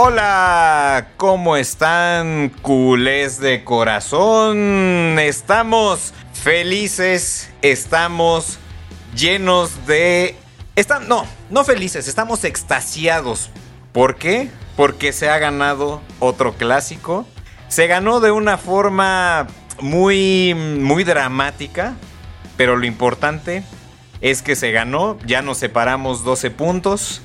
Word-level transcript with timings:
Hola, 0.00 1.08
¿cómo 1.16 1.56
están 1.56 2.50
culés 2.62 3.40
de 3.40 3.64
corazón? 3.64 5.18
Estamos 5.18 6.14
felices, 6.32 7.50
estamos 7.62 8.60
llenos 9.16 9.88
de... 9.88 10.36
Están, 10.76 11.08
no, 11.08 11.26
no 11.50 11.64
felices, 11.64 12.06
estamos 12.06 12.44
extasiados. 12.44 13.50
¿Por 13.90 14.14
qué? 14.14 14.50
Porque 14.76 15.12
se 15.12 15.30
ha 15.30 15.38
ganado 15.38 16.00
otro 16.20 16.52
clásico. 16.52 17.26
Se 17.66 17.88
ganó 17.88 18.20
de 18.20 18.30
una 18.30 18.56
forma 18.56 19.48
muy, 19.80 20.54
muy 20.54 21.02
dramática, 21.02 21.94
pero 22.56 22.76
lo 22.76 22.86
importante 22.86 23.64
es 24.20 24.42
que 24.42 24.54
se 24.54 24.70
ganó, 24.70 25.18
ya 25.26 25.42
nos 25.42 25.58
separamos 25.58 26.22
12 26.22 26.52
puntos. 26.52 27.20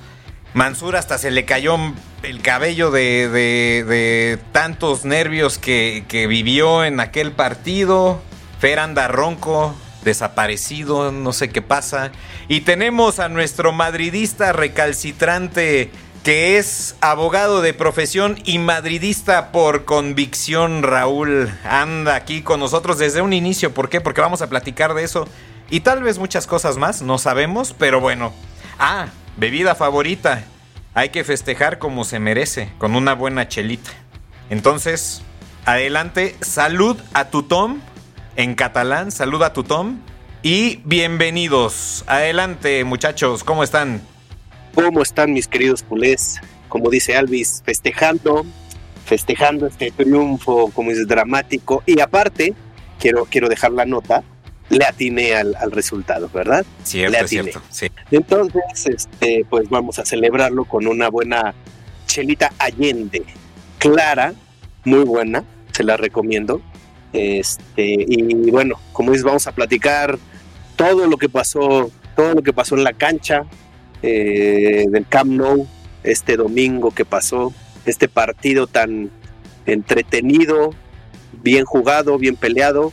Mansur 0.53 0.95
hasta 0.95 1.17
se 1.17 1.31
le 1.31 1.45
cayó 1.45 1.77
el 2.21 2.41
cabello 2.41 2.91
de, 2.91 3.27
de- 3.29 3.83
de 3.83 4.39
tantos 4.51 5.03
nervios 5.05 5.57
que, 5.57 6.05
que 6.07 6.27
vivió 6.27 6.83
en 6.85 6.99
aquel 6.99 7.31
partido. 7.31 8.21
Fer 8.59 8.79
anda 8.79 9.07
ronco, 9.07 9.75
desaparecido, 10.03 11.11
no 11.11 11.33
sé 11.33 11.49
qué 11.49 11.61
pasa. 11.61 12.11
Y 12.47 12.61
tenemos 12.61 13.19
a 13.19 13.29
nuestro 13.29 13.71
madridista 13.71 14.53
recalcitrante 14.53 15.91
que 16.23 16.57
es 16.57 16.95
abogado 17.01 17.61
de 17.61 17.73
profesión 17.73 18.39
y 18.45 18.57
madridista 18.57 19.51
por 19.51 19.83
convicción, 19.83 20.81
Raúl. 20.81 21.51
Anda 21.65 22.15
aquí 22.15 22.41
con 22.41 22.61
nosotros 22.61 22.97
desde 22.97 23.21
un 23.21 23.33
inicio. 23.33 23.73
¿Por 23.73 23.89
qué? 23.89 23.99
Porque 23.99 24.21
vamos 24.21 24.41
a 24.41 24.47
platicar 24.47 24.93
de 24.93 25.03
eso. 25.03 25.27
Y 25.69 25.81
tal 25.81 26.01
vez 26.01 26.19
muchas 26.19 26.47
cosas 26.47 26.77
más, 26.77 27.01
no 27.01 27.17
sabemos, 27.17 27.75
pero 27.77 27.99
bueno. 27.99 28.31
Ah, 28.79 29.07
bebida 29.37 29.75
favorita. 29.75 30.43
Hay 30.93 31.09
que 31.09 31.23
festejar 31.23 31.79
como 31.79 32.03
se 32.03 32.19
merece, 32.19 32.69
con 32.77 32.95
una 32.95 33.13
buena 33.13 33.47
chelita. 33.47 33.91
Entonces, 34.49 35.21
adelante, 35.65 36.35
salud 36.41 36.97
a 37.13 37.29
tu 37.29 37.43
Tom, 37.43 37.79
en 38.35 38.55
catalán, 38.55 39.11
salud 39.11 39.41
a 39.43 39.53
tu 39.53 39.63
Tom. 39.63 39.99
Y 40.43 40.81
bienvenidos. 40.83 42.03
Adelante, 42.05 42.83
muchachos, 42.83 43.43
¿cómo 43.43 43.63
están? 43.63 44.01
¿Cómo 44.75 45.01
están 45.01 45.33
mis 45.33 45.47
queridos 45.47 45.83
culés? 45.83 46.39
Como 46.67 46.89
dice 46.89 47.15
Alvis, 47.15 47.63
festejando, 47.65 48.45
festejando 49.05 49.67
este 49.67 49.91
triunfo, 49.91 50.69
como 50.71 50.91
es 50.91 51.07
dramático. 51.07 51.81
Y 51.85 52.01
aparte, 52.01 52.53
quiero, 52.99 53.25
quiero 53.25 53.47
dejar 53.47 53.71
la 53.71 53.85
nota, 53.85 54.23
le 54.73 54.85
atiné 54.85 55.35
al, 55.35 55.55
al 55.55 55.71
resultado, 55.71 56.29
¿verdad? 56.33 56.65
Cierto, 56.83 57.11
Le 57.11 57.17
es 57.17 57.23
atiné. 57.25 57.43
cierto. 57.43 57.61
Sí. 57.69 57.87
Entonces, 58.11 58.85
este, 58.85 59.45
pues 59.49 59.69
vamos 59.69 59.99
a 59.99 60.05
celebrarlo 60.05 60.65
con 60.65 60.87
una 60.87 61.09
buena 61.09 61.53
chelita 62.07 62.51
Allende, 62.57 63.23
clara, 63.77 64.33
muy 64.83 65.03
buena, 65.03 65.43
se 65.71 65.83
la 65.83 65.97
recomiendo. 65.97 66.61
Este, 67.11 68.05
y 68.07 68.49
bueno, 68.51 68.79
como 68.91 69.11
dices, 69.11 69.23
vamos 69.23 69.45
a 69.47 69.51
platicar 69.51 70.17
todo 70.75 71.07
lo 71.07 71.17
que 71.17 71.29
pasó, 71.29 71.91
todo 72.15 72.33
lo 72.33 72.41
que 72.41 72.53
pasó 72.53 72.75
en 72.75 72.83
la 72.83 72.93
cancha 72.93 73.45
eh, 74.01 74.85
del 74.89 75.07
Camp 75.07 75.31
Nou 75.31 75.67
este 76.03 76.35
domingo 76.35 76.91
que 76.91 77.05
pasó, 77.05 77.53
este 77.85 78.07
partido 78.07 78.67
tan 78.67 79.09
entretenido, 79.65 80.71
bien 81.41 81.65
jugado, 81.65 82.17
bien 82.17 82.35
peleado, 82.35 82.91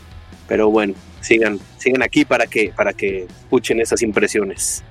pero 0.49 0.71
bueno, 0.71 0.95
sigan, 1.21 1.59
sigan 1.79 2.03
aquí 2.03 2.25
para 2.25 2.47
que, 2.47 2.73
para 2.75 2.93
que 2.93 3.27
escuchen 3.43 3.81
esas 3.81 4.03
impresiones. 4.03 4.83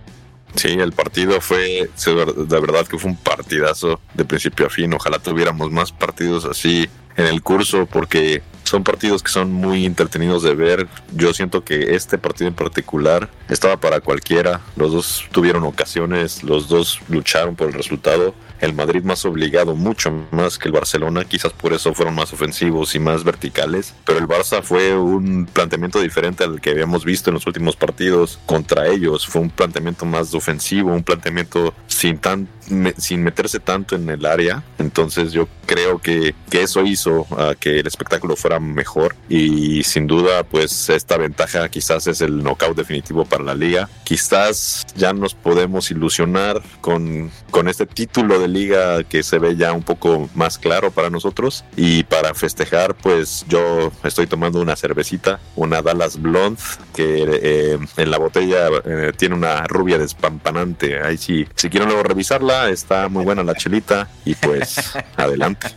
Sí, 0.55 0.69
el 0.69 0.93
partido 0.93 1.39
fue, 1.41 1.89
de 1.95 2.59
verdad 2.59 2.87
que 2.87 2.97
fue 2.97 3.11
un 3.11 3.17
partidazo 3.17 4.01
de 4.15 4.25
principio 4.25 4.65
a 4.65 4.69
fin. 4.69 4.93
Ojalá 4.93 5.19
tuviéramos 5.19 5.71
más 5.71 5.91
partidos 5.91 6.45
así 6.45 6.89
en 7.17 7.25
el 7.25 7.41
curso 7.41 7.85
porque 7.85 8.41
son 8.69 8.83
partidos 8.83 9.23
que 9.23 9.31
son 9.31 9.51
muy 9.51 9.85
entretenidos 9.85 10.43
de 10.43 10.53
ver. 10.53 10.87
Yo 11.13 11.33
siento 11.33 11.63
que 11.63 11.95
este 11.95 12.17
partido 12.19 12.47
en 12.47 12.53
particular 12.53 13.27
estaba 13.49 13.77
para 13.77 13.99
cualquiera. 13.99 14.61
Los 14.75 14.93
dos 14.93 15.25
tuvieron 15.31 15.63
ocasiones, 15.63 16.43
los 16.43 16.69
dos 16.69 16.99
lucharon 17.09 17.55
por 17.55 17.67
el 17.67 17.73
resultado. 17.73 18.35
El 18.61 18.73
Madrid 18.73 19.03
más 19.03 19.25
obligado, 19.25 19.73
mucho 19.73 20.11
más 20.31 20.57
que 20.57 20.67
el 20.67 20.73
Barcelona, 20.73 21.23
quizás 21.23 21.53
por 21.53 21.73
eso 21.73 21.93
fueron 21.93 22.13
más 22.13 22.31
ofensivos 22.33 22.93
y 22.93 22.99
más 22.99 23.23
verticales. 23.23 23.95
Pero 24.05 24.19
el 24.19 24.27
Barça 24.27 24.61
fue 24.61 24.95
un 24.95 25.47
planteamiento 25.51 25.99
diferente 26.01 26.43
al 26.43 26.59
que 26.61 26.71
habíamos 26.71 27.05
visto 27.05 27.29
en 27.29 27.35
los 27.35 27.47
últimos 27.47 27.75
partidos 27.75 28.37
contra 28.45 28.87
ellos. 28.87 29.25
Fue 29.25 29.41
un 29.41 29.49
planteamiento 29.49 30.05
más 30.05 30.33
ofensivo, 30.33 30.91
un 30.91 31.03
planteamiento 31.03 31.73
sin 31.99 32.17
tan 32.17 32.47
me- 32.69 32.93
sin 32.97 33.23
meterse 33.23 33.59
tanto 33.59 33.95
en 33.95 34.09
el 34.09 34.25
área. 34.25 34.63
Entonces 34.77 35.31
yo 35.33 35.47
creo 35.65 35.97
que, 35.99 36.33
que 36.49 36.61
eso 36.63 36.83
hizo 36.85 37.25
que 37.59 37.79
el 37.79 37.87
espectáculo 37.87 38.35
fuera 38.35 38.59
mejor 38.59 39.15
y 39.27 39.83
sin 39.83 40.07
duda 40.07 40.43
pues 40.43 40.89
esta 40.89 41.17
ventaja 41.17 41.67
quizás 41.69 42.07
es 42.07 42.21
el 42.21 42.41
knockout 42.43 42.77
definitivo 42.77 43.25
para 43.25 43.43
la 43.43 43.55
liga. 43.55 43.89
Quizás 44.03 44.85
ya 44.95 45.13
nos 45.13 45.33
podemos 45.33 45.91
ilusionar 45.91 46.61
con, 46.81 47.31
con 47.51 47.67
este 47.67 47.85
título 47.85 48.39
de 48.39 48.47
liga 48.47 49.03
que 49.03 49.23
se 49.23 49.39
ve 49.39 49.55
ya 49.55 49.73
un 49.73 49.83
poco 49.83 50.29
más 50.35 50.57
claro 50.57 50.91
para 50.91 51.09
nosotros 51.09 51.63
y 51.75 52.03
para 52.03 52.33
festejar 52.33 52.95
pues 52.95 53.45
yo 53.49 53.91
estoy 54.03 54.27
tomando 54.27 54.61
una 54.61 54.75
cervecita, 54.75 55.39
una 55.55 55.81
Dallas 55.81 56.21
Blonde 56.21 56.61
que 56.95 57.25
eh, 57.41 57.79
en 57.97 58.11
la 58.11 58.17
botella 58.19 58.67
eh, 58.85 59.11
tiene 59.17 59.35
una 59.35 59.65
rubia 59.67 59.97
despampanante. 59.97 61.01
Ahí 61.01 61.17
sí, 61.17 61.47
si 61.55 61.69
quieren 61.69 61.88
luego 61.89 62.03
revisarla, 62.03 62.69
está 62.69 63.09
muy 63.09 63.23
buena 63.25 63.43
la 63.43 63.55
chelita 63.55 64.07
y 64.25 64.35
pues 64.35 64.95
adelante. 65.17 65.67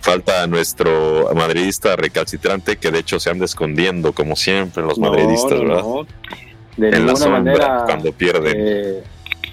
Falta 0.00 0.46
nuestro 0.46 1.28
madridista 1.34 1.94
recalcitrante 1.96 2.76
que 2.78 2.90
de 2.90 3.00
hecho 3.00 3.20
se 3.20 3.30
anda 3.30 3.44
escondiendo 3.44 4.12
como 4.12 4.34
siempre 4.34 4.82
los 4.82 4.98
madridistas, 4.98 5.52
no, 5.52 5.58
¿verdad? 5.60 5.82
no. 5.82 6.06
De 6.76 6.86
en 6.88 6.92
la 6.92 6.98
ninguna 6.98 7.16
sombra 7.16 7.40
manera. 7.42 7.82
cuando 7.84 8.12
pierden. 8.12 8.54
eh, 8.56 9.02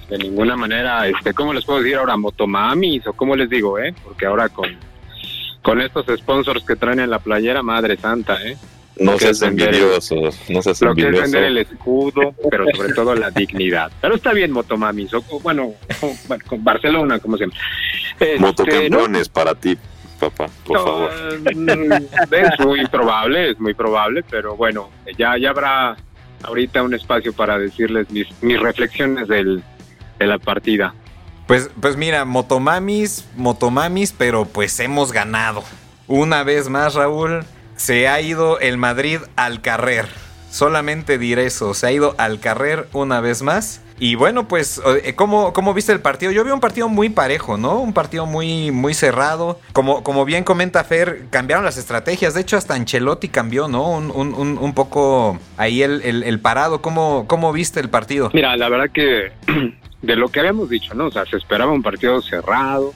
de 0.09 0.17
ninguna 0.17 0.55
manera, 0.55 1.05
este, 1.07 1.33
¿cómo 1.33 1.53
les 1.53 1.65
puedo 1.65 1.79
decir 1.81 1.97
ahora? 1.97 2.15
Motomamis 2.15 3.05
o 3.07 3.13
cómo 3.13 3.35
les 3.35 3.49
digo, 3.49 3.77
eh? 3.77 3.93
Porque 4.05 4.25
ahora 4.25 4.47
con, 4.47 4.69
con 5.61 5.81
estos 5.81 6.05
sponsors 6.17 6.63
que 6.63 6.77
traen 6.77 7.01
en 7.01 7.09
la 7.09 7.19
playera, 7.19 7.61
madre 7.61 7.97
santa, 7.97 8.41
eh. 8.41 8.55
No 8.99 9.17
seas 9.19 9.41
envidioso, 9.41 10.15
no 10.49 10.61
seas 10.61 10.81
Lo 10.81 10.93
que 10.95 11.01
es 11.01 11.07
envidioso. 11.07 11.23
vender 11.31 11.43
el 11.43 11.57
escudo, 11.59 12.33
pero 12.49 12.65
sobre 12.75 12.93
todo 12.93 13.15
la 13.15 13.31
dignidad. 13.31 13.91
Pero 14.01 14.15
está 14.15 14.33
bien, 14.33 14.51
Motomamis, 14.51 15.13
o, 15.13 15.21
bueno, 15.41 15.73
con 16.47 16.63
Barcelona, 16.63 17.19
como 17.19 17.37
se 17.37 17.45
llama. 17.45 17.53
Este, 18.19 18.89
no, 18.89 19.07
para 19.33 19.55
ti, 19.55 19.77
papá, 20.19 20.47
por 20.65 20.77
No, 20.77 20.83
favor. 20.85 21.11
mm, 21.55 21.91
Es 22.31 22.59
muy 22.65 22.85
probable, 22.87 23.51
es 23.51 23.59
muy 23.59 23.73
probable, 23.73 24.23
pero 24.29 24.55
bueno, 24.55 24.89
ya, 25.17 25.37
ya 25.37 25.49
habrá 25.51 25.95
ahorita 26.43 26.83
un 26.83 26.93
espacio 26.93 27.33
para 27.33 27.57
decirles 27.57 28.09
mis, 28.11 28.27
mis 28.41 28.59
reflexiones 28.59 29.27
del, 29.27 29.63
de 30.19 30.27
la 30.27 30.37
partida. 30.39 30.93
Pues, 31.47 31.69
pues 31.79 31.95
mira, 31.95 32.25
motomamis, 32.25 33.25
motomamis, 33.35 34.11
pero 34.11 34.45
pues 34.45 34.79
hemos 34.79 35.11
ganado. 35.11 35.63
Una 36.07 36.43
vez 36.43 36.67
más, 36.69 36.95
Raúl, 36.95 37.43
se 37.77 38.07
ha 38.07 38.19
ido 38.19 38.59
el 38.59 38.77
Madrid 38.77 39.19
al 39.35 39.61
carrer. 39.61 40.05
Solamente 40.49 41.17
diré 41.17 41.45
eso. 41.45 41.73
Se 41.73 41.87
ha 41.87 41.91
ido 41.91 42.15
al 42.17 42.39
carrer 42.39 42.87
una 42.93 43.21
vez 43.21 43.41
más. 43.41 43.81
Y 43.99 44.15
bueno, 44.15 44.47
pues, 44.47 44.79
eh, 45.03 45.15
¿cómo, 45.15 45.53
¿cómo, 45.53 45.73
viste 45.73 45.91
el 45.91 46.01
partido? 46.01 46.31
Yo 46.31 46.43
vi 46.43 46.51
un 46.51 46.59
partido 46.59 46.87
muy 46.87 47.09
parejo, 47.09 47.57
¿no? 47.57 47.79
Un 47.79 47.93
partido 47.93 48.27
muy, 48.27 48.69
muy 48.71 48.93
cerrado. 48.93 49.59
Como, 49.73 50.03
como 50.03 50.23
bien 50.23 50.43
comenta 50.43 50.83
Fer, 50.83 51.25
cambiaron 51.31 51.65
las 51.65 51.77
estrategias. 51.77 52.35
De 52.35 52.41
hecho, 52.41 52.57
hasta 52.57 52.75
Ancelotti 52.75 53.27
cambió, 53.27 53.67
¿no? 53.67 53.89
Un, 53.89 54.11
un, 54.11 54.57
un 54.57 54.73
poco 54.73 55.39
ahí 55.57 55.81
el, 55.81 56.01
el, 56.03 56.39
parado. 56.39 56.81
¿Cómo, 56.81 57.25
¿Cómo 57.27 57.51
viste 57.51 57.79
el 57.79 57.89
partido? 57.89 58.29
Mira, 58.33 58.55
la 58.55 58.69
verdad 58.69 58.91
que 58.93 59.31
de 60.01 60.15
lo 60.15 60.29
que 60.29 60.41
habíamos 60.41 60.69
dicho, 60.69 60.93
¿no? 60.93 61.07
O 61.07 61.11
sea, 61.11 61.25
se 61.25 61.37
esperaba 61.37 61.71
un 61.71 61.81
partido 61.81 62.21
cerrado, 62.21 62.93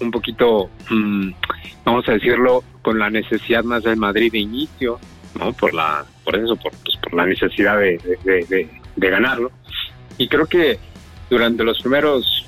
un 0.00 0.10
poquito, 0.10 0.70
mm, 0.90 1.30
vamos 1.84 2.08
a 2.08 2.12
decirlo, 2.12 2.62
con 2.82 2.98
la 2.98 3.10
necesidad 3.10 3.64
más 3.64 3.82
del 3.82 3.96
Madrid 3.96 4.32
de 4.32 4.38
inicio, 4.38 4.98
¿no? 5.38 5.52
Por 5.52 5.74
la, 5.74 6.04
por 6.24 6.36
eso, 6.36 6.56
por, 6.56 6.72
pues, 6.72 6.96
por 7.02 7.14
la 7.14 7.26
necesidad 7.26 7.78
de, 7.78 7.98
de, 8.24 9.10
ganarlo. 9.10 9.50
Y 10.18 10.28
creo 10.28 10.46
que 10.46 10.78
durante 11.28 11.64
los 11.64 11.80
primeros 11.80 12.46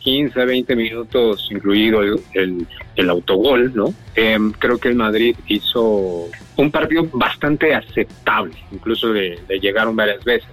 15, 0.00 0.44
20 0.44 0.76
minutos, 0.76 1.48
incluido 1.50 2.02
el, 2.02 2.66
el, 2.96 3.10
autogol, 3.10 3.72
¿no? 3.74 3.94
Em, 4.14 4.52
creo 4.52 4.78
que 4.78 4.88
el 4.88 4.96
Madrid 4.96 5.36
hizo 5.46 6.28
un 6.56 6.70
partido 6.70 7.08
bastante 7.12 7.74
aceptable, 7.74 8.54
incluso 8.70 9.12
de, 9.12 9.40
de 9.48 9.60
llegaron 9.60 9.96
varias 9.96 10.22
veces. 10.24 10.48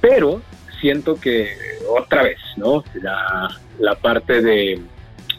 Pero 0.00 0.42
siento 0.80 1.20
que 1.20 1.48
otra 1.88 2.22
vez, 2.22 2.38
¿no? 2.56 2.84
La, 3.02 3.48
la 3.78 3.94
parte 3.94 4.40
de, 4.42 4.80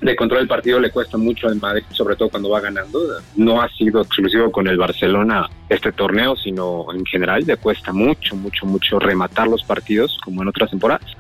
de 0.02 0.16
control 0.16 0.42
del 0.42 0.48
partido 0.48 0.80
le 0.80 0.92
cuesta 0.92 1.18
mucho 1.18 1.48
al 1.48 1.56
Madrid, 1.56 1.84
sobre 1.92 2.16
todo 2.16 2.30
cuando 2.30 2.50
va 2.50 2.62
ganando. 2.62 3.00
No 3.36 3.62
ha 3.62 3.70
sido 3.70 4.02
exclusivo 4.02 4.52
con 4.52 4.68
el 4.68 4.78
Barcelona 4.78 5.50
este 5.70 5.92
torneo, 5.92 6.36
sino 6.36 6.86
en 6.94 7.06
general 7.06 7.44
le 7.46 7.58
cuesta 7.58 7.92
mucho, 7.92 8.36
mucho, 8.36 8.66
mucho 8.66 9.00
rematar 9.00 9.48
los 9.48 9.64
partidos, 9.64 10.18
como 10.24 10.42
en 10.42 10.50
otras 10.50 10.70
temporadas. 10.70 11.16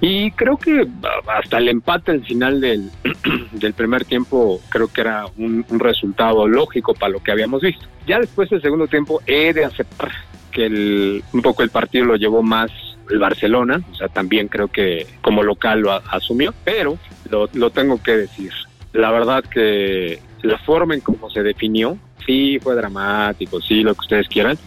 Y 0.00 0.30
creo 0.32 0.56
que 0.56 0.86
hasta 1.26 1.58
el 1.58 1.68
empate 1.68 2.12
al 2.12 2.24
final 2.24 2.60
del, 2.60 2.90
primer 3.76 4.04
tiempo 4.04 4.60
creo 4.68 4.88
que 4.88 5.00
era 5.00 5.26
un, 5.36 5.64
resultado 5.78 6.46
lógico 6.46 6.94
para 6.94 7.10
lo 7.10 7.22
que 7.22 7.32
habíamos 7.32 7.62
visto. 7.62 7.86
Ya 8.06 8.18
después 8.18 8.48
del 8.48 8.62
segundo 8.62 8.86
tiempo 8.86 9.20
he 9.26 9.52
de 9.52 9.64
aceptar 9.64 10.10
que 10.52 10.66
el, 10.66 11.24
un 11.32 11.42
poco 11.42 11.62
el 11.62 11.70
partido 11.70 12.06
lo 12.06 12.16
llevó 12.16 12.42
más 12.42 12.70
el 13.10 13.18
Barcelona, 13.18 13.80
o 13.90 13.94
sea, 13.94 14.08
también 14.08 14.48
creo 14.48 14.68
que 14.68 15.06
como 15.22 15.42
local 15.42 15.80
lo 15.80 15.92
asumió, 15.92 16.52
pero 16.64 16.98
lo, 17.30 17.48
lo 17.52 17.70
tengo 17.70 18.02
que 18.02 18.16
decir. 18.16 18.52
La 18.92 19.10
verdad 19.10 19.44
que 19.44 20.20
la 20.42 20.58
forma 20.58 20.94
en 20.94 21.00
cómo 21.00 21.30
se 21.30 21.42
definió, 21.42 21.98
sí 22.24 22.58
fue 22.60 22.74
dramático, 22.74 23.60
sí, 23.60 23.82
lo 23.82 23.94
que 23.94 24.00
ustedes 24.00 24.28
quieran, 24.28 24.58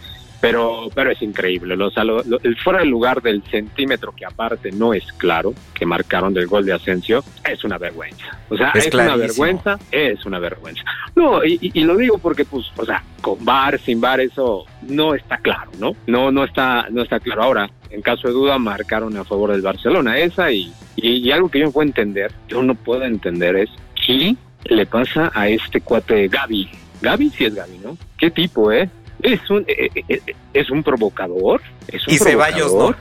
pero, 0.41 0.89
pero 0.93 1.11
es 1.11 1.21
increíble. 1.21 1.81
O 1.81 1.91
sea, 1.91 2.03
el 2.43 2.57
fuera 2.57 2.79
del 2.79 2.89
lugar 2.89 3.21
del 3.21 3.43
centímetro 3.43 4.11
que 4.13 4.25
aparte 4.25 4.71
no 4.71 4.93
es 4.93 5.05
claro, 5.13 5.53
que 5.73 5.85
marcaron 5.85 6.33
del 6.33 6.47
gol 6.47 6.65
de 6.65 6.73
Asensio, 6.73 7.23
es 7.49 7.63
una 7.63 7.77
vergüenza. 7.77 8.39
O 8.49 8.57
sea, 8.57 8.71
es, 8.71 8.93
una 8.93 9.15
vergüenza, 9.15 9.79
es 9.91 10.25
una 10.25 10.39
vergüenza. 10.39 10.83
No, 11.15 11.45
y, 11.45 11.59
y, 11.61 11.83
lo 11.83 11.95
digo 11.95 12.17
porque, 12.17 12.43
pues, 12.43 12.65
o 12.75 12.85
sea, 12.85 13.03
con 13.21 13.43
bar, 13.45 13.79
sin 13.79 14.01
bar, 14.01 14.19
eso 14.19 14.65
no 14.87 15.13
está 15.13 15.37
claro, 15.37 15.71
¿no? 15.79 15.95
No, 16.07 16.31
no 16.31 16.43
está, 16.43 16.87
no 16.89 17.03
está 17.03 17.19
claro. 17.19 17.43
Ahora, 17.43 17.69
en 17.91 18.01
caso 18.01 18.27
de 18.27 18.33
duda, 18.33 18.57
marcaron 18.57 19.15
a 19.17 19.23
favor 19.23 19.51
del 19.51 19.61
Barcelona 19.61 20.17
esa 20.17 20.51
y, 20.51 20.73
y, 20.95 21.29
algo 21.31 21.49
que 21.49 21.59
yo 21.59 21.65
no 21.65 21.71
puedo 21.71 21.87
entender, 21.87 22.31
yo 22.47 22.63
no 22.63 22.73
puedo 22.73 23.03
entender 23.03 23.55
es 23.57 23.69
qué 24.05 24.35
le 24.65 24.85
pasa 24.85 25.31
a 25.35 25.47
este 25.49 25.81
cuate 25.81 26.27
Gaby. 26.27 26.69
Gaby 27.01 27.29
sí 27.29 27.45
es 27.45 27.55
Gaby, 27.55 27.79
¿no? 27.83 27.97
¿Qué 28.17 28.31
tipo, 28.31 28.71
eh? 28.71 28.89
Es 29.23 29.49
un, 29.49 29.63
eh, 29.67 29.89
eh, 29.95 30.03
eh, 30.07 30.35
es 30.53 30.69
un 30.69 30.83
provocador. 30.83 31.61
Es 31.87 32.07
un 32.07 32.13
y 32.13 32.17
Ceballos 32.17 32.73
no. 32.73 32.95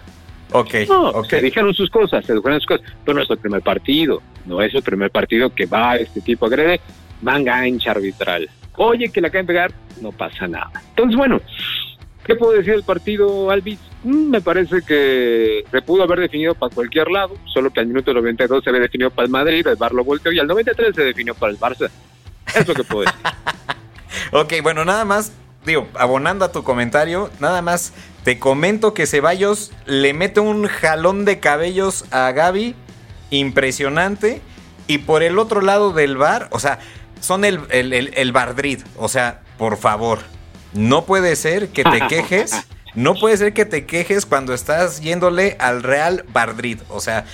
Ok. 0.52 0.74
No, 0.88 1.24
se 1.24 1.40
dijeron 1.40 1.72
sus 1.74 1.90
cosas, 1.90 2.24
se 2.24 2.34
dijeron 2.34 2.58
sus 2.60 2.66
cosas. 2.66 2.86
Pero 3.04 3.16
no 3.16 3.22
es 3.22 3.30
el 3.30 3.38
primer 3.38 3.62
partido. 3.62 4.22
No 4.46 4.60
es 4.60 4.74
el 4.74 4.82
primer 4.82 5.10
partido 5.10 5.54
que 5.54 5.66
va 5.66 5.96
este 5.96 6.20
tipo 6.20 6.46
agrede. 6.46 6.80
Van 7.22 7.44
gancha 7.44 7.92
arbitral. 7.92 8.48
Oye, 8.76 9.10
que 9.10 9.20
la 9.20 9.30
caen 9.30 9.46
pegar, 9.46 9.72
no 10.00 10.10
pasa 10.10 10.48
nada. 10.48 10.70
Entonces, 10.90 11.16
bueno, 11.16 11.40
¿qué 12.24 12.34
puedo 12.34 12.52
decir 12.52 12.72
del 12.72 12.82
partido, 12.82 13.50
Alvis? 13.50 13.78
Mm, 14.04 14.30
me 14.30 14.40
parece 14.40 14.80
que 14.86 15.64
se 15.70 15.82
pudo 15.82 16.02
haber 16.02 16.20
definido 16.20 16.54
para 16.54 16.74
cualquier 16.74 17.10
lado, 17.10 17.36
solo 17.44 17.70
que 17.70 17.80
al 17.80 17.86
minuto 17.86 18.14
92 18.14 18.64
se 18.64 18.70
había 18.70 18.80
definido 18.80 19.10
para 19.10 19.26
el 19.26 19.30
Madrid, 19.30 19.66
el 19.66 19.76
Bar 19.76 19.92
lo 19.92 20.02
volteó 20.02 20.32
y 20.32 20.38
al 20.38 20.46
93 20.46 20.94
se 20.94 21.04
definió 21.04 21.34
para 21.34 21.52
el 21.52 21.58
Barça. 21.58 21.90
Es 22.54 22.66
lo 22.66 22.74
que 22.74 22.84
puedo 22.84 23.02
decir. 23.02 23.20
ok, 24.32 24.54
bueno, 24.62 24.84
nada 24.84 25.04
más 25.04 25.32
digo, 25.64 25.88
abonando 25.94 26.44
a 26.44 26.52
tu 26.52 26.62
comentario, 26.62 27.30
nada 27.38 27.62
más 27.62 27.92
te 28.24 28.38
comento 28.38 28.94
que 28.94 29.06
Ceballos 29.06 29.72
le 29.86 30.12
mete 30.12 30.40
un 30.40 30.66
jalón 30.66 31.24
de 31.24 31.40
cabellos 31.40 32.04
a 32.10 32.30
Gaby 32.32 32.74
impresionante. 33.30 34.42
Y 34.86 34.98
por 34.98 35.22
el 35.22 35.38
otro 35.38 35.60
lado 35.60 35.92
del 35.92 36.16
bar, 36.16 36.48
o 36.50 36.58
sea, 36.58 36.80
son 37.20 37.44
el, 37.44 37.60
el, 37.70 37.92
el, 37.92 38.32
Bardrid. 38.32 38.80
O 38.96 39.08
sea, 39.08 39.40
por 39.56 39.76
favor, 39.76 40.18
no 40.72 41.04
puede 41.04 41.36
ser 41.36 41.68
que 41.68 41.84
te 41.84 42.06
quejes. 42.08 42.66
No 42.94 43.14
puede 43.14 43.36
ser 43.36 43.52
que 43.52 43.64
te 43.64 43.86
quejes 43.86 44.26
cuando 44.26 44.52
estás 44.52 45.00
yéndole 45.00 45.56
al 45.60 45.84
Real 45.84 46.24
Bardrid. 46.32 46.80
O 46.88 47.00
sea, 47.00 47.24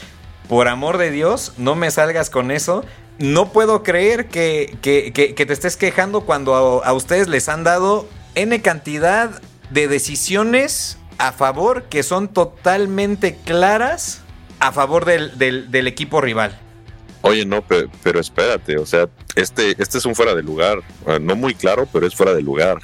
por 0.50 0.69
amor 0.69 0.99
de 0.99 1.11
Dios, 1.11 1.55
no 1.56 1.75
me 1.75 1.90
salgas 1.90 2.28
con 2.28 2.50
eso. 2.50 2.84
No 3.19 3.53
puedo 3.53 3.83
creer 3.83 4.29
que, 4.29 4.77
que, 4.83 5.11
te 5.35 5.53
estés 5.53 5.77
quejando 5.77 6.23
cuando 6.23 6.83
a, 6.85 6.93
ustedes 6.93 7.29
les 7.29 7.49
han 7.49 7.65
dado 7.65 8.07
N 8.35 8.61
cantidad 8.61 9.41
de 9.71 9.89
decisiones 9.89 10.99
a 11.19 11.33
favor 11.33 11.85
que 11.85 12.03
son 12.03 12.29
totalmente 12.29 13.37
claras 13.45 14.23
a 14.61 14.73
favor 14.73 15.05
del, 15.05 15.39
del, 15.39 15.87
equipo 15.87 16.21
rival. 16.21 16.59
Oye, 17.23 17.45
no, 17.47 17.63
pero, 17.63 18.21
espérate, 18.21 18.77
o 18.77 18.87
sea, 18.87 19.09
este, 19.35 19.75
este 19.83 19.99
es 19.99 20.05
un 20.05 20.15
fuera 20.15 20.35
de 20.35 20.43
lugar, 20.43 20.79
no 21.21 21.37
muy 21.37 21.55
claro, 21.55 21.89
pero 21.93 22.07
es 22.07 22.15
fuera 22.15 22.35
de 22.35 22.43
lugar 22.43 22.79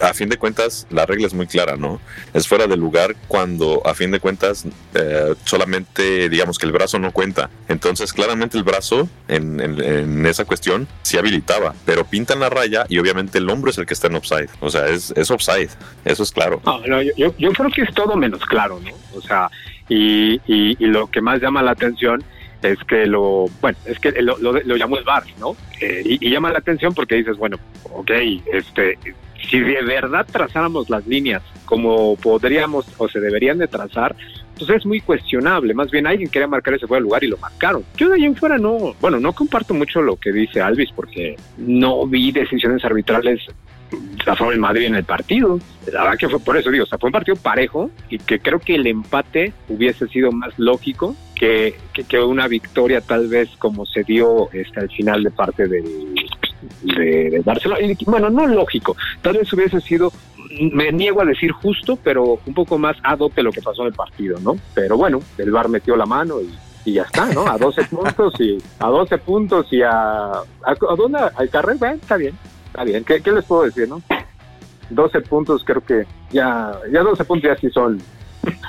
a 0.00 0.14
fin 0.14 0.28
de 0.28 0.36
cuentas, 0.36 0.86
la 0.90 1.06
regla 1.06 1.26
es 1.26 1.34
muy 1.34 1.46
clara, 1.46 1.76
¿no? 1.76 2.00
Es 2.32 2.48
fuera 2.48 2.66
de 2.66 2.76
lugar 2.76 3.14
cuando, 3.28 3.82
a 3.86 3.94
fin 3.94 4.10
de 4.10 4.20
cuentas, 4.20 4.64
eh, 4.94 5.34
solamente 5.44 6.28
digamos 6.28 6.58
que 6.58 6.66
el 6.66 6.72
brazo 6.72 6.98
no 6.98 7.12
cuenta. 7.12 7.50
Entonces, 7.68 8.12
claramente 8.12 8.56
el 8.56 8.64
brazo 8.64 9.08
en, 9.28 9.60
en, 9.60 10.26
esa 10.26 10.44
cuestión 10.44 10.88
sí 11.02 11.18
habilitaba, 11.18 11.74
pero 11.84 12.04
pintan 12.04 12.40
la 12.40 12.48
raya 12.48 12.86
y 12.88 12.98
obviamente 12.98 13.38
el 13.38 13.48
hombro 13.48 13.70
es 13.70 13.78
el 13.78 13.86
que 13.86 13.94
está 13.94 14.06
en 14.06 14.16
offside. 14.16 14.48
O 14.60 14.70
sea, 14.70 14.88
es, 14.88 15.12
es 15.16 15.30
offside. 15.30 15.70
Eso 16.04 16.22
es 16.22 16.32
claro. 16.32 16.60
No, 16.64 17.02
yo, 17.02 17.34
yo, 17.38 17.52
creo 17.52 17.70
que 17.70 17.82
es 17.82 17.94
todo 17.94 18.16
menos 18.16 18.44
claro, 18.46 18.80
¿no? 18.80 18.90
O 19.16 19.20
sea, 19.20 19.50
y, 19.88 20.40
y, 20.46 20.86
lo 20.86 21.08
que 21.10 21.20
más 21.20 21.40
llama 21.40 21.62
la 21.62 21.72
atención 21.72 22.24
es 22.62 22.78
que 22.84 23.06
lo, 23.06 23.46
bueno, 23.60 23.76
es 23.84 23.98
que 23.98 24.10
lo, 24.22 24.38
lo, 24.38 24.76
llamó 24.76 24.96
el 24.96 25.04
bar, 25.04 25.24
¿no? 25.38 25.54
Eh, 25.80 26.02
y, 26.04 26.26
y, 26.26 26.30
llama 26.30 26.50
la 26.50 26.58
atención 26.58 26.94
porque 26.94 27.16
dices, 27.16 27.36
bueno, 27.36 27.58
ok, 27.92 28.10
este, 28.52 28.98
si 29.44 29.60
de 29.60 29.82
verdad 29.82 30.26
trazáramos 30.30 30.90
las 30.90 31.06
líneas 31.06 31.42
como 31.64 32.16
podríamos 32.16 32.86
o 32.98 33.08
se 33.08 33.20
deberían 33.20 33.58
de 33.58 33.68
trazar, 33.68 34.14
pues 34.58 34.70
es 34.70 34.86
muy 34.86 35.00
cuestionable. 35.00 35.74
Más 35.74 35.90
bien 35.90 36.06
alguien 36.06 36.30
quería 36.30 36.46
marcar 36.46 36.74
ese 36.74 36.86
de 36.86 37.00
lugar 37.00 37.24
y 37.24 37.28
lo 37.28 37.38
marcaron. 37.38 37.84
Yo 37.96 38.08
de 38.08 38.16
ahí 38.16 38.24
en 38.24 38.36
fuera 38.36 38.58
no, 38.58 38.94
bueno, 39.00 39.18
no 39.20 39.32
comparto 39.32 39.74
mucho 39.74 40.02
lo 40.02 40.16
que 40.16 40.32
dice 40.32 40.60
Alvis 40.60 40.90
porque 40.94 41.36
no 41.58 42.06
vi 42.06 42.32
decisiones 42.32 42.84
arbitrales 42.84 43.40
a 44.26 44.36
favor 44.36 44.52
del 44.52 44.60
Madrid 44.60 44.86
en 44.86 44.94
el 44.94 45.04
partido. 45.04 45.58
La 45.92 46.04
verdad 46.04 46.18
que 46.18 46.28
fue 46.28 46.40
por 46.40 46.56
eso, 46.56 46.70
digo, 46.70 46.84
o 46.84 46.86
sea, 46.86 46.98
fue 46.98 47.08
un 47.08 47.12
partido 47.12 47.36
parejo 47.36 47.90
y 48.08 48.18
que 48.18 48.38
creo 48.38 48.58
que 48.58 48.74
el 48.74 48.86
empate 48.86 49.52
hubiese 49.68 50.06
sido 50.08 50.32
más 50.32 50.58
lógico 50.58 51.14
que, 51.34 51.74
que, 52.08 52.18
una 52.20 52.48
victoria 52.48 53.00
tal 53.00 53.28
vez 53.28 53.50
como 53.58 53.84
se 53.86 54.04
dio 54.04 54.50
este, 54.52 54.80
al 54.80 54.90
final 54.90 55.22
de 55.22 55.30
parte 55.30 55.66
del, 55.66 55.84
de, 56.82 57.42
Barcelona. 57.44 57.80
Y, 57.82 57.96
bueno, 58.04 58.30
no 58.30 58.46
lógico, 58.46 58.96
tal 59.22 59.36
vez 59.38 59.52
hubiese 59.52 59.80
sido, 59.80 60.12
me 60.72 60.92
niego 60.92 61.22
a 61.22 61.24
decir 61.24 61.52
justo, 61.52 61.98
pero 62.02 62.38
un 62.46 62.54
poco 62.54 62.78
más 62.78 62.96
ad 63.02 63.20
hoc 63.20 63.36
lo 63.38 63.52
que 63.52 63.62
pasó 63.62 63.82
en 63.82 63.88
el 63.88 63.94
partido, 63.94 64.38
¿no? 64.40 64.56
Pero 64.74 64.96
bueno, 64.96 65.20
el 65.38 65.50
VAR 65.50 65.68
metió 65.68 65.96
la 65.96 66.06
mano 66.06 66.40
y, 66.40 66.54
y 66.84 66.94
ya 66.94 67.02
está, 67.02 67.26
¿no? 67.32 67.46
A 67.46 67.58
12 67.58 67.84
puntos 67.90 68.34
y 68.40 68.58
a 68.78 68.86
12 68.86 69.18
puntos 69.18 69.66
y 69.72 69.82
a 69.82 70.30
a, 70.32 70.74
dónde 70.96 71.18
al 71.34 71.48
carrer, 71.50 71.76
está 71.94 72.16
bien, 72.16 72.38
está 72.66 72.84
bien. 72.84 73.04
¿Qué, 73.04 73.20
¿Qué, 73.20 73.32
les 73.32 73.44
puedo 73.44 73.64
decir, 73.64 73.88
no? 73.88 74.02
12 74.90 75.20
puntos 75.22 75.62
creo 75.64 75.84
que 75.84 76.04
ya 76.30 76.72
ya 76.92 77.00
12 77.00 77.24
puntos 77.24 77.50
ya 77.50 77.56
sí 77.56 77.70
son 77.70 78.00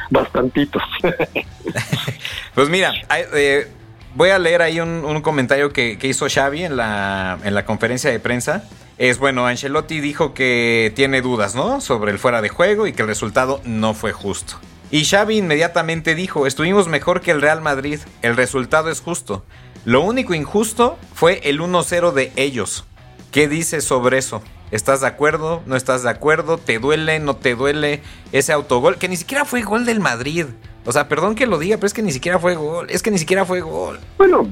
bastantitos. 0.09 0.83
pues 2.55 2.69
mira, 2.69 2.93
eh, 3.33 3.67
voy 4.15 4.29
a 4.29 4.39
leer 4.39 4.61
ahí 4.61 4.79
un, 4.79 5.21
comentario 5.21 5.71
que, 5.71 5.99
hizo 6.01 6.27
Xavi 6.27 6.63
en 6.63 6.77
la, 6.77 7.37
en 7.43 7.53
la 7.53 7.65
conferencia 7.65 8.09
de 8.09 8.19
prensa. 8.19 8.63
Es 8.97 9.19
bueno, 9.19 9.45
Ancelotti 9.45 9.99
dijo 9.99 10.33
que 10.33 10.91
tiene 10.95 11.21
dudas, 11.21 11.53
¿no? 11.53 11.81
Sobre 11.81 12.11
el 12.11 12.19
fuera 12.19 12.41
de 12.41 12.49
juego 12.49 12.87
y 12.87 12.93
que 12.93 13.01
el 13.01 13.09
resultado 13.09 13.61
no 13.65 13.93
fue 13.93 14.13
justo. 14.13 14.55
Y 14.89 15.03
Xavi 15.03 15.37
inmediatamente 15.37 16.15
dijo, 16.15 16.47
estuvimos 16.47 16.87
mejor 16.87 17.19
que 17.19 17.31
el 17.31 17.41
Real 17.41 17.61
Madrid, 17.61 17.99
el 18.21 18.37
resultado 18.37 18.89
es 18.89 19.01
justo. 19.01 19.43
Lo 19.83 20.01
único 20.01 20.33
injusto 20.33 20.97
fue 21.13 21.41
el 21.43 21.59
1-0 21.59 22.13
de 22.13 22.31
ellos. 22.37 22.85
¿Qué 23.31 23.49
dice 23.49 23.81
sobre 23.81 24.17
eso? 24.17 24.41
¿Estás 24.71 25.01
de 25.01 25.07
acuerdo? 25.07 25.61
¿No 25.65 25.75
estás 25.75 26.03
de 26.03 26.09
acuerdo? 26.09 26.57
¿Te 26.57 26.79
duele? 26.79 27.19
¿No 27.19 27.35
te 27.35 27.55
duele 27.55 28.01
ese 28.31 28.51
autogol? 28.51 28.97
Que 28.97 29.07
ni 29.07 29.15
siquiera 29.15 29.45
fue 29.45 29.61
gol 29.61 29.85
del 29.85 29.99
Madrid. 29.99 30.45
O 30.85 30.91
sea, 30.91 31.07
perdón 31.07 31.35
que 31.35 31.47
lo 31.47 31.59
diga, 31.59 31.77
pero 31.77 31.87
es 31.87 31.93
que 31.93 32.01
ni 32.01 32.11
siquiera 32.11 32.39
fue 32.39 32.55
gol. 32.55 32.87
Es 32.89 33.01
que 33.01 33.11
ni 33.11 33.17
siquiera 33.17 33.45
fue 33.45 33.61
gol. 33.61 33.99
Bueno, 34.17 34.47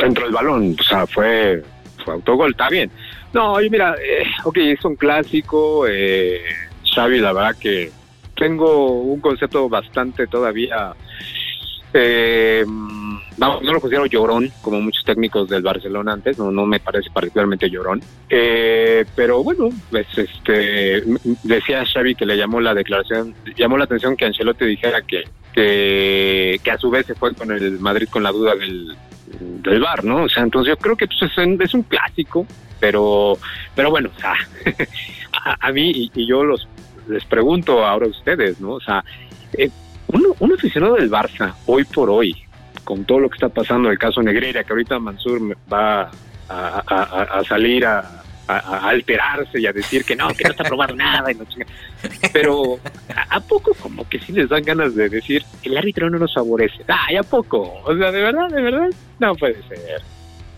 entró 0.00 0.26
el 0.26 0.32
balón, 0.32 0.76
o 0.78 0.82
sea, 0.82 1.06
fue, 1.06 1.62
autogol, 2.06 2.50
está 2.52 2.68
bien. 2.68 2.90
No, 3.32 3.52
oye, 3.54 3.68
mira, 3.70 3.94
eh, 3.94 4.24
ok, 4.44 4.56
es 4.58 4.84
un 4.84 4.96
clásico. 4.96 5.86
Eh, 5.86 6.40
Xavi, 6.94 7.20
la 7.20 7.32
verdad 7.32 7.56
que 7.58 7.90
tengo 8.36 9.00
un 9.00 9.20
concepto 9.20 9.68
bastante 9.68 10.26
todavía. 10.26 10.94
Eh, 11.92 12.64
vamos, 13.38 13.62
no 13.62 13.72
lo 13.72 13.80
considero 13.80 14.06
llorón, 14.06 14.50
como 14.60 14.80
muchos 14.80 15.04
técnicos 15.04 15.48
del 15.48 15.62
Barcelona 15.62 16.12
antes, 16.12 16.38
no, 16.38 16.50
no 16.50 16.66
me 16.66 16.80
parece 16.80 17.10
particularmente 17.10 17.70
llorón. 17.70 18.02
Eh, 18.28 19.04
pero 19.14 19.42
bueno, 19.42 19.70
pues 19.90 20.06
este 20.16 21.02
decía 21.42 21.84
Xavi 21.86 22.14
que 22.14 22.26
le 22.26 22.36
llamó 22.36 22.60
la 22.60 22.74
declaración, 22.74 23.34
llamó 23.56 23.78
la 23.78 23.84
atención 23.84 24.16
que 24.16 24.26
Ancelotti 24.26 24.66
dijera 24.66 25.02
que, 25.02 25.24
que, 25.52 26.60
que 26.62 26.70
a 26.70 26.78
su 26.78 26.90
vez 26.90 27.06
se 27.06 27.14
fue 27.14 27.34
con 27.34 27.50
el 27.50 27.78
Madrid 27.78 28.08
con 28.10 28.22
la 28.22 28.32
duda 28.32 28.54
del, 28.54 28.96
del 29.40 29.80
bar, 29.80 30.04
¿no? 30.04 30.24
O 30.24 30.28
sea, 30.28 30.42
entonces 30.42 30.74
yo 30.74 30.76
creo 30.76 30.96
que 30.96 31.06
pues, 31.06 31.22
es, 31.22 31.38
un, 31.38 31.60
es 31.62 31.74
un 31.74 31.82
clásico, 31.82 32.46
pero, 32.80 33.38
pero 33.74 33.90
bueno, 33.90 34.10
o 34.16 34.20
sea, 34.20 34.34
a, 35.32 35.68
a 35.68 35.72
mí 35.72 35.90
y, 35.90 36.10
y 36.14 36.26
yo 36.26 36.44
los 36.44 36.68
les 37.08 37.24
pregunto 37.24 37.84
ahora 37.84 38.06
a 38.06 38.10
ustedes, 38.10 38.60
¿no? 38.60 38.72
O 38.72 38.80
sea, 38.80 39.04
eh, 39.54 39.70
uno, 40.08 40.34
un 40.38 40.52
aficionado 40.52 40.94
del 40.94 41.10
Barça, 41.10 41.54
hoy 41.66 41.84
por 41.84 42.10
hoy, 42.10 42.36
con 42.88 43.04
todo 43.04 43.20
lo 43.20 43.28
que 43.28 43.34
está 43.34 43.50
pasando, 43.50 43.90
el 43.90 43.98
caso 43.98 44.22
Negreira, 44.22 44.64
que 44.64 44.72
ahorita 44.72 44.98
Mansur 44.98 45.54
va 45.70 46.10
a, 46.48 47.42
salir 47.46 47.84
a, 47.84 48.22
alterarse 48.46 49.60
y 49.60 49.66
a 49.66 49.74
decir 49.74 50.06
que 50.06 50.16
no, 50.16 50.28
que 50.28 50.44
no 50.44 50.52
está 50.52 50.64
probado 50.64 50.96
nada. 50.96 51.30
Y 51.30 51.34
no. 51.34 51.44
Pero 52.32 52.78
¿a, 53.28 53.40
poco 53.40 53.74
como 53.74 54.08
que 54.08 54.18
sí 54.18 54.32
les 54.32 54.48
dan 54.48 54.62
ganas 54.62 54.94
de 54.94 55.10
decir, 55.10 55.44
el 55.64 55.76
árbitro 55.76 56.08
no 56.08 56.18
nos 56.18 56.32
favorece? 56.32 56.82
Ay, 56.88 57.16
¿a 57.16 57.22
poco? 57.22 57.78
O 57.84 57.94
sea, 57.94 58.10
de 58.10 58.22
verdad, 58.22 58.48
de 58.48 58.62
verdad, 58.62 58.88
no 59.18 59.34
puede 59.34 59.62
ser. 59.64 60.00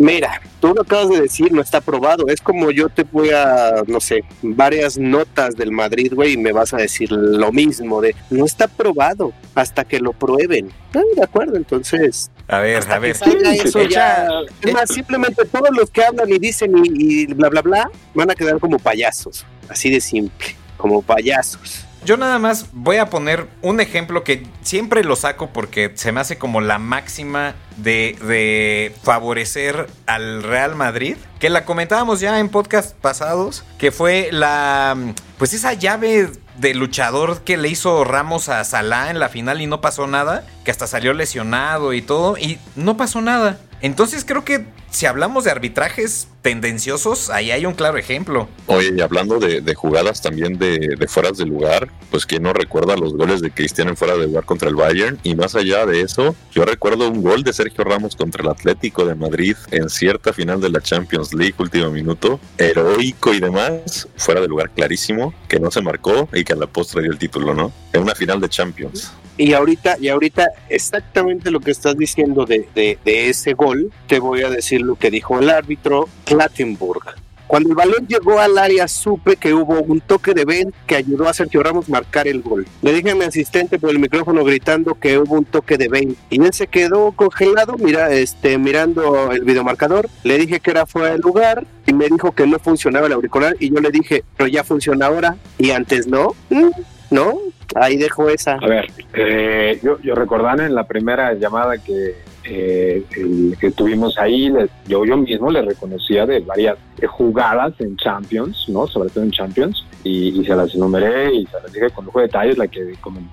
Mira, 0.03 0.41
tú 0.63 0.73
lo 0.75 0.81
acabas 0.81 1.11
de 1.11 1.21
decir, 1.21 1.53
no 1.53 1.61
está 1.61 1.83
probado. 1.83 2.27
Es 2.29 2.41
como 2.41 2.71
yo 2.71 2.89
te 2.89 3.03
voy 3.03 3.29
a, 3.31 3.83
no 3.87 4.01
sé, 4.01 4.25
varias 4.41 4.97
notas 4.97 5.55
del 5.57 5.71
Madrid, 5.73 6.15
güey, 6.15 6.33
y 6.33 6.37
me 6.39 6.53
vas 6.53 6.73
a 6.73 6.79
decir 6.79 7.13
lo 7.13 7.53
mismo 7.53 8.01
de, 8.01 8.17
no 8.31 8.47
está 8.47 8.67
probado 8.67 9.35
hasta 9.55 9.85
que 9.85 10.01
lo 10.01 10.15
prueben. 10.15 10.71
Ah, 10.95 11.03
de 11.15 11.23
acuerdo, 11.23 11.57
entonces, 11.59 12.31
A 12.49 12.61
ver, 12.61 12.79
hasta 12.79 12.95
a 12.95 12.99
ver. 12.99 13.13
que 13.13 13.19
salga 13.19 13.55
eso 13.55 13.83
ya. 13.83 14.25
Echa- 14.27 14.53
Es 14.63 14.73
más, 14.73 14.89
simplemente 14.91 15.45
todos 15.45 15.69
los 15.77 15.91
que 15.91 16.03
hablan 16.03 16.31
y 16.31 16.39
dicen 16.39 16.73
y, 16.83 17.23
y 17.23 17.27
bla, 17.27 17.51
bla, 17.51 17.61
bla, 17.61 17.91
van 18.15 18.31
a 18.31 18.35
quedar 18.35 18.59
como 18.59 18.79
payasos. 18.79 19.45
Así 19.69 19.91
de 19.91 20.01
simple, 20.01 20.57
como 20.79 21.03
payasos. 21.03 21.85
Yo 22.05 22.17
nada 22.17 22.39
más 22.39 22.67
voy 22.73 22.97
a 22.97 23.11
poner 23.11 23.47
un 23.61 23.81
ejemplo 23.81 24.25
que 24.25 24.47
siempre 24.63 25.05
lo 25.05 25.17
saco 25.17 25.51
porque 25.53 25.93
se 25.95 26.13
me 26.13 26.21
hace 26.21 26.39
como 26.39 26.63
la 26.63 26.79
máxima 26.79 27.55
de, 27.77 28.17
de 28.23 28.95
favorecer 29.03 29.87
al 30.07 30.43
Real 30.43 30.77
Madrid. 30.77 31.17
Que 31.39 31.51
la 31.51 31.67
comentábamos 31.67 32.21
ya 32.21 32.41
en 32.41 32.49
podcast 32.49 32.97
pasados. 32.97 33.65
Que 33.79 33.93
fue 33.93 34.31
la. 34.33 34.97
Pues 35.37 35.53
esa 35.53 35.75
llave 35.75 36.31
de 36.57 36.75
luchador 36.75 37.43
que 37.43 37.57
le 37.59 37.69
hizo 37.69 38.05
Ramos 38.05 38.49
a 38.49 38.65
Salah 38.65 39.11
en 39.11 39.19
la 39.19 39.29
final 39.29 39.61
y 39.61 39.67
no 39.67 39.83
pasó 39.83 40.07
nada. 40.07 40.47
Que 40.65 40.71
hasta 40.71 40.87
salió 40.87 41.13
lesionado 41.13 41.93
y 41.93 42.01
todo. 42.01 42.39
Y 42.39 42.59
no 42.77 42.97
pasó 42.97 43.21
nada. 43.21 43.59
Entonces 43.83 44.25
creo 44.25 44.45
que 44.45 44.65
si 44.91 45.07
hablamos 45.07 45.45
de 45.45 45.51
arbitrajes 45.51 46.29
tendenciosos, 46.43 47.31
ahí 47.31 47.51
hay 47.51 47.67
un 47.67 47.75
claro 47.75 47.99
ejemplo. 47.99 48.49
Oye, 48.67 48.93
y 48.97 49.01
hablando 49.01 49.39
de, 49.39 49.61
de 49.61 49.75
jugadas 49.75 50.23
también 50.23 50.59
de, 50.59 50.97
de 50.99 51.09
fueras 51.09 51.37
de 51.37 51.47
lugar, 51.47 51.89
pues 52.11 52.27
quién 52.27 52.43
no 52.43 52.53
recuerda 52.53 52.97
los 52.97 53.15
goles 53.15 53.41
de 53.41 53.51
Cristiano 53.51 53.91
en 53.91 53.97
fuera 53.97 54.17
de 54.17 54.27
lugar 54.27 54.45
contra 54.45 54.69
el 54.69 54.75
Bayern. 54.75 55.19
Y 55.23 55.35
más 55.35 55.55
allá 55.55 55.87
de 55.87 56.01
eso, 56.01 56.35
yo 56.51 56.65
recuerdo 56.65 57.09
un 57.09 57.23
gol 57.23 57.45
de 57.45 57.53
Sergio 57.53 57.85
Ramos 57.85 58.17
contra 58.17 58.43
el 58.43 58.49
Atlético 58.49 59.05
de 59.05 59.15
Madrid 59.15 59.57
en 59.71 59.89
cierta 59.91 60.33
final 60.33 60.61
de 60.61 60.71
la 60.71 60.81
Champions 60.81 61.35
League, 61.35 61.55
último 61.59 61.91
minuto, 61.91 62.41
heroico 62.59 63.35
y 63.35 63.41
demás, 63.41 64.09
fuera 64.17 64.41
de 64.41 64.49
lugar 64.49 64.71
clarísimo, 64.71 65.35
que 65.47 65.61
no 65.61 65.71
se 65.71 65.83
marcó 65.83 66.29
y 66.33 66.43
que 66.45 66.55
a 66.55 66.57
la 66.57 66.67
postre 66.67 67.03
dio 67.03 67.13
el 67.13 67.19
título, 67.19 67.55
¿no? 67.55 67.73
En 67.93 68.03
una 68.03 68.15
final 68.15 68.41
de 68.41 68.49
Champions. 68.49 69.13
Y 69.37 69.55
ahorita, 69.55 69.97
y 69.99 70.09
ahorita 70.09 70.49
exactamente 70.69 71.51
lo 71.51 71.61
que 71.61 71.71
estás 71.71 71.97
diciendo 71.97 72.45
de, 72.45 72.69
de, 72.75 72.99
de 73.03 73.31
ese 73.31 73.55
gol, 73.55 73.91
te 74.07 74.19
voy 74.19 74.43
a 74.43 74.51
decir 74.51 74.80
lo 74.83 74.97
que 74.97 75.11
dijo 75.11 75.39
el 75.39 75.51
árbitro 75.51 76.09
Plattenburg. 76.25 77.03
Cuando 77.51 77.71
el 77.71 77.75
balón 77.75 78.07
llegó 78.07 78.39
al 78.39 78.57
área 78.59 78.87
supe 78.87 79.35
que 79.35 79.53
hubo 79.53 79.83
un 79.83 80.01
toque 80.01 80.35
de 80.35 80.45
Ben 80.45 80.73
que 80.87 80.95
ayudó 80.95 81.29
a 81.29 81.35
Sergio 81.35 81.65
Ramos 81.65 81.89
marcar 81.89 82.29
el 82.29 82.43
gol. 82.43 82.65
Le 82.81 82.93
dije 82.93 83.11
a 83.11 83.17
mi 83.17 83.25
asistente 83.25 83.77
por 83.77 83.91
el 83.91 83.99
micrófono 83.99 84.45
gritando 84.45 84.95
que 84.95 85.19
hubo 85.19 85.35
un 85.35 85.45
toque 85.45 85.77
de 85.77 85.89
Ben 85.89 86.15
y 86.31 86.41
él 86.41 86.53
se 86.53 86.69
quedó 86.69 87.11
congelado 87.11 87.75
mira, 87.77 88.13
este, 88.13 88.57
mirando 88.57 89.33
el 89.33 89.43
videomarcador. 89.43 90.09
Le 90.23 90.39
dije 90.39 90.61
que 90.61 90.71
era 90.71 90.87
fuera 90.87 91.11
de 91.11 91.19
lugar 91.19 91.67
y 91.89 91.93
me 91.93 92.07
dijo 92.09 92.31
que 92.31 92.47
no 92.47 92.61
funcionaba 92.61 93.09
el 93.09 93.15
auricular 93.15 93.57
y 93.59 93.75
yo 93.75 93.81
le 93.81 93.91
dije, 93.91 94.23
pero 94.37 94.47
ya 94.49 94.63
funciona 94.63 95.07
ahora 95.07 95.37
y 95.59 95.73
antes 95.73 96.07
no. 96.07 96.37
Mm, 96.51 96.69
No, 97.11 97.35
ahí 97.75 97.97
dejo 97.97 98.29
esa. 98.29 98.53
A 98.63 98.69
ver, 98.69 98.93
eh, 99.15 99.81
yo, 99.83 99.99
yo 100.01 100.15
recordaba 100.15 100.65
en 100.65 100.77
la 100.77 100.87
primera 100.87 101.35
llamada 101.35 101.77
que, 101.79 102.15
eh, 102.45 103.05
el- 103.17 103.57
que 103.61 103.71
tuvimos 103.73 104.17
ahí, 104.19 104.51
yo, 104.87 105.05
yo 105.05 105.17
mismo 105.17 105.51
le 105.51 105.63
reconocía 105.63 106.27
de 106.27 106.41
varias 106.41 106.77
jugadas 107.09 107.75
en 107.81 107.97
Champions, 107.97 108.65
¿no? 108.69 108.87
Sobre 108.87 109.11
todo 109.11 109.25
en 109.25 109.31
Champions, 109.31 109.85
y, 110.05 110.43
se 110.45 110.57
las 110.57 110.75
enumeré 110.75 111.35
y 111.35 111.47
se 111.47 111.57
las 111.63 111.73
dije 111.73 111.91
con 111.91 112.07
lujo 112.07 112.21
de 112.21 112.27
detalles, 112.27 112.57
la 112.57 112.67
que, 112.69 112.81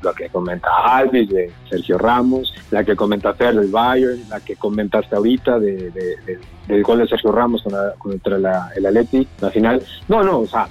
la 0.01 0.13
que 0.13 0.29
comenta 0.29 0.67
Alvis 0.83 1.29
de 1.29 1.49
Sergio 1.69 1.97
Ramos, 1.97 2.53
la 2.71 2.83
que 2.83 2.95
comenta 2.95 3.33
Fer 3.33 3.55
del 3.55 3.69
Bayern, 3.69 4.27
la 4.29 4.41
que 4.41 4.55
comentaste 4.57 5.15
ahorita 5.15 5.59
de, 5.59 5.71
de- 5.91 6.15
de- 6.25 6.39
del 6.67 6.83
gol 6.83 6.99
de 6.99 7.07
Sergio 7.07 7.31
Ramos 7.31 7.63
con 7.63 7.71
la- 7.73 7.93
contra 7.97 8.37
la, 8.37 8.69
el 8.75 8.85
Atleti, 8.85 9.25
la 9.39 9.49
final. 9.51 9.81
No, 10.09 10.21
no, 10.23 10.39
o 10.41 10.47
sea, 10.47 10.67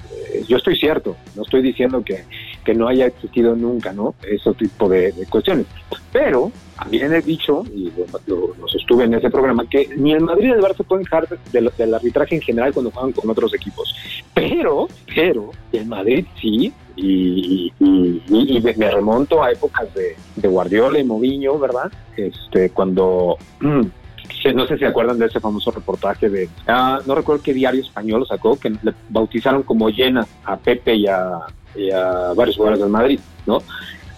yo 0.46 0.58
estoy 0.58 0.76
cierto, 0.76 1.16
no 1.34 1.42
estoy 1.42 1.62
diciendo 1.62 2.02
que 2.04 2.24
que 2.64 2.74
no 2.74 2.88
haya 2.88 3.06
existido 3.06 3.54
nunca, 3.54 3.92
¿no? 3.92 4.16
Ese 4.28 4.52
tipo 4.54 4.88
de, 4.88 5.12
de 5.12 5.24
cuestiones. 5.26 5.66
Pero 6.12 6.50
también 6.78 7.12
he 7.12 7.20
dicho, 7.22 7.62
y 7.74 7.90
lo, 7.96 8.06
lo- 8.26 8.68
sostuve 8.68 9.04
en 9.04 9.14
ese 9.14 9.30
programa, 9.30 9.64
que 9.68 9.88
ni 9.96 10.12
el 10.12 10.20
Madrid 10.20 10.46
ni 10.46 10.52
el 10.52 10.60
Barça 10.60 10.84
pueden 10.86 11.04
dejar 11.04 11.26
del, 11.52 11.70
del 11.76 11.94
arbitraje 11.94 12.34
en 12.36 12.42
general 12.42 12.72
cuando 12.72 12.90
juegan 12.90 13.12
con 13.12 13.30
otros 13.30 13.54
equipos. 13.54 13.94
Pero, 14.34 14.86
pero, 15.14 15.50
el 15.72 15.86
Madrid 15.86 16.26
sí, 16.40 16.72
y, 16.96 17.72
y- 17.78 18.22
y- 18.28 18.56
y 18.58 18.60
me 18.76 18.90
remonto 18.90 19.42
a 19.42 19.52
épocas 19.52 19.88
de, 19.94 20.16
Guardiola 20.48 20.98
y 20.98 21.04
Mourinho, 21.04 21.58
¿verdad? 21.58 21.90
Este, 22.16 22.70
cuando... 22.70 23.36
no 24.54 24.66
sé 24.66 24.78
si 24.78 24.84
acuerdan 24.84 25.18
de 25.18 25.26
ese 25.26 25.40
famoso 25.40 25.72
reportaje 25.72 26.28
de, 26.28 26.48
ah, 26.68 27.00
no 27.04 27.16
recuerdo 27.16 27.42
qué 27.42 27.52
diario 27.52 27.80
español 27.80 28.20
lo 28.20 28.26
sacó, 28.26 28.56
que 28.56 28.70
le 28.70 28.94
bautizaron 29.08 29.64
como 29.64 29.88
llena 29.90 30.24
a 30.44 30.56
Pepe 30.56 30.94
y 30.94 31.06
a, 31.08 31.40
y 31.74 31.90
a 31.90 32.32
varios 32.34 32.56
jugadores 32.56 32.80
del 32.80 32.90
Madrid, 32.90 33.18
¿no? 33.44 33.58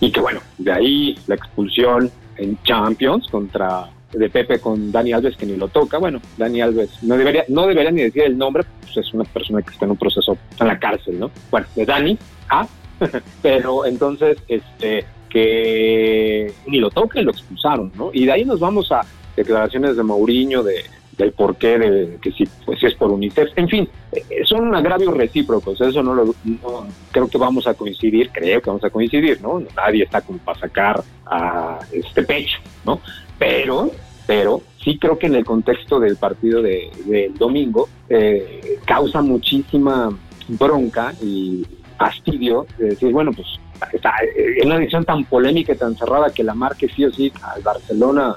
Y 0.01 0.13
que 0.13 0.21
bueno, 0.21 0.41
de 0.59 0.71
ahí 0.73 1.19
la 1.27 1.35
expulsión 1.35 2.11
en 2.39 2.61
Champions 2.63 3.29
contra 3.29 3.91
de 4.13 4.31
Pepe 4.31 4.59
con 4.59 4.91
Dani 4.91 5.13
Alves 5.13 5.37
que 5.37 5.47
ni 5.47 5.57
lo 5.57 5.69
toca. 5.69 5.99
Bueno, 5.99 6.21
Dani 6.37 6.61
Alves 6.61 7.03
no 7.03 7.17
debería, 7.17 7.45
no 7.49 7.67
debería 7.67 7.91
ni 7.91 8.03
decir 8.03 8.23
el 8.23 8.39
nombre, 8.39 8.65
pues 8.81 8.97
es 8.97 9.13
una 9.13 9.25
persona 9.25 9.61
que 9.63 9.71
está 9.71 9.85
en 9.85 9.93
un 9.93 9.97
proceso 9.97 10.37
en 10.59 10.67
la 10.67 10.79
cárcel, 10.79 11.19
¿no? 11.19 11.31
Bueno, 11.51 11.67
de 11.75 11.85
Dani 11.85 12.19
a, 12.49 12.67
pero 13.43 13.85
entonces, 13.85 14.39
este, 14.49 15.05
que 15.29 16.53
ni 16.67 16.79
lo 16.79 16.91
y 17.15 17.21
lo 17.21 17.31
expulsaron, 17.31 17.93
¿no? 17.97 18.11
Y 18.13 18.25
de 18.25 18.33
ahí 18.33 18.45
nos 18.45 18.61
vamos 18.61 18.91
a 18.93 19.03
declaraciones 19.37 19.97
de 19.97 20.03
Mourinho 20.03 20.63
de 20.63 20.85
del 21.19 21.33
porqué 21.33 21.79
de 21.79 22.19
que 22.23 22.31
si 22.33 22.45
pues 22.65 22.79
si 22.79 22.87
es 22.87 22.95
por 22.95 23.11
UNICEF, 23.11 23.51
en 23.57 23.69
fin, 23.69 23.89
eh, 24.13 24.23
son 24.45 24.75
agravios 24.75 25.15
recíprocos, 25.17 25.81
eso 25.81 26.03
no 26.03 26.15
lo 26.15 26.25
no- 26.45 26.87
creo 27.11 27.29
que 27.29 27.37
vamos 27.39 27.67
a 27.67 27.75
coincidir, 27.75 28.31
creo 28.31 28.63
que 28.63 28.71
vamos 28.71 28.85
a 28.85 28.91
coincidir, 28.91 29.43
¿no? 29.43 29.61
Nadie 29.77 30.05
está 30.05 30.21
como 30.21 30.39
para 30.39 30.59
sacar 30.61 31.03
a 31.27 31.81
este 31.93 32.23
pecho, 32.23 32.59
¿no? 32.87 33.01
Pero 33.39 33.91
pero 34.27 34.61
sí 34.85 34.99
creo 34.99 35.19
que 35.19 35.27
en 35.27 35.35
el 35.35 35.45
contexto 35.45 35.99
del 35.99 36.17
partido 36.17 36.63
de- 36.63 36.91
del 37.07 37.35
domingo 37.37 37.89
eh, 38.09 38.79
causa 38.87 39.21
muchísima 39.23 40.11
bronca 40.49 41.13
y 41.23 41.67
fastidio 41.99 42.67
de 42.79 42.91
decir, 42.91 43.11
bueno, 43.13 43.33
pues 43.33 43.47
está 43.93 44.13
eh, 44.37 44.59
en 44.61 44.67
una 44.69 44.79
decisión 44.79 45.05
tan 45.05 45.25
polémica 45.25 45.73
y 45.73 45.77
tan 45.77 45.97
cerrada 45.97 46.31
que 46.33 46.45
la 46.45 46.55
marque 46.55 46.89
sí 46.95 47.05
o 47.05 47.13
sí 47.13 47.33
al 47.43 47.63
Barcelona 47.63 48.37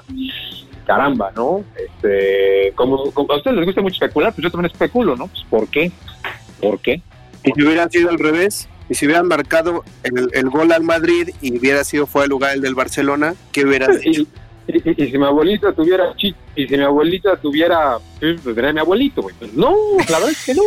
caramba, 0.84 1.32
¿no? 1.34 1.64
Este, 1.76 2.72
como, 2.74 3.10
como 3.12 3.32
a 3.32 3.36
ustedes 3.36 3.56
les 3.56 3.66
gusta 3.66 3.82
mucho 3.82 3.94
especular, 3.94 4.32
pues 4.32 4.44
yo 4.44 4.50
también 4.50 4.70
especulo, 4.70 5.16
¿no? 5.16 5.28
Pues 5.28 5.44
¿por 5.48 5.68
qué? 5.68 5.90
¿Por 6.60 6.78
qué? 6.80 7.02
Y 7.44 7.52
si 7.52 7.62
hubiera 7.62 7.88
sido 7.88 8.10
al 8.10 8.18
revés, 8.18 8.68
y 8.88 8.94
si 8.94 9.06
hubieran 9.06 9.26
marcado 9.26 9.84
el, 10.02 10.30
el 10.32 10.50
gol 10.50 10.72
al 10.72 10.82
Madrid 10.82 11.30
y 11.40 11.58
hubiera 11.58 11.82
sido 11.84 12.06
fuera 12.06 12.24
de 12.24 12.28
lugar 12.28 12.54
el 12.54 12.60
del 12.60 12.74
Barcelona, 12.74 13.34
¿qué 13.52 13.64
hubieras 13.64 14.00
dicho? 14.00 14.24
Y, 14.68 14.76
y- 14.90 15.04
y 15.04 15.10
si 15.10 15.18
mi 15.18 15.24
abuelita 15.24 15.72
tuviera 15.72 16.14
chi- 16.16 16.34
y 16.54 16.66
si 16.68 16.76
mi 16.76 16.84
abuelita 16.84 17.36
tuviera, 17.36 17.98
pues 18.20 18.44
mi 18.44 18.78
abuelito, 18.80 19.22
güey. 19.22 19.34
Pues 19.38 19.52
no, 19.54 19.74
la 20.08 20.18
verdad 20.18 20.30
es 20.30 20.44
que 20.44 20.54
no. 20.54 20.62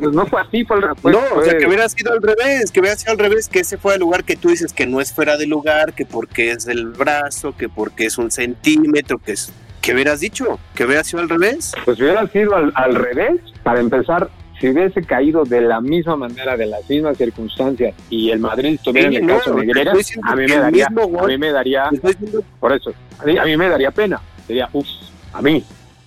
Pues 0.00 0.12
no 0.12 0.26
fue 0.26 0.40
así, 0.40 0.64
fue, 0.64 0.80
fue- 1.02 1.12
no, 1.12 1.20
o 1.36 1.42
sea, 1.42 1.56
que 1.58 1.66
hubiera 1.66 1.88
sido 1.88 2.12
al 2.12 2.22
revés, 2.22 2.70
que 2.70 2.80
hubiera 2.80 2.96
sido 2.96 3.12
al 3.12 3.18
revés, 3.18 3.48
que 3.48 3.60
ese 3.60 3.78
fue 3.78 3.94
el 3.94 4.00
lugar 4.00 4.24
que 4.24 4.36
tú 4.36 4.48
dices 4.48 4.72
que 4.72 4.86
no 4.86 5.00
es 5.00 5.12
fuera 5.12 5.36
de 5.36 5.46
lugar, 5.46 5.92
que 5.94 6.06
porque 6.06 6.50
es 6.52 6.64
del 6.66 6.86
brazo, 6.88 7.56
que 7.56 7.68
porque 7.68 8.06
es 8.06 8.16
un 8.18 8.30
centímetro, 8.30 9.18
que 9.18 9.32
es... 9.32 9.52
que 9.80 9.92
hubieras 9.94 10.20
dicho? 10.20 10.58
¿Que 10.74 10.84
hubiera 10.84 11.04
sido 11.04 11.20
al 11.22 11.28
revés? 11.28 11.72
pues 11.84 11.98
hubiera 12.00 12.26
sido 12.28 12.54
al, 12.54 12.72
al 12.74 12.94
revés. 12.94 13.40
Para 13.62 13.80
empezar, 13.80 14.28
si 14.64 14.70
hubiese 14.70 15.02
caído 15.02 15.44
de 15.44 15.60
la 15.60 15.80
misma 15.80 16.16
manera, 16.16 16.56
de 16.56 16.66
las 16.66 16.88
mismas 16.88 17.16
circunstancias, 17.18 17.94
y 18.08 18.30
el 18.30 18.38
Madrid 18.38 18.74
estuviera 18.74 19.10
Sí, 19.10 19.16
en 19.16 19.22
el 19.22 19.26
no, 19.28 19.38
caso 19.38 19.58
estoy 19.58 19.96
diciendo 19.96 20.28
a 20.30 20.36
mí 20.36 20.46
me 20.46 20.56
daría, 20.56 20.86
a 20.86 21.26
mí 21.26 21.38
me 21.38 21.52
daría, 21.52 21.88
diciendo- 21.90 22.42
por 22.60 22.72
eso, 22.72 22.94
a 23.18 23.24
mí, 23.24 23.36
a 23.38 23.44
mí 23.44 23.56
me 23.56 23.68
daría 23.68 23.90
pena. 23.90 24.20
Diría, 24.48 24.68
uff, 24.72 24.86
a 25.32 25.42
mí. 25.42 25.62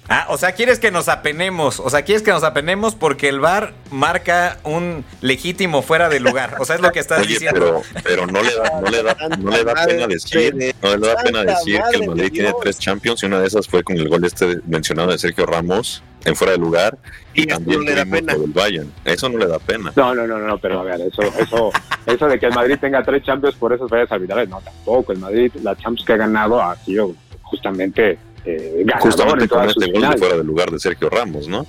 Ah, 0.09 0.25
o 0.29 0.37
sea, 0.37 0.53
quieres 0.53 0.79
que 0.79 0.89
nos 0.89 1.09
apenemos. 1.09 1.81
O 1.81 1.89
sea, 1.89 2.03
quieres 2.03 2.23
que 2.23 2.31
nos 2.31 2.43
apenemos 2.43 2.95
porque 2.95 3.27
el 3.27 3.41
VAR 3.41 3.73
marca 3.91 4.57
un 4.63 5.03
legítimo 5.21 5.81
fuera 5.81 6.07
de 6.07 6.21
lugar. 6.21 6.55
O 6.59 6.65
sea, 6.65 6.75
es 6.77 6.81
lo 6.81 6.91
que 6.93 6.99
estás 6.99 7.19
Oye, 7.19 7.27
diciendo. 7.33 7.81
pero, 7.93 8.03
pero 8.03 8.25
no 8.27 8.41
le 8.41 8.55
da, 8.55 8.79
no 8.81 8.89
le 8.89 9.03
da, 9.03 9.15
no 9.37 9.51
le 9.51 9.63
da 9.65 9.73
pena 9.85 10.07
decir, 10.07 10.55
no 10.81 10.95
le 10.95 11.07
da 11.07 11.15
pena 11.21 11.43
decir 11.43 11.81
que 11.91 11.95
el 11.97 12.01
de 12.01 12.07
Madrid 12.07 12.31
tiene 12.31 12.53
tres 12.61 12.79
Champions 12.79 13.21
y 13.21 13.25
una 13.25 13.39
de 13.41 13.47
esas 13.47 13.67
fue 13.67 13.83
con 13.83 13.97
el 13.97 14.07
gol 14.07 14.23
este 14.23 14.59
mencionado 14.65 15.11
de 15.11 15.17
Sergio 15.17 15.45
Ramos 15.45 16.01
en 16.27 16.35
fuera 16.35 16.53
de 16.53 16.59
lugar 16.59 16.97
y, 17.33 17.41
Y 17.41 17.47
eso 17.47 17.55
también 17.55 17.79
no 17.79 17.85
le 17.85 17.95
da 17.95 18.05
pena. 18.05 18.33
Bayern. 18.47 18.91
Eso 19.05 19.29
no 19.29 19.37
le 19.37 19.47
da 19.47 19.59
pena. 19.59 19.93
No, 19.95 20.13
no, 20.13 20.27
no, 20.27 20.37
no, 20.39 20.57
pero 20.57 20.81
a 20.81 20.83
ver, 20.83 21.01
eso, 21.01 21.21
eso, 21.21 21.71
eso 22.05 22.27
de 22.27 22.39
que 22.39 22.47
el 22.47 22.53
Madrid 22.53 22.77
tenga 22.79 23.03
tres 23.03 23.23
Champions 23.23 23.55
por 23.55 23.73
eso 23.73 23.87
vayas 23.87 24.11
arbitrales, 24.11 24.49
no, 24.49 24.61
tampoco. 24.61 25.13
El 25.13 25.19
Madrid, 25.19 25.51
la 25.63 25.75
Champions 25.75 26.05
que 26.05 26.13
ha 26.13 26.17
ganado 26.17 26.61
ha 26.61 26.75
sido 26.77 27.15
justamente 27.43 28.19
eh, 28.45 28.83
ganador 28.85 29.11
Justamente 29.11 29.43
en 29.43 29.49
con 29.49 29.69
este 29.69 29.91
gol 29.91 30.01
de 30.01 30.17
fuera 30.17 30.37
de 30.37 30.43
lugar 30.43 30.69
de 30.69 30.79
Sergio 30.79 31.09
Ramos, 31.09 31.47
¿no? 31.47 31.65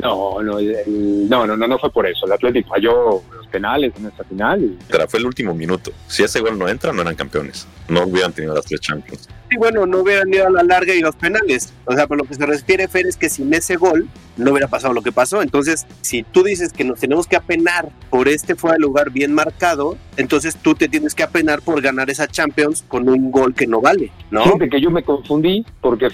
No, 0.00 0.40
no, 0.42 0.58
el- 0.58 1.28
no, 1.28 1.46
no, 1.46 1.56
no, 1.56 1.66
no 1.66 1.78
fue 1.78 1.90
por 1.90 2.06
eso. 2.06 2.26
El 2.26 2.32
Atlético 2.32 2.68
falló 2.70 3.22
los 3.36 3.46
penales 3.48 3.92
en 3.98 4.06
esta 4.06 4.22
final 4.24 4.62
y 4.62 4.78
Pero 4.88 5.08
fue 5.08 5.18
el 5.20 5.26
último 5.26 5.54
minuto. 5.54 5.90
Si 6.06 6.22
ese 6.22 6.40
gol 6.40 6.58
no 6.58 6.68
entra, 6.68 6.92
no 6.92 7.02
eran 7.02 7.16
campeones. 7.16 7.66
No 7.88 8.04
hubieran 8.04 8.32
tenido 8.32 8.54
las 8.54 8.64
tres 8.64 8.80
Champions. 8.80 9.28
Sí, 9.50 9.56
bueno, 9.56 9.86
no 9.86 10.00
hubieran 10.00 10.32
ido 10.32 10.46
a 10.46 10.50
la 10.50 10.62
larga 10.62 10.94
y 10.94 11.00
los 11.00 11.16
penales. 11.16 11.72
O 11.86 11.94
sea, 11.94 12.06
por 12.06 12.18
lo 12.18 12.24
que 12.24 12.34
se 12.34 12.44
refiere, 12.46 12.86
Fer, 12.86 13.06
es 13.06 13.16
que 13.16 13.30
sin 13.30 13.52
ese 13.54 13.76
gol 13.76 14.06
no 14.36 14.50
hubiera 14.52 14.68
pasado 14.68 14.92
lo 14.92 15.00
que 15.02 15.10
pasó. 15.10 15.40
Entonces, 15.42 15.86
si 16.02 16.22
tú 16.22 16.42
dices 16.44 16.72
que 16.72 16.84
nos 16.84 17.00
tenemos 17.00 17.26
que 17.26 17.36
apenar 17.36 17.88
por 18.10 18.28
este 18.28 18.54
fuera 18.54 18.74
de 18.74 18.80
lugar 18.80 19.10
bien 19.10 19.32
marcado, 19.32 19.96
entonces 20.18 20.54
tú 20.56 20.74
te 20.74 20.88
tienes 20.88 21.14
que 21.14 21.22
apenar 21.22 21.62
por 21.62 21.80
ganar 21.80 22.10
esa 22.10 22.28
Champions 22.28 22.84
con 22.86 23.08
un 23.08 23.30
gol 23.32 23.54
que 23.54 23.66
no 23.66 23.80
vale, 23.80 24.12
¿no? 24.30 24.44
Fíjate 24.44 24.68
que 24.68 24.80
yo 24.82 24.90
me 24.90 25.02
confundí 25.02 25.64
porque 25.80 26.08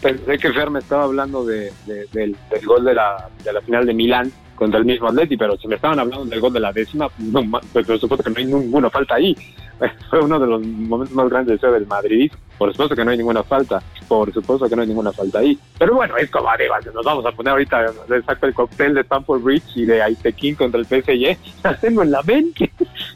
pensé 0.00 0.38
que 0.38 0.52
Fer 0.52 0.70
me 0.70 0.78
estaba 0.80 1.04
hablando 1.04 1.44
de, 1.44 1.72
de- 1.86 2.06
del, 2.12 2.36
gol 2.64 2.84
de 2.84 2.94
la, 2.94 3.28
de 3.44 3.52
la 3.52 3.60
final 3.60 3.86
de 3.86 3.94
Milán 3.94 4.32
contra 4.54 4.78
el 4.78 4.84
mismo 4.84 5.08
Atleti, 5.08 5.36
pero 5.38 5.56
si 5.56 5.66
me 5.68 5.76
estaban 5.76 5.98
hablando 5.98 6.26
del 6.26 6.40
gol 6.40 6.52
de 6.52 6.60
la 6.60 6.72
décima, 6.72 7.08
no, 7.18 7.42
pues 7.72 7.86
por 7.86 7.98
supuesto 7.98 8.22
que 8.24 8.30
no 8.30 8.38
hay 8.38 8.44
ninguna 8.46 8.90
falta 8.90 9.14
ahí. 9.14 9.34
Fue 10.10 10.20
uno 10.20 10.38
de 10.38 10.46
los 10.46 10.60
momentos 10.62 11.16
más 11.16 11.30
grandes 11.30 11.58
del 11.60 11.72
del 11.72 11.86
Madrid. 11.86 12.30
Por 12.58 12.70
supuesto 12.72 12.94
que 12.94 13.02
no 13.04 13.10
hay 13.10 13.16
ninguna 13.16 13.42
falta. 13.42 13.82
Por 14.06 14.30
supuesto 14.34 14.68
que 14.68 14.76
no 14.76 14.82
hay 14.82 14.88
ninguna 14.88 15.12
falta 15.12 15.38
ahí. 15.38 15.58
Pero 15.78 15.94
bueno, 15.94 16.14
es 16.18 16.30
como 16.30 16.48
digo, 16.58 16.74
nos 16.92 17.04
vamos 17.06 17.24
a 17.24 17.32
poner 17.32 17.52
ahorita, 17.52 17.86
le 18.10 18.22
saco 18.22 18.44
el 18.46 18.52
cóctel 18.52 18.92
de 18.92 19.00
Stamford 19.00 19.40
Bridge 19.40 19.76
y 19.76 19.86
de 19.86 20.02
Aitequín 20.02 20.54
contra 20.56 20.78
el 20.78 20.84
PSG, 20.84 21.38
en 21.82 22.10
la 22.10 22.22
mente. 22.22 22.70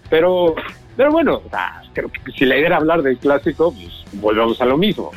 Pero 0.08 0.54
pero 0.96 1.10
bueno, 1.10 1.42
creo 1.92 2.08
que 2.10 2.32
si 2.32 2.44
la 2.46 2.56
idea 2.56 2.68
era 2.68 2.76
hablar 2.76 3.02
del 3.02 3.18
clásico, 3.18 3.72
pues 3.74 4.04
volvemos 4.22 4.60
a 4.60 4.64
lo 4.64 4.78
mismo. 4.78 5.10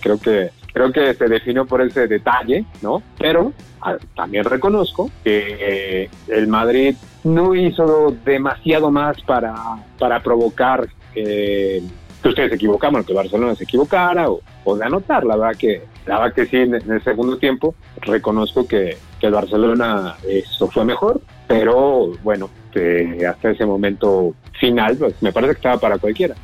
Creo 0.00 0.18
que 0.18 0.50
creo 0.74 0.92
que 0.92 1.14
se 1.14 1.28
definió 1.28 1.64
por 1.64 1.80
ese 1.80 2.06
detalle, 2.06 2.66
¿no? 2.82 3.02
Pero 3.18 3.52
ah, 3.80 3.96
también 4.14 4.44
reconozco 4.44 5.10
que 5.22 5.56
eh, 5.58 6.10
el 6.28 6.48
Madrid 6.48 6.96
no 7.22 7.54
hizo 7.54 8.14
demasiado 8.24 8.90
más 8.90 9.22
para, 9.22 9.54
para 9.98 10.20
provocar 10.20 10.86
eh, 11.14 11.80
que 12.20 12.28
ustedes 12.28 12.50
se 12.50 12.56
equivocaban, 12.56 13.04
que 13.04 13.14
Barcelona 13.14 13.54
se 13.54 13.64
equivocara 13.64 14.26
o, 14.28 14.76
de 14.76 14.84
anotar. 14.84 15.24
La 15.24 15.36
verdad 15.36 15.56
que 15.56 15.82
la 16.06 16.18
verdad 16.18 16.34
que 16.34 16.46
sí, 16.46 16.56
en, 16.56 16.74
el 16.74 17.04
segundo 17.04 17.38
tiempo 17.38 17.74
reconozco 18.02 18.66
que, 18.66 18.96
el 19.20 19.32
Barcelona 19.32 20.16
eso 20.28 20.68
fue 20.68 20.84
mejor, 20.84 21.18
pero 21.48 22.12
bueno, 22.22 22.50
eh, 22.74 23.24
hasta 23.26 23.52
ese 23.52 23.64
momento 23.64 24.34
final, 24.60 24.98
pues 24.98 25.14
me 25.22 25.32
parece 25.32 25.54
que 25.54 25.56
estaba 25.60 25.78
para 25.78 25.96
cualquiera. 25.96 26.34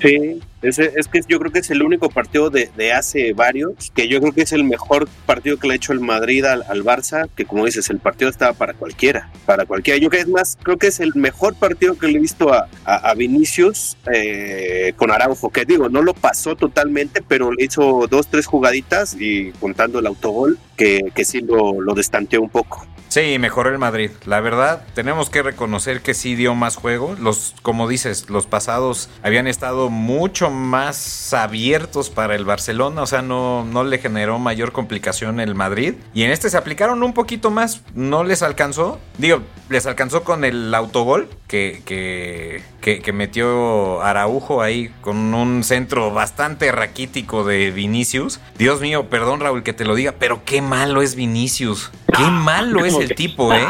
Sí, 0.00 0.40
ese, 0.60 0.92
es 0.96 1.08
que 1.08 1.20
yo 1.26 1.38
creo 1.38 1.50
que 1.50 1.60
es 1.60 1.70
el 1.70 1.82
único 1.82 2.10
partido 2.10 2.50
de, 2.50 2.70
de 2.76 2.92
hace 2.92 3.32
varios, 3.32 3.90
que 3.94 4.08
yo 4.08 4.20
creo 4.20 4.32
que 4.32 4.42
es 4.42 4.52
el 4.52 4.64
mejor 4.64 5.08
partido 5.24 5.58
que 5.58 5.68
le 5.68 5.74
ha 5.74 5.76
hecho 5.76 5.92
el 5.92 6.00
Madrid 6.00 6.44
al, 6.44 6.84
Barça, 6.84 7.28
que 7.34 7.46
como 7.46 7.64
dices, 7.64 7.88
el 7.88 7.98
partido 7.98 8.28
estaba 8.28 8.52
para 8.52 8.74
cualquiera, 8.74 9.30
para 9.46 9.64
cualquiera. 9.64 9.98
Yo 9.98 10.10
que 10.10 10.18
es 10.18 10.28
más, 10.28 10.58
creo 10.62 10.76
que 10.76 10.88
es 10.88 11.00
el 11.00 11.14
mejor 11.14 11.54
partido 11.54 11.96
que 11.96 12.08
le 12.08 12.18
he 12.18 12.20
visto 12.20 12.52
a, 12.52 12.68
a, 12.84 13.10
a 13.10 13.14
Vinicius 13.14 13.96
eh, 14.12 14.92
con 14.96 15.10
Araujo, 15.10 15.50
que 15.50 15.64
digo, 15.64 15.88
no 15.88 16.02
lo 16.02 16.12
pasó 16.12 16.56
totalmente, 16.56 17.22
pero 17.26 17.52
le 17.52 17.64
hizo 17.64 18.06
dos, 18.08 18.28
tres 18.28 18.46
jugaditas 18.46 19.16
y 19.18 19.52
contando 19.52 19.98
el 19.98 20.06
autogol, 20.06 20.58
que, 20.76 21.10
que 21.14 21.24
sí 21.24 21.40
lo, 21.40 21.80
lo 21.80 21.94
destanteó 21.94 22.42
un 22.42 22.50
poco. 22.50 22.86
Sí, 23.16 23.38
mejoró 23.38 23.70
el 23.70 23.78
Madrid. 23.78 24.10
La 24.26 24.40
verdad, 24.40 24.84
tenemos 24.92 25.30
que 25.30 25.42
reconocer 25.42 26.02
que 26.02 26.12
sí 26.12 26.34
dio 26.34 26.54
más 26.54 26.76
juego. 26.76 27.16
Los, 27.18 27.54
como 27.62 27.88
dices, 27.88 28.28
los 28.28 28.46
pasados 28.46 29.08
habían 29.22 29.46
estado 29.46 29.88
mucho 29.88 30.50
más 30.50 31.32
abiertos 31.32 32.10
para 32.10 32.34
el 32.34 32.44
Barcelona. 32.44 33.00
O 33.00 33.06
sea, 33.06 33.22
no, 33.22 33.64
no 33.64 33.84
le 33.84 34.00
generó 34.00 34.38
mayor 34.38 34.72
complicación 34.72 35.40
el 35.40 35.54
Madrid. 35.54 35.94
Y 36.12 36.24
en 36.24 36.30
este 36.30 36.50
se 36.50 36.58
aplicaron 36.58 37.02
un 37.02 37.14
poquito 37.14 37.50
más. 37.50 37.80
No 37.94 38.22
les 38.22 38.42
alcanzó. 38.42 39.00
Digo, 39.16 39.40
les 39.70 39.86
alcanzó 39.86 40.22
con 40.22 40.44
el 40.44 40.74
autogol 40.74 41.30
que, 41.46 41.82
que, 41.84 42.62
que, 42.80 43.00
que 43.00 43.12
metió 43.12 44.02
Araujo 44.02 44.62
ahí 44.62 44.92
con 45.00 45.34
un 45.34 45.62
centro 45.62 46.10
bastante 46.10 46.72
raquítico 46.72 47.44
de 47.44 47.70
Vinicius. 47.70 48.40
Dios 48.58 48.80
mío, 48.80 49.08
perdón 49.08 49.40
Raúl 49.40 49.62
que 49.62 49.72
te 49.72 49.84
lo 49.84 49.94
diga, 49.94 50.14
pero 50.18 50.44
qué 50.44 50.60
malo 50.60 51.02
es 51.02 51.14
Vinicius. 51.14 51.92
Qué 52.16 52.24
malo 52.24 52.84
es 52.84 52.94
el 52.94 53.14
tipo, 53.14 53.52
¿eh? 53.52 53.66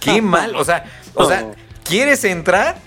Qué 0.00 0.20
mal. 0.20 0.56
O 0.56 0.64
sea, 0.64 0.84
o 1.14 1.26
sea, 1.26 1.52
quieres 1.84 2.24
entrar 2.24 2.80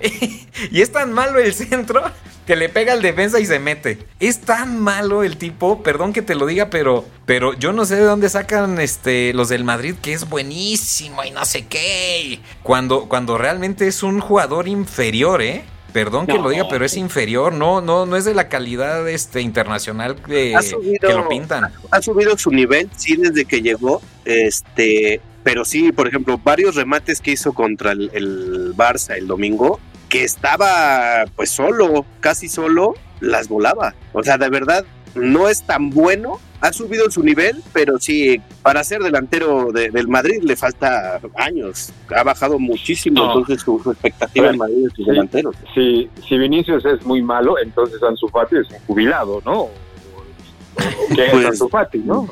y 0.70 0.80
es 0.80 0.90
tan 0.90 1.12
malo 1.12 1.38
el 1.38 1.54
centro 1.54 2.02
que 2.50 2.56
le 2.56 2.68
pega 2.68 2.94
al 2.94 3.00
defensa 3.00 3.38
y 3.38 3.46
se 3.46 3.60
mete. 3.60 3.98
Es 4.18 4.40
tan 4.40 4.76
malo 4.80 5.22
el 5.22 5.36
tipo, 5.36 5.84
perdón 5.84 6.12
que 6.12 6.20
te 6.20 6.34
lo 6.34 6.46
diga, 6.46 6.68
pero, 6.68 7.04
pero 7.24 7.54
yo 7.54 7.72
no 7.72 7.84
sé 7.84 7.94
de 7.94 8.02
dónde 8.02 8.28
sacan 8.28 8.80
este, 8.80 9.32
los 9.34 9.48
del 9.48 9.62
Madrid, 9.62 9.94
que 10.02 10.12
es 10.14 10.28
buenísimo 10.28 11.22
y 11.22 11.30
no 11.30 11.44
sé 11.44 11.66
qué. 11.68 12.40
Cuando, 12.64 13.08
cuando 13.08 13.38
realmente 13.38 13.86
es 13.86 14.02
un 14.02 14.18
jugador 14.18 14.66
inferior, 14.66 15.42
¿eh? 15.42 15.62
Perdón 15.92 16.26
que 16.26 16.32
lo 16.38 16.48
diga, 16.50 16.66
pero 16.68 16.84
es 16.84 16.96
inferior, 16.96 17.52
no, 17.52 17.80
no, 17.80 18.04
no 18.04 18.16
es 18.16 18.24
de 18.24 18.34
la 18.34 18.48
calidad 18.48 19.08
este, 19.08 19.40
internacional 19.42 20.16
que, 20.16 20.56
Ha 20.56 20.62
subido- 20.62 21.06
que 21.06 21.14
lo 21.14 21.28
pintan. 21.28 21.70
ha 21.92 22.02
subido 22.02 22.36
su 22.36 22.50
nivel, 22.50 22.90
sí, 22.96 23.14
desde 23.14 23.44
que 23.44 23.62
llegó, 23.62 24.02
este, 24.24 25.20
pero 25.44 25.64
sí, 25.64 25.92
por 25.92 26.08
ejemplo, 26.08 26.36
varios 26.42 26.74
remates 26.74 27.20
que 27.20 27.30
hizo 27.30 27.52
contra 27.52 27.92
el, 27.92 28.10
el 28.12 28.72
Barça 28.76 29.16
el 29.16 29.28
domingo, 29.28 29.78
que 30.10 30.24
estaba 30.24 31.24
pues 31.36 31.50
solo, 31.50 32.04
casi 32.20 32.48
solo, 32.50 32.94
las 33.20 33.48
volaba. 33.48 33.94
O 34.12 34.22
sea, 34.22 34.36
de 34.36 34.50
verdad, 34.50 34.84
no 35.14 35.48
es 35.48 35.62
tan 35.62 35.88
bueno, 35.90 36.38
ha 36.60 36.72
subido 36.74 37.10
su 37.10 37.22
nivel, 37.22 37.62
pero 37.72 37.98
sí, 37.98 38.42
para 38.62 38.84
ser 38.84 39.00
delantero 39.02 39.72
de- 39.72 39.90
del 39.90 40.08
Madrid 40.08 40.42
le 40.42 40.56
falta 40.56 41.18
años, 41.36 41.90
ha 42.14 42.22
bajado 42.22 42.58
muchísimo, 42.58 43.18
No. 43.24 43.26
entonces 43.38 43.62
su, 43.62 43.80
su 43.82 43.92
expectativa 43.92 44.50
en 44.50 44.58
Madrid 44.58 44.84
de 44.84 44.88
sus 44.90 44.96
Sí. 45.04 45.10
delanteros. 45.10 45.56
Si, 45.74 46.10
si 46.28 46.36
Vinicius 46.36 46.84
es 46.84 47.02
muy 47.06 47.22
malo, 47.22 47.54
entonces 47.58 48.02
Ansu 48.02 48.28
Fati 48.28 48.56
es 48.56 48.68
un 48.70 48.78
jubilado, 48.86 49.40
¿no? 49.46 49.68
¿Qué 51.14 51.28
Pues- 51.30 51.42
es 51.44 51.46
Ansu 51.46 51.68
Fati, 51.68 51.98
no? 51.98 52.28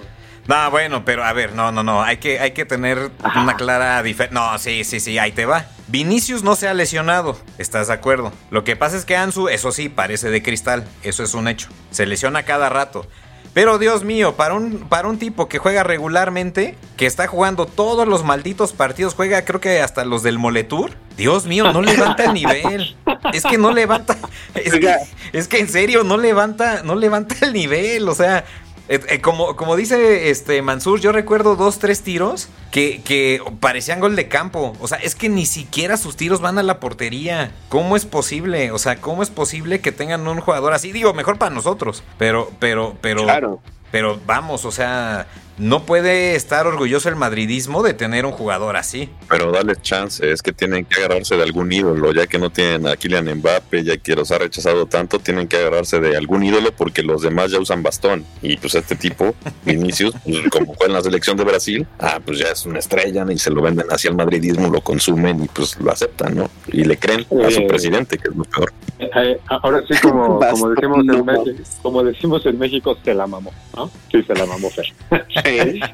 No, 0.47 0.71
bueno, 0.71 1.05
pero 1.05 1.25
a 1.25 1.33
ver, 1.35 1.55
no, 1.55 1.71
no, 1.73 1.83
no, 1.83 2.03
hay 2.03 2.17
que, 2.17 2.39
hay 2.41 2.53
que 2.53 2.65
tener 2.65 3.11
Ajá. 3.23 3.43
una 3.43 3.55
clara 3.57 4.03
diferencia. 4.03 4.41
No, 4.53 4.59
sí, 4.59 4.83
sí, 4.85 4.99
sí, 4.99 5.19
ahí 5.19 5.33
te 5.33 5.45
va. 5.47 5.67
Vinicius 5.89 6.43
no 6.43 6.55
se 6.55 6.69
ha 6.69 6.75
lesionado, 6.75 7.39
¿estás 7.57 7.89
de 7.89 7.95
acuerdo? 7.95 8.31
Lo 8.51 8.63
que 8.63 8.77
pasa 8.77 8.97
es 8.97 9.07
que 9.07 9.17
Ansu, 9.17 9.49
eso 9.49 9.73
sí, 9.73 9.89
parece 9.89 10.29
de 10.29 10.43
cristal, 10.43 10.87
eso 11.03 11.25
es 11.25 11.33
un 11.33 11.49
hecho. 11.49 11.69
Se 11.91 12.05
lesiona 12.05 12.43
cada 12.43 12.69
rato. 12.69 13.07
Pero 13.55 13.79
Dios 13.79 14.05
mío, 14.05 14.37
para 14.37 14.53
un, 14.53 14.87
para 14.89 15.09
un 15.09 15.19
tipo 15.19 15.49
que 15.49 15.59
juega 15.59 15.83
regularmente, 15.83 16.77
que 16.99 17.07
está 17.07 17.27
jugando 17.27 17.65
todos 17.65 18.07
los 18.07 18.23
malditos 18.23 18.75
partidos, 18.75 19.15
juega 19.15 19.47
creo 19.47 19.61
que 19.61 19.81
hasta 19.81 20.05
los 20.05 20.23
del 20.23 20.39
Moletour, 20.39 20.93
Dios 21.17 21.47
mío, 21.47 21.73
no 21.73 21.81
levanta 21.81 22.25
el 22.25 22.35
nivel. 22.35 22.95
Es 23.33 23.45
que 23.45 23.57
no 23.57 23.73
levanta, 23.73 24.17
es 24.55 24.75
que, 24.75 24.95
es 25.33 25.49
que 25.49 25.59
en 25.59 25.69
serio, 25.69 26.05
no 26.05 26.19
levanta, 26.19 26.83
no 26.83 26.95
levanta 26.97 27.35
el 27.47 27.55
nivel, 27.55 28.09
o 28.09 28.15
sea... 28.15 28.45
eh, 28.89 29.01
eh, 29.09 29.21
como, 29.21 29.55
como 29.57 29.77
dice 29.77 30.31
este 30.31 30.63
Mansur, 30.63 31.01
yo 31.01 31.13
recuerdo 31.13 31.57
dos, 31.57 31.79
tres 31.79 32.03
tiros 32.03 32.49
que, 32.71 33.03
que 33.03 33.43
parecían 33.61 34.01
gol 34.01 34.17
de 34.17 34.29
campo. 34.29 34.75
O 34.81 34.89
sea, 34.89 34.99
es 34.99 35.15
que 35.15 35.29
ni 35.29 35.45
siquiera 35.45 35.97
sus 35.97 36.17
tiros 36.17 36.41
van 36.41 36.59
a 36.59 36.63
la 36.63 36.81
portería. 36.81 37.53
¿Cómo 37.69 37.97
es 37.97 38.07
posible? 38.07 38.71
O 38.73 38.79
sea, 38.79 38.97
¿cómo 39.01 39.23
es 39.23 39.31
posible 39.31 39.81
que 39.81 39.93
tengan 39.93 40.27
un 40.27 40.41
jugador 40.41 40.73
así? 40.73 40.93
Digo, 40.93 41.13
mejor 41.13 41.39
para 41.39 41.55
nosotros. 41.55 42.03
Pero, 42.19 42.51
pero, 42.59 42.97
pero. 43.01 43.25
Claro. 43.25 43.61
Pero 43.91 44.21
vamos, 44.27 44.65
o 44.67 44.71
sea, 44.71 45.27
no 45.59 45.85
puede 45.85 46.35
estar 46.35 46.67
orgulloso 46.67 47.09
el 47.09 47.17
madridismo 47.17 47.83
de 47.83 47.95
tener 47.95 48.27
un 48.27 48.33
jugador 48.33 48.77
así. 48.77 49.09
Pero 49.29 49.53
dale 49.53 49.77
chance, 49.77 50.31
es 50.31 50.43
que 50.43 50.53
tienen 50.53 50.85
que 50.85 51.01
agarrarse 51.01 51.37
de 51.37 51.43
algún 51.43 51.73
ídolo, 51.73 52.13
ya 52.13 52.27
que 52.27 52.39
no 52.39 52.51
tienen 52.51 52.87
a 52.87 52.97
Kylian 52.97 53.33
Mbappe, 53.37 53.85
ya 53.85 53.97
que 53.97 54.15
los 54.15 54.31
ha 54.31 54.39
rechazado 54.39 54.87
tanto, 54.87 55.19
tienen 55.19 55.49
que 55.49 55.57
agarrarse 55.57 56.01
de 56.01 56.17
algún 56.17 56.45
ídolo 56.45 56.73
porque 56.73 57.03
los 57.03 57.23
demás 57.23 57.51
ya 57.51 57.59
usan 57.59 57.83
bastón. 57.83 58.25
Y 58.43 58.57
pues 58.57 58.75
este 58.75 58.97
tipo, 58.97 59.35
Vinicius, 59.65 60.15
pues, 60.25 60.39
como 60.51 60.75
fue 60.75 60.87
en 60.87 60.93
la 60.93 61.03
selección 61.03 61.37
de 61.37 61.45
Brasil, 61.45 61.87
ah, 61.99 62.21
pues 62.25 62.39
ya 62.39 62.49
es 62.49 62.65
una 62.67 62.79
estrella 62.79 63.25
y 63.31 63.39
se 63.39 63.51
lo 63.51 63.63
venden 63.63 63.87
hacia 63.91 64.11
el 64.11 64.17
madridismo, 64.17 64.69
lo 64.69 64.81
consumen 64.81 65.45
y 65.45 65.49
pues 65.49 65.79
lo 65.81 65.91
aceptan, 65.91 66.35
¿no? 66.37 66.51
Y 66.69 66.85
le 66.85 66.97
creen 66.97 67.21
a 67.45 67.51
su 67.51 67.61
Eh, 67.61 67.67
presidente, 67.67 68.19
que 68.19 68.29
es 68.29 68.37
lo 68.37 68.45
peor. 68.45 68.73
Eh, 68.99 69.41
ahora 69.49 69.83
sí, 69.89 69.95
como, 70.03 70.39
como, 70.51 70.71
decimos 70.71 70.99
en 71.09 71.25
México, 71.25 71.63
como 71.83 72.05
decimos 72.05 72.47
en 72.47 72.59
México, 72.59 72.97
se 73.05 73.15
la 73.15 73.27
mamó, 73.27 73.53
¿no? 73.77 73.91
Sí, 74.11 74.23
se 74.23 74.35
la 74.35 74.47
mamó 74.47 74.71
Fer. 74.71 74.87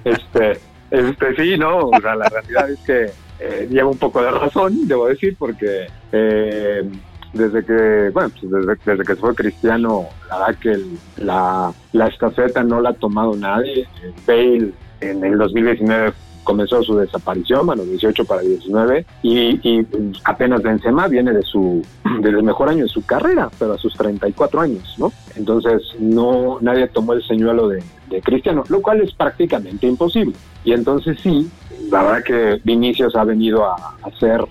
Este, 0.05 0.59
este, 0.91 1.37
sí, 1.37 1.57
no, 1.59 1.89
o 1.89 2.01
sea, 2.01 2.15
la 2.15 2.29
realidad 2.29 2.71
es 2.71 2.79
que 2.81 3.11
eh, 3.41 3.83
un 3.83 3.99
poco 3.99 4.23
de 4.23 4.31
razón, 4.31 4.87
debo 4.87 5.07
decir, 5.07 5.37
porque 5.39 5.87
eh, 6.13 6.89
desde 7.33 7.65
que, 7.65 8.11
bueno, 8.13 8.31
pues 8.41 8.79
desde, 8.87 9.05
que 9.05 9.17
fue 9.17 9.35
Cristiano, 9.35 10.07
la 10.29 10.39
verdad 10.39 10.61
que 10.61 10.79
la, 11.17 11.73
la 11.93 12.07
estafeta 12.07 12.63
no 12.63 12.81
la 12.81 12.91
ha 12.91 12.95
tomado 12.95 13.35
nadie. 13.35 13.89
Bale 14.27 14.73
en 15.01 15.25
el 15.25 15.37
2019 15.39 16.13
comenzó 16.45 16.83
su 16.83 16.97
desaparición, 16.97 17.67
bueno, 17.67 17.83
18 17.83 18.25
para 18.27 18.43
19, 18.43 19.07
y, 19.23 19.69
y 19.69 19.87
apenas 20.25 20.63
Benzema 20.63 21.09
viene 21.09 21.33
de 21.33 21.43
su 21.43 21.85
del 22.21 22.43
mejor 22.43 22.69
año 22.69 22.85
de 22.85 22.89
su 22.89 23.05
carrera, 23.05 23.51
pero 23.59 23.73
a 23.73 23.79
sus 23.79 23.95
34 23.95 24.61
años, 24.61 24.95
¿no? 24.99 25.13
Entonces, 25.35 25.83
no 25.99 26.59
nadie 26.61 26.87
tomó 26.89 27.15
el 27.15 27.27
señuelo 27.27 27.69
de, 27.69 27.83
de 28.09 28.21
Cristiano, 28.21 28.65
lo 28.69 28.83
cual 28.83 29.01
es 29.01 29.13
prácticamente 29.15 29.87
imposible. 29.87 30.35
Y 30.65 30.73
entonces 30.73 31.19
sí, 31.23 31.51
la 31.91 32.03
verdad 32.03 32.25
que 32.25 32.61
Vinicius 32.65 33.15
ha 33.17 33.25
venido 33.25 33.65
a, 33.65 33.97
ser 34.19 34.45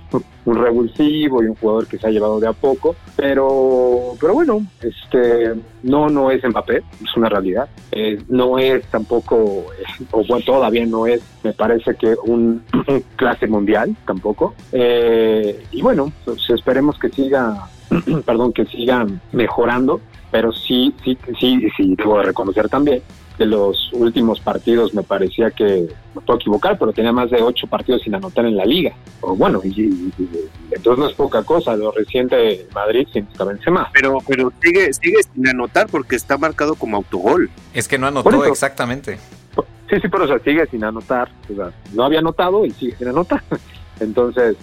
un 0.46 0.56
revulsivo 0.56 1.42
y 1.42 1.48
un 1.48 1.56
jugador 1.56 1.88
que 1.88 1.98
se 1.98 2.08
ha 2.08 2.10
llevado 2.10 2.40
de 2.40 2.48
a 2.48 2.54
poco, 2.54 2.96
pero, 3.16 4.16
pero 4.20 4.34
bueno, 4.34 4.66
este, 4.82 5.54
no, 5.84 6.10
no 6.10 6.32
es 6.32 6.44
Mbappé, 6.44 6.78
es 6.78 7.18
una 7.18 7.30
realidad. 7.30 7.70
Eh, 7.92 8.22
no 8.28 8.60
es 8.60 8.86
tampoco, 8.88 9.66
o 10.12 10.24
bueno, 10.28 10.46
todavía 10.46 10.86
no 10.86 11.08
es, 11.08 11.22
me 11.44 11.54
parece 11.54 11.96
que 11.96 12.16
un, 12.26 12.64
clase 13.16 13.48
mundial 13.48 13.96
tampoco. 14.06 14.54
Eh, 14.72 15.64
y 15.72 15.82
bueno, 15.82 16.12
pues 16.26 16.50
esperemos 16.50 17.00
que 17.00 17.10
siga, 17.10 17.70
perdón, 18.26 18.52
que 18.52 18.66
siga 18.66 19.08
mejorando, 19.32 20.02
pero 20.30 20.52
sí, 20.52 20.94
sí, 21.04 21.18
sí, 21.40 21.68
sí, 21.78 21.96
debo 21.96 22.18
de 22.18 22.26
reconocer 22.26 22.68
también 22.68 23.02
de 23.38 23.46
los 23.46 23.92
últimos 23.94 24.40
partidos 24.40 24.94
me 24.94 25.02
parecía 25.04 25.50
que, 25.52 25.88
me 26.14 26.22
puedo 26.22 26.40
equivocar, 26.40 26.78
pero 26.78 26.94
tenía 26.94 27.12
más 27.12 27.32
de 27.32 27.42
ocho 27.42 27.66
partidos 27.68 28.04
sin 28.04 28.14
anotar 28.14 28.46
en 28.46 28.56
la 28.56 28.66
liga. 28.66 28.94
O 29.22 29.36
bueno, 29.36 29.62
y, 29.64 29.70
y- 29.70 30.14
y- 30.18 30.30
entonces 30.72 31.00
no 31.00 31.10
es 31.10 31.16
poca 31.16 31.44
cosa, 31.44 31.76
lo 31.76 31.92
reciente 31.92 32.36
de 32.36 32.68
Madrid 32.74 33.08
sin 33.12 33.28
Benzema. 33.46 33.90
pero 33.94 34.20
pero 34.28 34.52
sigue, 34.62 34.94
sigue 34.94 35.18
sin 35.34 35.48
anotar 35.48 35.88
porque 35.88 36.16
está 36.16 36.38
marcado 36.38 36.76
como 36.76 36.98
autogol. 36.98 37.50
Es 37.74 37.88
que 37.88 37.98
no 37.98 38.08
anotó 38.08 38.46
exactamente. 38.46 39.18
Sí, 39.90 40.00
sí, 40.02 40.08
pero 40.08 40.24
o 40.24 40.28
sea, 40.28 40.40
sigue 40.40 40.66
sin 40.68 40.84
anotar. 40.84 41.30
O 41.52 41.56
sea, 41.56 41.72
no 41.94 42.04
había 42.04 42.20
anotado 42.20 42.66
y 42.66 42.72
sigue 42.72 42.96
sin 42.98 43.08
anotar. 43.08 43.44
Entonces... 44.00 44.56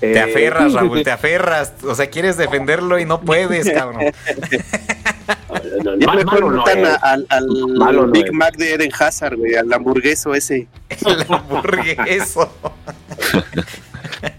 Te 0.00 0.12
eh, 0.12 0.20
aferras, 0.20 0.72
Raúl, 0.74 0.98
sí. 0.98 1.04
te 1.04 1.10
aferras. 1.10 1.74
O 1.84 1.92
sea, 1.96 2.08
quieres 2.08 2.36
defenderlo 2.36 3.00
y 3.00 3.04
no 3.04 3.20
puedes, 3.20 3.68
cabrón. 3.74 4.02
No, 5.84 5.96
Ya 5.98 6.06
mal- 6.06 6.16
mejor 6.24 6.40
malo 6.44 6.50
no 6.50 6.64
a- 6.66 6.96
al, 7.12 7.26
al 7.28 7.46
Malo 7.76 8.06
no 8.06 8.12
Big 8.12 8.26
es. 8.26 8.32
Mac 8.32 8.56
de 8.56 8.74
Eden 8.74 8.90
Hazard, 8.98 9.36
güey, 9.36 9.54
al 9.54 9.72
hamburgueso 9.72 10.34
ese. 10.34 10.66
El 10.88 11.26
hamburgueso. 11.32 12.50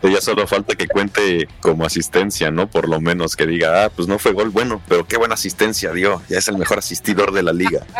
Ya 0.04 0.22
solo 0.22 0.48
falta 0.48 0.76
que 0.76 0.88
cuente 0.88 1.48
como 1.62 1.86
asistencia, 1.86 2.50
¿no? 2.52 2.68
Por 2.70 2.90
lo 2.90 3.00
menos 3.00 3.36
que 3.36 3.46
diga, 3.46 3.86
ah, 3.86 3.90
pues 3.90 4.08
no 4.08 4.18
fue 4.20 4.32
gol 4.34 4.50
bueno, 4.50 4.82
pero 4.88 5.06
qué 5.06 5.18
buena 5.18 5.36
asistencia 5.36 5.92
dio. 5.92 6.22
Ya 6.30 6.38
es 6.40 6.48
el 6.48 6.58
mejor 6.58 6.80
asistidor 6.80 7.32
de 7.32 7.44
la 7.44 7.54
liga. 7.54 7.86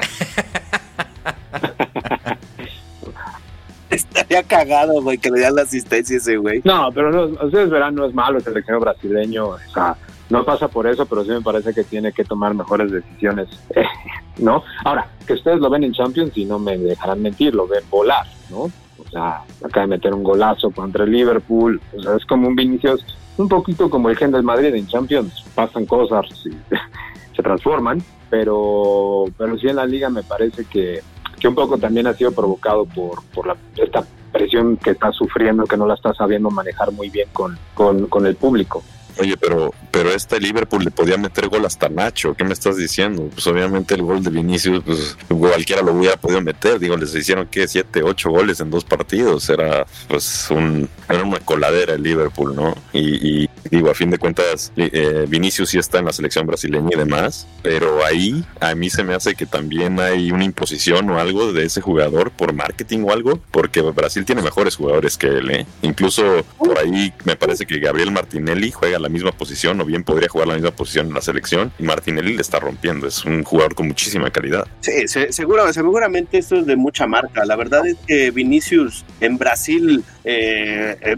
Estaría 3.90 4.44
cagado, 4.44 5.02
güey, 5.02 5.18
que 5.18 5.32
le 5.32 5.40
dan 5.42 5.56
la 5.56 5.64
asistencia 5.64 6.16
a 6.16 6.20
ese 6.20 6.38
güey. 6.38 6.62
No, 6.64 6.92
pero 6.94 7.12
no, 7.12 7.24
ustedes 7.46 7.70
verán, 7.72 7.96
no 7.96 8.06
es 8.06 8.14
malo 8.14 8.38
el 8.38 8.44
seleccionado 8.44 8.82
brasileño, 8.86 9.48
o 9.48 9.58
sea, 9.74 9.96
no 10.30 10.46
pasa 10.46 10.68
por 10.68 10.88
eso, 10.88 11.06
pero 11.06 11.24
sí 11.24 11.32
me 11.32 11.42
parece 11.42 11.74
que 11.74 11.84
tiene 11.84 12.14
que 12.14 12.24
tomar 12.24 12.54
mejores 12.54 12.92
decisiones, 12.92 13.50
¿no? 14.38 14.64
Ahora, 14.86 15.08
que 15.26 15.34
ustedes 15.34 15.60
lo 15.60 15.70
ven 15.70 15.84
en 15.84 15.94
Champions 15.94 16.38
y 16.38 16.46
no 16.46 16.60
me 16.60 16.78
dejarán 16.78 17.22
mentir, 17.22 17.56
lo 17.56 17.68
ven 17.68 17.84
volar, 17.90 18.26
¿no? 18.50 18.62
O 19.00 19.10
sea, 19.12 19.42
acaba 19.64 19.86
de 19.86 19.96
meter 19.96 20.14
un 20.14 20.24
golazo 20.24 20.72
contra 20.72 21.04
el 21.04 21.12
Liverpool, 21.12 21.82
o 21.98 22.02
sea, 22.02 22.16
es 22.16 22.26
como 22.26 22.48
un 22.48 22.56
Vinicius, 22.56 23.04
un 23.38 23.48
poquito 23.48 23.90
como 23.90 24.10
el 24.10 24.18
gen 24.18 24.32
del 24.32 24.44
Madrid 24.44 24.74
en 24.76 24.88
Champions, 24.88 25.44
pasan 25.56 25.86
cosas 25.86 26.26
y 26.46 26.52
se 27.36 27.42
transforman, 27.42 28.04
pero, 28.30 29.26
pero 29.38 29.58
sí 29.58 29.68
en 29.68 29.78
la 29.78 29.86
liga 29.86 30.10
me 30.10 30.22
parece 30.22 30.66
que, 30.66 31.02
que 31.40 31.48
un 31.48 31.56
poco 31.56 31.78
también 31.78 32.06
ha 32.06 32.14
sido 32.14 32.32
provocado 32.32 32.86
por, 32.86 33.24
por 33.34 33.48
la, 33.48 33.56
esta 33.78 34.06
presión 34.32 34.78
que 34.78 34.92
está 34.92 35.12
sufriendo, 35.12 35.64
que 35.64 35.78
no 35.78 35.88
la 35.88 35.96
está 35.96 36.14
sabiendo 36.14 36.52
manejar 36.52 36.92
muy 36.92 37.10
bien 37.10 37.30
con, 37.34 37.58
con, 37.74 38.06
con 38.08 38.28
el 38.28 38.36
público. 38.36 38.84
Oye, 39.20 39.36
pero, 39.36 39.74
pero 39.92 40.12
este 40.12 40.40
Liverpool 40.40 40.84
le 40.84 40.92
podía 40.92 41.18
meter 41.18 41.50
gol 41.50 41.66
hasta 41.66 41.90
Nacho. 41.90 42.36
¿Qué 42.36 42.46
me 42.46 42.54
estás 42.54 42.78
diciendo? 42.78 43.30
Pues 43.34 43.46
obviamente 43.48 43.94
el 43.96 44.04
gol 44.04 44.24
de 44.24 44.30
Vinicius, 44.30 44.82
pues 44.86 45.18
cualquiera 45.28 45.82
lo 45.82 45.94
hubiera 45.94 46.16
podido 46.16 46.42
meter. 46.42 46.80
Digo, 46.80 46.96
les 46.96 47.14
hicieron 47.14 47.48
que 47.48 47.68
siete, 47.68 48.02
ocho 48.02 48.30
goles 48.30 48.62
en 48.62 48.70
dos 48.70 48.86
partidos. 48.86 49.50
Era 49.50 49.86
pues 50.08 50.50
un, 50.52 50.88
era 51.10 51.24
una 51.24 51.40
coladera 51.40 51.96
el 51.96 52.04
Liverpool, 52.04 52.56
¿no? 52.56 52.76
Y, 52.94 53.50
digo, 53.70 53.90
a 53.90 53.94
fin 53.94 54.10
de 54.10 54.18
cuentas, 54.18 54.72
eh, 54.78 55.26
Vinicius 55.28 55.70
sí 55.70 55.78
está 55.78 56.00
en 56.00 56.06
la 56.06 56.14
selección 56.14 56.48
brasileña 56.48 56.90
y 56.94 56.98
demás, 56.98 57.46
pero 57.62 58.06
ahí 58.06 58.46
a 58.62 58.74
mí 58.74 58.90
se 58.90 59.04
me 59.04 59.14
hace 59.14 59.36
que 59.36 59.46
también 59.46 60.00
hay 60.00 60.32
una 60.32 60.46
imposición 60.46 61.10
o 61.10 61.20
algo 61.20 61.52
de 61.52 61.66
ese 61.66 61.82
jugador 61.82 62.32
por 62.32 62.54
marketing 62.54 63.04
o 63.04 63.12
algo, 63.12 63.40
porque 63.52 63.82
Brasil 63.82 64.24
tiene 64.24 64.42
mejores 64.42 64.78
jugadores 64.78 65.18
que 65.18 65.28
él, 65.28 65.52
¿eh? 65.52 65.66
Incluso 65.82 66.46
por 66.58 66.80
ahí 66.80 67.14
me 67.26 67.36
parece 67.36 67.66
que 67.66 67.80
Gabriel 67.80 68.12
Martinelli 68.12 68.72
juega 68.72 68.98
la 68.98 69.09
misma 69.10 69.32
posición 69.32 69.80
o 69.82 69.86
bien 69.86 70.04
podría 70.04 70.30
jugar 70.30 70.48
la 70.48 70.54
misma 70.56 70.72
posición 70.72 71.08
en 71.08 71.14
la 71.14 71.22
selección 71.22 71.72
y 71.78 71.84
Martinelli 71.84 72.34
le 72.36 72.42
está 72.42 72.60
rompiendo, 72.60 73.08
es 73.08 73.26
un 73.26 73.44
jugador 73.44 73.76
con 73.76 73.88
muchísima 73.88 74.30
calidad. 74.32 74.66
Sí, 74.82 75.08
se- 75.08 75.32
seguramente 75.34 76.38
esto 76.38 76.56
es 76.58 76.66
de 76.66 76.76
mucha 76.76 77.06
marca. 77.08 77.46
La 77.46 77.56
verdad 77.56 77.86
es 77.86 77.98
que 78.08 78.32
Vinicius 78.32 79.04
en 79.20 79.38
Brasil 79.38 80.04
eh, 80.24 80.98
eh, 81.02 81.16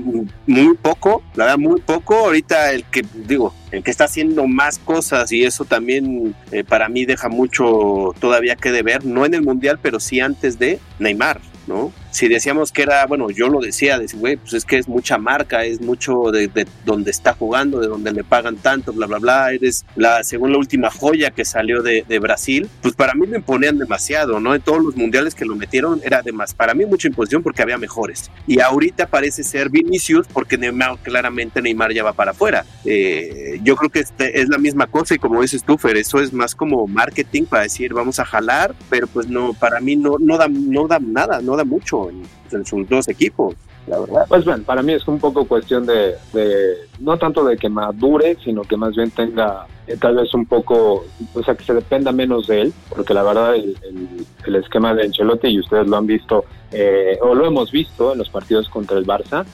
muy 0.47 0.75
poco, 0.77 1.23
la 1.35 1.45
verdad 1.45 1.57
muy 1.59 1.81
poco. 1.81 2.15
Ahorita 2.15 2.71
el 2.71 2.83
que 2.85 3.05
digo, 3.27 3.53
el 3.71 3.83
que 3.83 3.91
está 3.91 4.05
haciendo 4.05 4.47
más 4.47 4.79
cosas 4.79 5.31
y 5.31 5.43
eso 5.43 5.65
también 5.65 6.33
eh, 6.51 6.63
para 6.63 6.89
mí 6.89 7.05
deja 7.05 7.29
mucho 7.29 8.13
todavía 8.19 8.55
que 8.55 8.71
deber, 8.71 9.05
no 9.05 9.25
en 9.25 9.33
el 9.33 9.41
mundial, 9.41 9.79
pero 9.81 9.99
sí 9.99 10.19
antes 10.19 10.57
de 10.59 10.79
Neymar, 10.99 11.41
¿no? 11.67 11.91
Si 12.11 12.27
decíamos 12.27 12.71
que 12.71 12.83
era, 12.83 13.05
bueno, 13.05 13.29
yo 13.29 13.47
lo 13.47 13.59
decía, 13.59 13.97
decía, 13.97 14.19
güey, 14.19 14.37
pues 14.37 14.53
es 14.53 14.65
que 14.65 14.77
es 14.77 14.87
mucha 14.87 15.17
marca, 15.17 15.63
es 15.63 15.81
mucho 15.81 16.31
de, 16.31 16.47
de 16.47 16.67
donde 16.85 17.11
está 17.11 17.33
jugando, 17.33 17.79
de 17.79 17.87
donde 17.87 18.11
le 18.11 18.23
pagan 18.23 18.57
tanto, 18.57 18.93
bla, 18.93 19.07
bla, 19.07 19.19
bla, 19.19 19.51
eres 19.53 19.85
la, 19.95 20.23
según 20.23 20.51
la 20.51 20.57
última 20.57 20.89
joya 20.91 21.31
que 21.31 21.45
salió 21.45 21.81
de, 21.81 22.05
de 22.07 22.19
Brasil, 22.19 22.69
pues 22.81 22.95
para 22.95 23.13
mí 23.13 23.25
lo 23.27 23.37
imponían 23.37 23.77
demasiado, 23.77 24.39
¿no? 24.39 24.53
En 24.53 24.61
todos 24.61 24.83
los 24.83 24.95
mundiales 24.95 25.35
que 25.35 25.45
lo 25.45 25.55
metieron 25.55 26.01
era 26.03 26.19
además, 26.19 26.53
para 26.53 26.73
mí 26.73 26.85
mucha 26.85 27.07
imposición 27.07 27.43
porque 27.43 27.61
había 27.61 27.77
mejores. 27.77 28.29
Y 28.45 28.59
ahorita 28.59 29.07
parece 29.07 29.43
ser 29.43 29.69
Vinicius 29.69 30.27
porque 30.27 30.57
Neymar, 30.57 30.97
claramente 30.99 31.61
Neymar 31.61 31.93
ya 31.93 32.03
va 32.03 32.13
para 32.13 32.31
afuera. 32.31 32.65
Eh, 32.85 33.59
yo 33.63 33.75
creo 33.75 33.89
que 33.89 33.99
este 33.99 34.41
es 34.41 34.49
la 34.49 34.57
misma 34.57 34.87
cosa 34.87 35.15
y 35.15 35.19
como 35.19 35.41
dices 35.41 35.63
tú, 35.63 35.77
Fer, 35.77 35.97
eso 35.97 36.19
es 36.19 36.33
más 36.33 36.55
como 36.55 36.87
marketing 36.87 37.45
para 37.45 37.63
decir 37.63 37.93
vamos 37.93 38.19
a 38.19 38.25
jalar, 38.25 38.75
pero 38.89 39.07
pues 39.07 39.27
no, 39.27 39.53
para 39.53 39.79
mí 39.79 39.95
no, 39.95 40.17
no, 40.19 40.37
da, 40.37 40.47
no 40.47 40.87
da 40.87 40.99
nada, 40.99 41.41
no 41.41 41.55
da 41.55 41.63
mucho 41.63 42.00
en, 42.09 42.65
sus 42.65 42.87
dos 42.89 43.07
equipos, 43.07 43.55
la 43.87 43.99
verdad. 43.99 44.25
Pues 44.27 44.45
bueno, 44.45 44.63
para 44.63 44.81
mí 44.81 44.93
es 44.93 45.07
un 45.07 45.19
poco 45.19 45.45
cuestión 45.45 45.85
de, 45.85 46.15
de 46.33 46.75
no 46.99 47.17
tanto 47.17 47.43
de 47.43 47.57
que 47.57 47.69
madure, 47.69 48.37
sino 48.43 48.63
que 48.63 48.77
más 48.77 48.95
bien 48.95 49.11
tenga 49.11 49.67
eh, 49.87 49.97
tal 49.99 50.15
vez 50.15 50.33
un 50.33 50.45
poco, 50.45 51.05
o 51.33 51.43
sea, 51.43 51.55
que 51.55 51.63
se 51.63 51.73
dependa 51.73 52.11
menos 52.11 52.47
de 52.47 52.61
él, 52.61 52.73
porque 52.89 53.13
la 53.13 53.23
verdad 53.23 53.55
el, 53.55 53.75
el- 53.83 54.25
el 54.45 54.55
esquema 54.55 54.93
de 54.95 55.03
Ancelotti, 55.03 55.47
y 55.49 55.59
ustedes 55.59 55.87
lo 55.87 55.97
han 55.97 56.07
visto, 56.07 56.45
eh, 56.71 57.17
o 57.21 57.35
lo 57.35 57.45
hemos 57.45 57.71
visto 57.71 58.11
en 58.13 58.17
los 58.19 58.29
partidos 58.29 58.67
contra 58.69 58.97
el 58.97 59.05
Barça, 59.05 59.45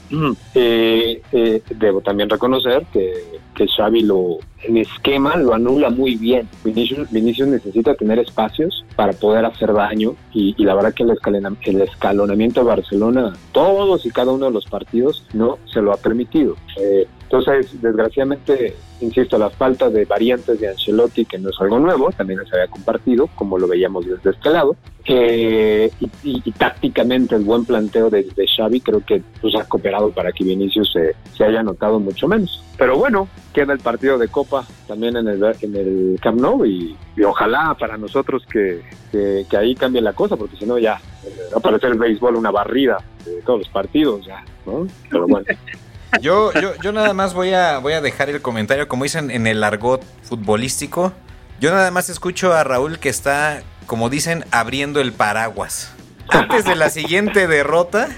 eh, 0.55 1.21
eh, 1.31 1.61
debo 1.75 1.99
también 2.01 2.29
reconocer 2.29 2.85
que, 2.93 3.11
que 3.53 3.67
Xavi 3.67 4.01
lo, 4.03 4.37
en 4.63 4.77
esquema 4.77 5.35
lo 5.35 5.53
anula 5.53 5.89
muy 5.89 6.15
bien. 6.15 6.47
Vinicius, 6.63 7.09
Vinicius 7.11 7.47
necesita 7.49 7.95
tener 7.95 8.19
espacios 8.19 8.85
para 8.95 9.11
poder 9.13 9.43
hacer 9.45 9.73
daño 9.73 10.15
y, 10.33 10.55
y 10.57 10.63
la 10.63 10.75
verdad 10.75 10.93
que 10.93 11.03
el, 11.03 11.09
escalena- 11.11 11.55
el 11.65 11.81
escalonamiento 11.81 12.61
de 12.61 12.67
Barcelona, 12.67 13.33
todos 13.51 14.05
y 14.05 14.09
cada 14.11 14.31
uno 14.31 14.45
de 14.45 14.51
los 14.51 14.65
partidos, 14.67 15.25
no 15.33 15.57
se 15.65 15.81
lo 15.81 15.91
ha 15.91 15.97
permitido. 15.97 16.55
Eh, 16.81 17.07
Entonces, 17.29 17.81
desgraciadamente, 17.81 18.73
insisto, 19.01 19.37
la 19.37 19.49
falta 19.49 19.89
de 19.89 20.05
variantes 20.05 20.61
de 20.61 20.69
Ancelotti, 20.69 21.25
que 21.25 21.37
no 21.37 21.49
es 21.49 21.55
algo 21.59 21.77
nuevo, 21.77 22.09
también 22.11 22.39
se 22.45 22.55
había 22.55 22.71
compartido, 22.71 23.27
como 23.35 23.57
lo 23.57 23.67
veíamos 23.67 24.05
desde 24.05 24.29
este 24.29 24.49
lado, 24.49 24.77
eh, 25.03 25.91
y, 26.23 26.51
tácticamente 26.53 27.35
el 27.35 27.43
buen 27.43 27.65
planteo 27.65 28.09
de, 28.09 28.25
Xavi 28.55 28.79
creo 28.79 29.03
que 29.05 29.21
pues, 29.41 29.55
ha 29.55 29.65
cooperado 29.65 30.09
para 30.11 30.31
que 30.31 30.45
Vinicius 30.45 30.93
se, 30.93 31.43
haya 31.43 31.63
notado 31.63 31.99
mucho 31.99 32.29
menos. 32.29 32.63
Pero 32.77 32.97
bueno, 32.97 33.27
queda 33.53 33.73
el 33.73 33.79
partido 33.79 34.17
de 34.17 34.29
Copa 34.29 34.65
también 34.87 35.17
en 35.17 35.27
el, 35.27 35.43
en 35.61 35.75
el 35.75 36.19
Camp 36.21 36.39
Nou 36.39 36.65
y, 36.65 36.95
ojalá 37.25 37.75
para 37.77 37.97
nosotros 37.97 38.45
que, 38.49 38.83
que, 39.11 39.45
que 39.49 39.57
ahí 39.57 39.75
cambie 39.75 40.01
la 40.01 40.13
cosa, 40.13 40.37
porque 40.37 40.55
si 40.55 40.65
no 40.65 40.77
ya 40.77 41.01
eh, 41.25 41.49
va 41.53 41.57
a 41.57 41.61
parecer 41.61 41.91
el 41.91 41.99
béisbol 41.99 42.37
una 42.37 42.51
barrida 42.51 43.03
de 43.25 43.41
todos 43.41 43.59
los 43.59 43.69
partidos, 43.69 44.25
ya, 44.25 44.45
¿no? 44.65 44.87
Pero 45.09 45.27
bueno. 45.27 45.45
Yo, 46.21 46.53
yo, 46.53 46.75
yo 46.81 46.91
nada 46.91 47.13
más 47.13 47.33
voy 47.33 47.53
a, 47.53 47.79
voy 47.79 47.93
a 47.93 48.01
dejar 48.01 48.29
el 48.29 48.41
comentario, 48.41 48.87
como 48.87 49.03
dicen 49.03 49.29
en 49.31 49.47
el 49.47 49.63
argot 49.63 50.03
futbolístico. 50.23 51.13
Yo 51.59 51.71
nada 51.71 51.91
más 51.91 52.09
escucho 52.09 52.53
a 52.53 52.63
Raúl 52.63 52.99
que 52.99 53.09
está, 53.09 53.61
como 53.85 54.09
dicen, 54.09 54.45
abriendo 54.51 55.01
el 55.01 55.13
paraguas. 55.13 55.91
Antes 56.29 56.65
de 56.65 56.75
la 56.75 56.89
siguiente 56.89 57.47
derrota, 57.47 58.09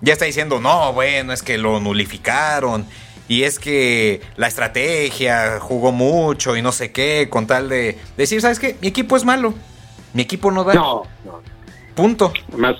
ya 0.00 0.12
está 0.12 0.24
diciendo, 0.24 0.60
no, 0.60 0.92
bueno, 0.92 1.32
es 1.32 1.42
que 1.42 1.58
lo 1.58 1.80
nulificaron. 1.80 2.86
Y 3.26 3.42
es 3.42 3.58
que 3.58 4.22
la 4.36 4.46
estrategia 4.46 5.60
jugó 5.60 5.92
mucho 5.92 6.56
y 6.56 6.62
no 6.62 6.72
sé 6.72 6.92
qué, 6.92 7.28
con 7.30 7.46
tal 7.46 7.68
de 7.68 7.98
decir, 8.16 8.40
¿sabes 8.40 8.58
qué? 8.58 8.76
Mi 8.80 8.88
equipo 8.88 9.16
es 9.16 9.24
malo. 9.24 9.54
Mi 10.14 10.22
equipo 10.22 10.50
no 10.50 10.64
da. 10.64 10.72
No, 10.72 11.02
no. 11.24 11.42
Punto. 11.94 12.32
Más, 12.56 12.76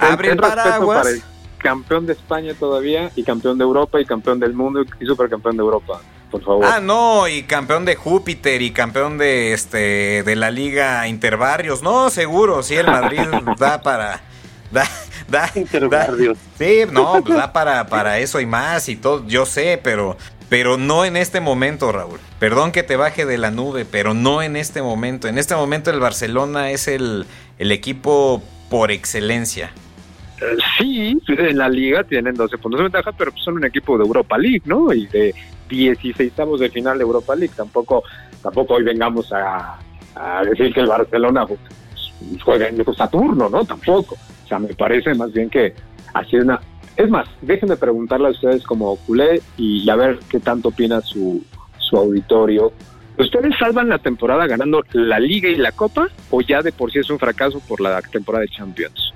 Abre 0.00 0.32
el 0.32 0.36
paraguas. 0.36 1.06
para 1.06 1.37
campeón 1.58 2.06
de 2.06 2.14
España 2.14 2.54
todavía 2.58 3.10
y 3.16 3.22
campeón 3.22 3.58
de 3.58 3.64
Europa 3.64 4.00
y 4.00 4.04
campeón 4.04 4.40
del 4.40 4.54
mundo 4.54 4.84
y 5.00 5.06
supercampeón 5.06 5.56
de 5.56 5.62
Europa, 5.62 6.00
por 6.30 6.42
favor. 6.42 6.64
Ah, 6.64 6.80
no, 6.80 7.28
y 7.28 7.42
campeón 7.42 7.84
de 7.84 7.96
Júpiter 7.96 8.62
y 8.62 8.70
campeón 8.70 9.18
de 9.18 9.52
este 9.52 10.22
de 10.22 10.36
la 10.36 10.50
Liga 10.50 11.06
Interbarrios. 11.08 11.82
No, 11.82 12.10
seguro, 12.10 12.62
sí, 12.62 12.74
el 12.76 12.86
Madrid 12.86 13.20
da 13.58 13.82
para 13.82 14.22
da 14.70 14.88
da. 15.28 15.50
Sí, 16.58 16.80
no, 16.90 17.22
pues 17.24 17.36
da 17.36 17.52
para 17.52 17.86
para 17.86 18.18
eso 18.18 18.40
y 18.40 18.46
más 18.46 18.88
y 18.88 18.96
todo, 18.96 19.26
yo 19.26 19.44
sé, 19.44 19.80
pero 19.82 20.16
pero 20.48 20.78
no 20.78 21.04
en 21.04 21.16
este 21.16 21.40
momento, 21.40 21.92
Raúl. 21.92 22.20
Perdón 22.38 22.72
que 22.72 22.82
te 22.82 22.96
baje 22.96 23.26
de 23.26 23.36
la 23.36 23.50
nube, 23.50 23.84
pero 23.84 24.14
no 24.14 24.42
en 24.42 24.56
este 24.56 24.80
momento. 24.80 25.28
En 25.28 25.36
este 25.36 25.54
momento 25.54 25.90
el 25.90 26.00
Barcelona 26.00 26.70
es 26.70 26.88
el, 26.88 27.26
el 27.58 27.70
equipo 27.70 28.42
por 28.70 28.90
excelencia. 28.90 29.70
Sí, 30.78 31.18
en 31.26 31.58
la 31.58 31.68
liga 31.68 32.04
tienen 32.04 32.34
12 32.34 32.58
puntos 32.58 32.78
de 32.78 32.84
ventaja, 32.84 33.12
pero 33.12 33.32
pues 33.32 33.42
son 33.42 33.56
un 33.56 33.64
equipo 33.64 33.98
de 33.98 34.04
Europa 34.04 34.38
League, 34.38 34.62
¿no? 34.64 34.92
Y 34.92 35.06
de 35.06 35.34
16 35.68 36.32
de 36.58 36.70
final 36.70 36.98
de 36.98 37.02
Europa 37.02 37.34
League. 37.34 37.54
Tampoco, 37.56 38.04
tampoco 38.42 38.74
hoy 38.74 38.84
vengamos 38.84 39.32
a, 39.32 39.78
decir 40.48 40.72
que 40.72 40.80
el 40.80 40.86
Barcelona 40.86 41.46
juega 42.44 42.68
en 42.68 42.84
Saturno, 42.94 43.48
¿no? 43.48 43.64
Tampoco. 43.64 44.16
O 44.44 44.48
sea, 44.48 44.58
me 44.58 44.74
parece 44.74 45.14
más 45.14 45.32
bien 45.32 45.50
que 45.50 45.74
así 46.14 46.36
es 46.36 46.44
una... 46.44 46.60
Es 46.96 47.08
más, 47.08 47.28
déjenme 47.42 47.76
preguntarle 47.76 48.28
a 48.28 48.30
ustedes 48.30 48.64
como 48.64 48.96
culé 48.96 49.40
y 49.56 49.88
a 49.88 49.94
ver 49.94 50.18
qué 50.28 50.40
tanto 50.40 50.70
opina 50.70 51.00
su, 51.00 51.44
su 51.78 51.96
auditorio. 51.96 52.72
¿Ustedes 53.16 53.56
salvan 53.58 53.88
la 53.88 53.98
temporada 53.98 54.46
ganando 54.46 54.84
la 54.92 55.20
liga 55.20 55.48
y 55.48 55.56
la 55.56 55.72
copa 55.72 56.08
o 56.30 56.40
ya 56.40 56.60
de 56.60 56.72
por 56.72 56.90
sí 56.90 56.98
es 56.98 57.10
un 57.10 57.18
fracaso 57.18 57.60
por 57.60 57.80
la 57.80 58.00
temporada 58.02 58.42
de 58.42 58.48
Champions? 58.48 59.07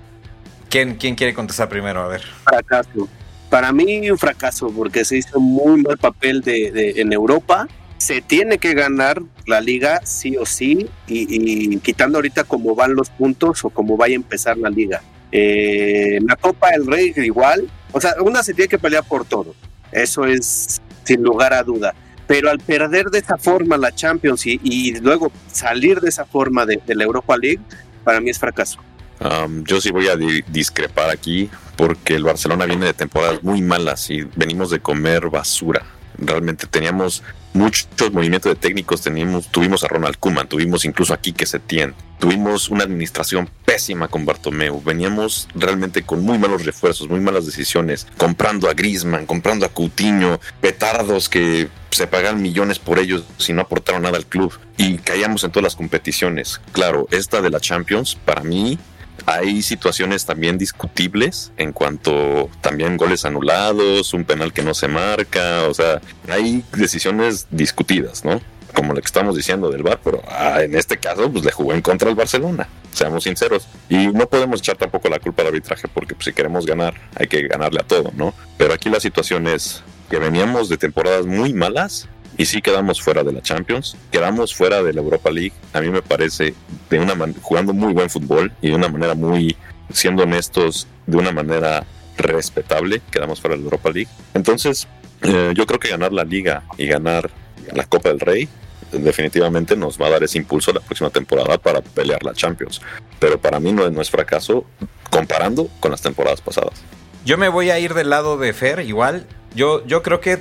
¿Quién, 0.72 0.96
quiere 0.96 1.34
contestar 1.34 1.68
primero? 1.68 2.00
A 2.00 2.08
ver. 2.08 2.22
fracaso. 2.44 3.06
Para 3.50 3.72
mí 3.72 4.10
un 4.10 4.16
fracaso 4.16 4.72
porque 4.74 5.04
se 5.04 5.18
hizo 5.18 5.38
muy 5.38 5.82
mal 5.82 5.98
papel 5.98 6.40
de, 6.40 6.94
en 6.96 7.12
Europa. 7.12 7.68
Se 7.98 8.22
tiene 8.22 8.56
que 8.56 8.72
ganar 8.72 9.20
la 9.46 9.60
liga 9.60 10.00
sí 10.04 10.34
o 10.38 10.46
sí 10.46 10.88
y, 11.06 11.76
quitando 11.80 12.16
ahorita 12.16 12.44
cómo 12.44 12.74
van 12.74 12.94
los 12.94 13.10
puntos 13.10 13.62
o 13.66 13.70
cómo 13.70 13.98
vaya 13.98 14.14
a 14.14 14.16
empezar 14.16 14.56
la 14.56 14.70
liga. 14.70 15.02
Eh, 15.30 16.18
la 16.26 16.36
Copa 16.36 16.70
del 16.70 16.86
Rey 16.86 17.12
igual. 17.16 17.68
O 17.92 18.00
sea, 18.00 18.14
una 18.22 18.42
se 18.42 18.54
tiene 18.54 18.68
que 18.68 18.78
pelear 18.78 19.04
por 19.04 19.26
todo. 19.26 19.54
Eso 19.92 20.24
es 20.24 20.80
sin 21.04 21.22
lugar 21.22 21.52
a 21.52 21.62
duda. 21.62 21.94
Pero 22.26 22.48
al 22.48 22.60
perder 22.60 23.10
de 23.10 23.18
esa 23.18 23.36
forma 23.36 23.76
la 23.76 23.94
Champions 23.94 24.46
y, 24.46 24.58
y 24.62 24.98
luego 25.00 25.30
salir 25.52 26.00
de 26.00 26.08
esa 26.08 26.24
forma 26.24 26.64
de, 26.64 26.80
de 26.86 26.94
la 26.94 27.04
Europa 27.04 27.36
League, 27.36 27.60
para 28.04 28.22
mí 28.22 28.30
es 28.30 28.38
fracaso. 28.38 28.80
Um, 29.22 29.62
yo 29.64 29.80
sí 29.80 29.90
voy 29.90 30.08
a 30.08 30.16
di- 30.16 30.42
discrepar 30.48 31.10
aquí 31.10 31.48
porque 31.76 32.14
el 32.16 32.24
Barcelona 32.24 32.66
viene 32.66 32.86
de 32.86 32.94
temporadas 32.94 33.42
muy 33.42 33.62
malas 33.62 34.10
y 34.10 34.22
venimos 34.36 34.70
de 34.70 34.80
comer 34.80 35.28
basura. 35.30 35.84
Realmente 36.18 36.66
teníamos 36.66 37.22
muchos 37.54 38.12
movimientos 38.12 38.50
de 38.52 38.56
técnicos, 38.56 39.00
teníamos, 39.02 39.48
tuvimos 39.48 39.82
a 39.84 39.88
Ronald 39.88 40.16
Koeman, 40.18 40.48
tuvimos 40.48 40.84
incluso 40.84 41.12
a 41.14 41.18
Quique 41.20 41.46
Setién, 41.46 41.94
tuvimos 42.18 42.68
una 42.68 42.84
administración 42.84 43.48
pésima 43.64 44.08
con 44.08 44.24
Bartomeu, 44.24 44.82
veníamos 44.84 45.48
realmente 45.54 46.02
con 46.02 46.22
muy 46.22 46.38
malos 46.38 46.64
refuerzos, 46.64 47.08
muy 47.08 47.20
malas 47.20 47.46
decisiones, 47.46 48.06
comprando 48.16 48.68
a 48.68 48.74
Griezmann, 48.74 49.26
comprando 49.26 49.66
a 49.66 49.70
Coutinho, 49.70 50.38
petardos 50.60 51.28
que 51.28 51.68
se 51.90 52.06
pagan 52.06 52.40
millones 52.40 52.78
por 52.78 52.98
ellos 52.98 53.24
si 53.38 53.52
no 53.52 53.62
aportaron 53.62 54.02
nada 54.02 54.16
al 54.16 54.26
club 54.26 54.52
y 54.76 54.98
caíamos 54.98 55.44
en 55.44 55.50
todas 55.50 55.64
las 55.64 55.76
competiciones. 55.76 56.60
Claro, 56.72 57.06
esta 57.10 57.42
de 57.42 57.50
la 57.50 57.60
Champions, 57.60 58.14
para 58.14 58.42
mí, 58.42 58.78
hay 59.26 59.62
situaciones 59.62 60.26
también 60.26 60.58
discutibles 60.58 61.52
en 61.56 61.72
cuanto 61.72 62.50
también 62.60 62.96
goles 62.96 63.24
anulados, 63.24 64.14
un 64.14 64.24
penal 64.24 64.52
que 64.52 64.62
no 64.62 64.74
se 64.74 64.88
marca, 64.88 65.64
o 65.68 65.74
sea, 65.74 66.00
hay 66.28 66.64
decisiones 66.72 67.46
discutidas, 67.50 68.24
¿no? 68.24 68.40
Como 68.74 68.94
lo 68.94 69.00
que 69.00 69.06
estamos 69.06 69.36
diciendo 69.36 69.70
del 69.70 69.82
VAR, 69.82 70.00
pero 70.02 70.22
ah, 70.28 70.62
en 70.62 70.74
este 70.74 70.96
caso 70.96 71.30
pues 71.30 71.44
le 71.44 71.52
jugó 71.52 71.74
en 71.74 71.82
contra 71.82 72.08
al 72.08 72.14
Barcelona, 72.14 72.68
seamos 72.92 73.24
sinceros. 73.24 73.68
Y 73.88 74.08
no 74.08 74.26
podemos 74.26 74.60
echar 74.60 74.76
tampoco 74.76 75.08
la 75.08 75.18
culpa 75.18 75.42
al 75.42 75.48
arbitraje 75.48 75.88
porque 75.92 76.14
pues, 76.14 76.24
si 76.26 76.32
queremos 76.32 76.64
ganar 76.64 76.94
hay 77.14 77.26
que 77.26 77.46
ganarle 77.48 77.80
a 77.80 77.86
todo, 77.86 78.12
¿no? 78.14 78.34
Pero 78.56 78.72
aquí 78.72 78.88
la 78.88 79.00
situación 79.00 79.46
es 79.46 79.82
que 80.08 80.18
veníamos 80.18 80.68
de 80.68 80.78
temporadas 80.78 81.26
muy 81.26 81.52
malas 81.52 82.08
y 82.38 82.46
sí 82.46 82.62
quedamos 82.62 83.00
fuera 83.02 83.22
de 83.22 83.32
la 83.32 83.42
Champions, 83.42 83.96
quedamos 84.10 84.54
fuera 84.54 84.82
de 84.82 84.92
la 84.92 85.00
Europa 85.00 85.30
League. 85.30 85.52
A 85.72 85.80
mí 85.80 85.90
me 85.90 86.02
parece 86.02 86.54
de 86.90 86.98
una 86.98 87.14
man- 87.14 87.34
jugando 87.40 87.72
muy 87.72 87.92
buen 87.92 88.08
fútbol 88.10 88.52
y 88.60 88.68
de 88.70 88.74
una 88.74 88.88
manera 88.88 89.14
muy, 89.14 89.56
siendo 89.92 90.22
honestos, 90.24 90.86
de 91.06 91.16
una 91.16 91.32
manera 91.32 91.84
respetable, 92.16 93.00
quedamos 93.10 93.40
fuera 93.40 93.56
de 93.56 93.62
la 93.62 93.66
Europa 93.66 93.90
League. 93.90 94.08
Entonces, 94.34 94.86
eh, 95.22 95.52
yo 95.54 95.66
creo 95.66 95.78
que 95.80 95.88
ganar 95.88 96.12
la 96.12 96.24
Liga 96.24 96.62
y 96.78 96.86
ganar 96.86 97.30
la 97.72 97.84
Copa 97.84 98.08
del 98.08 98.20
Rey 98.20 98.48
definitivamente 98.92 99.74
nos 99.76 100.00
va 100.00 100.08
a 100.08 100.10
dar 100.10 100.22
ese 100.22 100.38
impulso 100.38 100.72
la 100.72 100.80
próxima 100.80 101.10
temporada 101.10 101.56
para 101.58 101.80
pelear 101.80 102.22
la 102.22 102.34
Champions. 102.34 102.80
Pero 103.18 103.40
para 103.40 103.58
mí 103.60 103.72
no, 103.72 103.88
no 103.90 104.00
es 104.02 104.10
fracaso 104.10 104.66
comparando 105.10 105.68
con 105.80 105.90
las 105.90 106.02
temporadas 106.02 106.40
pasadas. 106.40 106.82
Yo 107.24 107.38
me 107.38 107.48
voy 107.48 107.70
a 107.70 107.78
ir 107.78 107.94
del 107.94 108.10
lado 108.10 108.36
de 108.36 108.52
Fer, 108.52 108.80
igual. 108.80 109.26
Yo, 109.54 109.84
yo 109.86 110.02
creo 110.02 110.20
que 110.20 110.32
eh, 110.32 110.40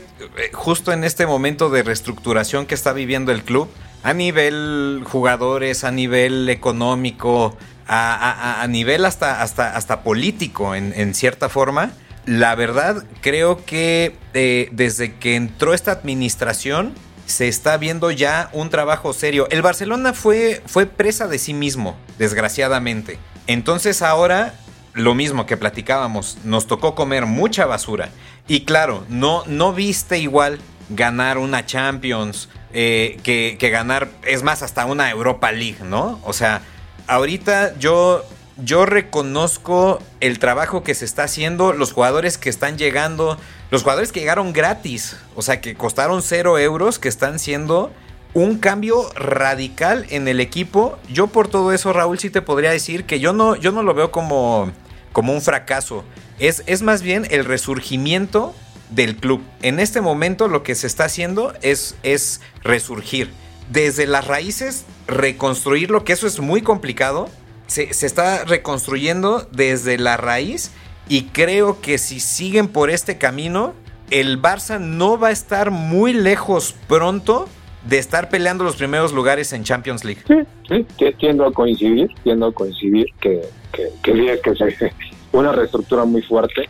justo 0.54 0.92
en 0.94 1.04
este 1.04 1.26
momento 1.26 1.70
de 1.70 1.84
reestructuración 1.84 2.66
que 2.66 2.76
está 2.76 2.94
viviendo 2.94 3.32
el 3.32 3.44
club, 3.44 3.70
a 4.04 4.14
nivel 4.14 5.04
jugadores, 5.06 5.84
a 5.84 5.92
nivel 5.92 6.50
económico, 6.50 7.56
a, 7.88 8.62
a- 8.62 8.68
nivel 8.68 9.06
hasta, 9.06 9.42
hasta, 9.42 9.76
hasta 9.76 10.02
político 10.02 10.76
en, 10.76 10.94
en 10.96 11.14
cierta 11.14 11.50
forma, 11.50 11.92
la 12.26 12.56
verdad 12.56 13.04
creo 13.22 13.66
que 13.66 14.16
eh, 14.34 14.70
desde 14.72 15.16
que 15.16 15.36
entró 15.36 15.74
esta 15.74 15.92
administración 15.92 16.94
se 17.26 17.48
está 17.48 17.78
viendo 17.78 18.12
ya 18.12 18.50
un 18.54 18.70
trabajo 18.70 19.14
serio. 19.14 19.48
El 19.52 19.62
Barcelona 19.62 20.14
fue, 20.14 20.62
fue 20.66 20.86
presa 20.86 21.28
de 21.28 21.38
sí 21.40 21.54
mismo, 21.54 21.98
desgraciadamente. 22.18 23.20
Entonces 23.48 24.02
ahora 24.02 24.54
lo 24.94 25.16
mismo 25.16 25.46
que 25.46 25.56
platicábamos, 25.56 26.38
nos 26.44 26.68
tocó 26.68 26.96
comer 26.96 27.26
mucha 27.26 27.66
basura. 27.66 28.10
Y 28.48 28.66
claro, 28.66 29.06
no, 29.10 29.44
no 29.46 29.74
viste 29.74 30.20
igual 30.20 30.60
ganar 30.90 31.38
una 31.38 31.66
Champions 31.66 32.50
eh, 32.74 33.20
que, 33.24 33.58
que 33.60 33.70
ganar, 33.70 34.10
es 34.24 34.44
más, 34.44 34.62
hasta 34.62 34.86
una 34.86 35.10
Europa 35.10 35.52
League, 35.52 35.80
¿no? 35.84 36.20
O 36.24 36.34
sea, 36.34 36.62
ahorita 37.08 37.78
yo, 37.80 38.24
yo 38.58 38.86
reconozco 38.86 40.02
el 40.20 40.40
trabajo 40.40 40.84
que 40.84 40.96
se 40.96 41.06
está 41.06 41.24
haciendo, 41.24 41.74
los 41.74 41.94
jugadores 41.94 42.38
que 42.38 42.50
están 42.50 42.78
llegando, 42.78 43.38
los 43.70 43.84
jugadores 43.84 44.12
que 44.12 44.20
llegaron 44.20 44.54
gratis, 44.54 45.18
o 45.36 45.42
sea, 45.42 45.62
que 45.62 45.76
costaron 45.76 46.22
cero 46.22 46.58
euros, 46.60 47.00
que 47.00 47.10
están 47.10 47.40
siendo 47.40 47.92
un 48.34 48.58
cambio 48.58 49.10
radical 49.16 50.06
en 50.10 50.28
el 50.28 50.40
equipo. 50.40 50.98
Yo 51.10 51.28
por 51.28 51.48
todo 51.48 51.74
eso, 51.74 51.92
Raúl, 51.92 52.20
sí 52.20 52.30
te 52.30 52.42
podría 52.42 52.72
decir 52.72 53.06
que 53.06 53.20
yo 53.20 53.34
no, 53.34 53.56
yo 53.56 53.72
no 53.72 53.84
lo 53.84 53.94
veo 53.94 54.12
como, 54.12 54.72
como 55.12 55.34
un 55.34 55.42
fracaso. 55.42 56.04
Es, 56.42 56.64
es 56.66 56.82
más 56.82 57.02
bien 57.04 57.26
el 57.30 57.46
resurgimiento 57.46 58.54
del 58.90 59.16
club. 59.16 59.42
En 59.62 59.80
este 59.80 60.02
momento 60.02 60.48
lo 60.48 60.64
que 60.64 60.76
se 60.76 60.88
está 60.88 61.06
haciendo 61.06 61.54
es, 61.62 61.96
es 62.04 62.42
resurgir. 62.64 63.30
Desde 63.70 64.06
las 64.08 64.26
raíces, 64.28 64.86
reconstruirlo, 65.08 66.04
que 66.04 66.14
eso 66.14 66.26
es 66.28 66.40
muy 66.40 66.62
complicado. 66.62 67.30
Se, 67.68 67.94
se 67.94 68.06
está 68.08 68.44
reconstruyendo 68.44 69.48
desde 69.52 69.98
la 69.98 70.18
raíz 70.18 70.72
y 71.08 71.26
creo 71.26 71.80
que 71.80 71.98
si 71.98 72.20
siguen 72.20 72.68
por 72.68 72.90
este 72.90 73.18
camino, 73.18 73.74
el 74.10 74.42
Barça 74.42 74.80
no 74.80 75.18
va 75.18 75.28
a 75.30 75.32
estar 75.32 75.72
muy 75.72 76.12
lejos 76.12 76.76
pronto 76.88 77.48
de 77.88 77.98
estar 77.98 78.30
peleando 78.30 78.64
los 78.64 78.76
primeros 78.76 79.14
lugares 79.14 79.54
en 79.54 79.64
Champions 79.64 80.04
League. 80.04 80.22
Sí, 80.28 80.36
sí, 80.68 80.86
ti- 80.98 81.14
tiendo 81.18 81.46
a 81.46 81.54
coincidir, 81.54 82.10
tiendo 82.24 82.48
a 82.48 82.52
coincidir 82.54 83.06
que, 83.22 83.42
que, 83.72 83.90
que 84.04 84.40
que 84.44 84.56
se, 84.56 84.92
una 85.32 85.52
reestructura 85.52 86.06
muy 86.06 86.22
fuerte, 86.22 86.70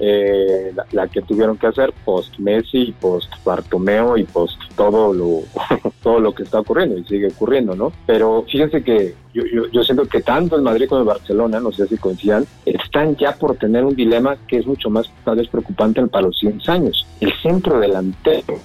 eh, 0.00 0.72
la, 0.76 0.86
la 0.92 1.08
que 1.08 1.22
tuvieron 1.22 1.58
que 1.58 1.66
hacer 1.66 1.92
post 2.04 2.38
Messi, 2.38 2.94
post 3.00 3.28
Bartomeo 3.44 4.16
y 4.16 4.22
post 4.22 4.56
todo 4.76 5.12
lo 5.12 5.42
todo 6.02 6.20
lo 6.20 6.32
que 6.32 6.44
está 6.44 6.60
ocurriendo 6.60 6.98
y 6.98 7.04
sigue 7.04 7.26
ocurriendo, 7.26 7.74
¿no? 7.74 7.92
Pero 8.06 8.44
fíjense 8.48 8.84
que 8.84 9.16
yo, 9.34 9.42
yo, 9.52 9.66
yo 9.72 9.82
siento 9.82 10.06
que 10.06 10.20
tanto 10.20 10.54
el 10.54 10.62
Madrid 10.62 10.88
como 10.88 11.00
el 11.00 11.06
Barcelona, 11.06 11.58
no 11.58 11.72
sé 11.72 11.88
si 11.88 11.96
coincidan, 11.96 12.46
están 12.64 13.16
ya 13.16 13.32
por 13.32 13.56
tener 13.56 13.84
un 13.84 13.96
dilema 13.96 14.36
que 14.46 14.58
es 14.58 14.66
mucho 14.66 14.88
más 14.88 15.10
tal 15.24 15.36
vez 15.36 15.48
preocupante 15.48 16.06
para 16.06 16.26
los 16.26 16.38
100 16.38 16.60
años, 16.68 17.06
el 17.20 17.32
centro 17.42 17.80
delantero. 17.80 18.60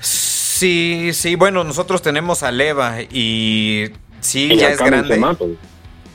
Sí, 0.00 1.10
sí, 1.12 1.34
bueno, 1.36 1.64
nosotros 1.64 2.00
tenemos 2.00 2.42
a 2.42 2.50
Leva 2.50 3.02
y 3.02 3.84
sí, 4.20 4.52
Y 4.52 4.56
ya 4.56 4.70
es 4.70 4.78
grande. 4.78 5.20
Pues, 5.38 5.50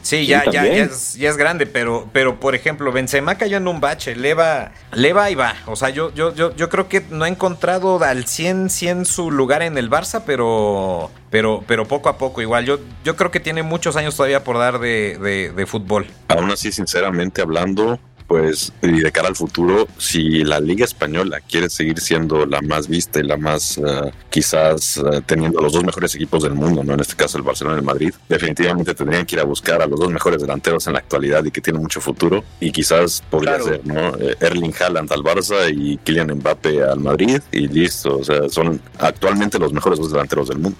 Sí, 0.04 0.18
Sí, 0.18 0.28
ya, 0.28 0.44
ya, 0.46 0.66
ya 0.66 0.84
es, 0.84 1.16
ya 1.16 1.30
es 1.30 1.38
grande, 1.38 1.66
pero, 1.66 2.08
pero 2.14 2.40
por 2.40 2.56
ejemplo, 2.56 2.92
Benzema 2.92 3.36
cayó 3.36 3.58
en 3.58 3.68
un 3.68 3.80
bache, 3.80 4.16
Leva, 4.16 4.72
Leva 4.92 5.32
y 5.32 5.36
va. 5.36 5.56
O 5.66 5.76
sea, 5.76 5.90
yo, 5.90 6.14
yo, 6.14 6.36
yo, 6.36 6.56
yo 6.56 6.70
creo 6.70 6.88
que 6.88 7.04
no 7.10 7.24
ha 7.24 7.30
encontrado 7.30 8.04
al 8.04 8.28
100, 8.28 8.70
100 8.70 9.06
su 9.06 9.32
lugar 9.32 9.64
en 9.64 9.78
el 9.78 9.90
Barça, 9.90 10.24
pero, 10.26 11.10
pero, 11.32 11.64
pero 11.66 11.88
poco 11.88 12.10
a 12.10 12.18
poco 12.18 12.42
igual. 12.42 12.66
Yo, 12.66 12.80
yo 13.04 13.16
creo 13.16 13.32
que 13.32 13.40
tiene 13.40 13.64
muchos 13.64 13.96
años 13.96 14.16
todavía 14.16 14.44
por 14.44 14.58
dar 14.58 14.80
de, 14.80 15.18
de, 15.20 15.52
de 15.52 15.66
fútbol. 15.66 16.06
Aún 16.28 16.52
así, 16.52 16.72
sinceramente 16.72 17.42
hablando, 17.42 17.98
pues 18.28 18.72
y 18.82 19.00
de 19.02 19.12
cara 19.12 19.28
al 19.28 19.36
futuro, 19.36 19.88
si 19.98 20.44
la 20.44 20.60
Liga 20.60 20.86
Española 20.86 21.40
quiere 21.42 21.70
seguir 21.70 22.00
siendo 22.00 22.46
la 22.46 22.62
más 22.62 22.88
vista 22.88 23.20
y 23.20 23.24
la 23.24 23.38
más, 23.38 23.78
eh, 23.78 24.12
quizás 24.30 24.98
eh, 24.98 25.22
teniendo 25.26 25.62
los 25.62 25.74
dos 25.74 25.84
mejores 25.84 26.16
equipos 26.16 26.44
del 26.44 26.54
mundo, 26.54 26.84
¿no? 26.84 26.94
En 26.94 27.00
este 27.00 27.16
caso 27.16 27.38
el 27.38 27.44
Barcelona 27.44 27.78
y 27.78 27.80
el 27.80 27.86
Madrid, 27.86 28.14
definitivamente 28.30 28.94
tendrían 28.94 29.26
que 29.26 29.36
ir 29.36 29.40
a 29.42 29.46
buscar 29.46 29.82
a 29.82 29.86
los 29.88 30.00
dos 30.00 30.10
mejores 30.12 30.42
delanteros 30.42 30.88
en 30.88 30.94
la 30.94 31.00
actualidad 31.00 31.44
y 31.46 31.52
que 31.52 31.62
tienen 31.62 31.82
mucho 31.82 32.02
futuro. 32.02 32.44
Y 32.60 32.72
quizás 32.72 33.22
podría 33.30 33.58
Claro. 33.58 33.66
ser, 33.66 33.86
¿no? 33.86 34.16
Eh, 34.18 34.36
Erling 34.40 34.74
Haaland 34.80 35.12
al 35.12 35.22
Barça 35.22 35.70
y 35.74 35.98
Kylian 35.98 36.32
Mbappe 36.36 36.84
al 36.84 37.00
Madrid 37.00 37.42
y 37.52 37.68
listo. 37.68 38.18
O 38.18 38.24
sea, 38.24 38.50
son 38.50 38.82
actualmente 39.00 39.60
los 39.60 39.74
mejores 39.74 40.00
dos 40.00 40.12
delanteros 40.12 40.50
del 40.50 40.60
mundo. 40.60 40.78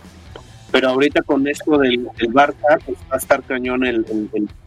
Pero 0.74 0.90
ahorita 0.90 1.22
con 1.22 1.48
esto 1.48 1.78
del, 1.78 2.08
del 2.18 2.34
Barça, 2.34 2.80
pues 2.86 2.98
va 3.10 3.14
a 3.16 3.18
estar 3.18 3.42
cañón 3.44 3.86
el, 3.86 4.04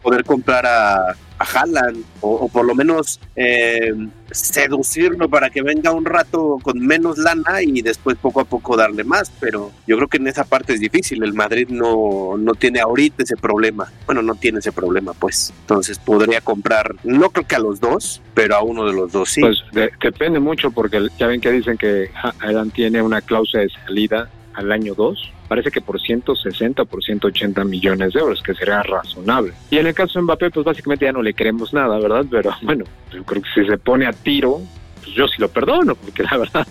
poder 0.01 0.23
comprar 0.23 0.65
a, 0.65 1.11
a 1.11 1.43
Haaland 1.53 2.03
o, 2.21 2.47
por 2.47 2.65
lo 2.65 2.73
menos 2.73 3.19
eh, 3.35 3.93
seducirlo 4.31 5.29
para 5.29 5.49
que 5.49 5.61
venga 5.61 5.91
un 5.91 6.05
rato 6.05 6.57
con 6.63 6.79
menos 6.79 7.17
lana 7.17 7.61
y 7.61 7.81
después 7.81 8.17
poco 8.17 8.39
a 8.41 8.45
poco 8.45 8.75
darle 8.77 9.03
más. 9.03 9.31
Pero 9.39 9.71
yo 9.85 9.97
creo 9.97 10.07
que 10.07 10.17
en 10.17 10.27
esa 10.27 10.45
parte 10.45 10.73
es 10.73 10.79
difícil. 10.79 11.21
El 11.23 11.33
Madrid 11.33 11.67
no, 11.69 12.35
no 12.37 12.53
tiene 12.53 12.79
ahorita 12.79 13.23
ese 13.23 13.35
problema. 13.35 13.91
Bueno, 14.05 14.21
no 14.21 14.35
tiene 14.35 14.59
ese 14.59 14.71
problema, 14.71 15.13
pues. 15.13 15.53
Entonces 15.61 15.99
podría 15.99 16.41
comprar, 16.41 16.95
no 17.03 17.29
creo 17.31 17.45
que 17.45 17.55
a 17.55 17.59
los 17.59 17.79
dos, 17.79 18.21
pero 18.33 18.55
a 18.55 18.63
uno 18.63 18.85
de 18.85 18.93
los 18.93 19.11
dos 19.11 19.29
sí. 19.29 19.41
Pues 19.41 19.57
de- 19.73 19.91
depende 20.01 20.39
mucho 20.39 20.71
porque 20.71 21.05
ya 21.19 21.27
ven 21.27 21.41
que 21.41 21.51
dicen 21.51 21.77
que 21.77 22.09
Ha- 22.23 22.33
Haaland 22.39 22.71
tiene 22.73 23.01
una 23.01 23.21
cláusula 23.21 23.63
de 23.63 23.69
salida 23.85 24.29
al 24.53 24.71
año 24.71 24.93
2. 24.95 25.33
Parece 25.47 25.71
que 25.71 25.81
por 25.81 25.99
160 25.99 26.85
por 26.85 27.03
180 27.03 27.63
millones 27.63 28.13
de 28.13 28.19
euros, 28.19 28.41
que 28.43 28.53
sería 28.53 28.83
razonable. 28.83 29.53
Y 29.71 29.77
en 29.77 29.87
el 29.87 29.93
caso 29.93 30.19
de 30.19 30.23
Mbappé, 30.23 30.51
pues 30.51 30.65
básicamente 30.65 31.05
ya 31.05 31.13
no 31.13 31.21
le 31.21 31.33
queremos 31.33 31.73
nada, 31.73 31.99
¿verdad? 31.99 32.25
Pero 32.29 32.51
bueno, 32.61 32.85
yo 33.13 33.23
creo 33.23 33.41
que 33.41 33.49
si 33.53 33.67
se 33.67 33.77
pone 33.77 34.05
a 34.05 34.13
tiro, 34.13 34.61
pues 35.03 35.15
yo 35.15 35.27
sí 35.27 35.35
lo 35.39 35.49
perdono, 35.49 35.95
porque 35.95 36.23
la 36.23 36.37
verdad 36.37 36.67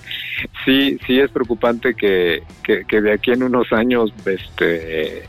sí, 0.65 0.99
sí 1.07 1.19
es 1.19 1.31
preocupante 1.31 1.95
que, 1.95 2.43
que, 2.63 2.85
que 2.85 3.01
de 3.01 3.13
aquí 3.13 3.33
en 3.33 3.43
unos 3.43 3.73
años, 3.73 4.13
este, 4.25 5.23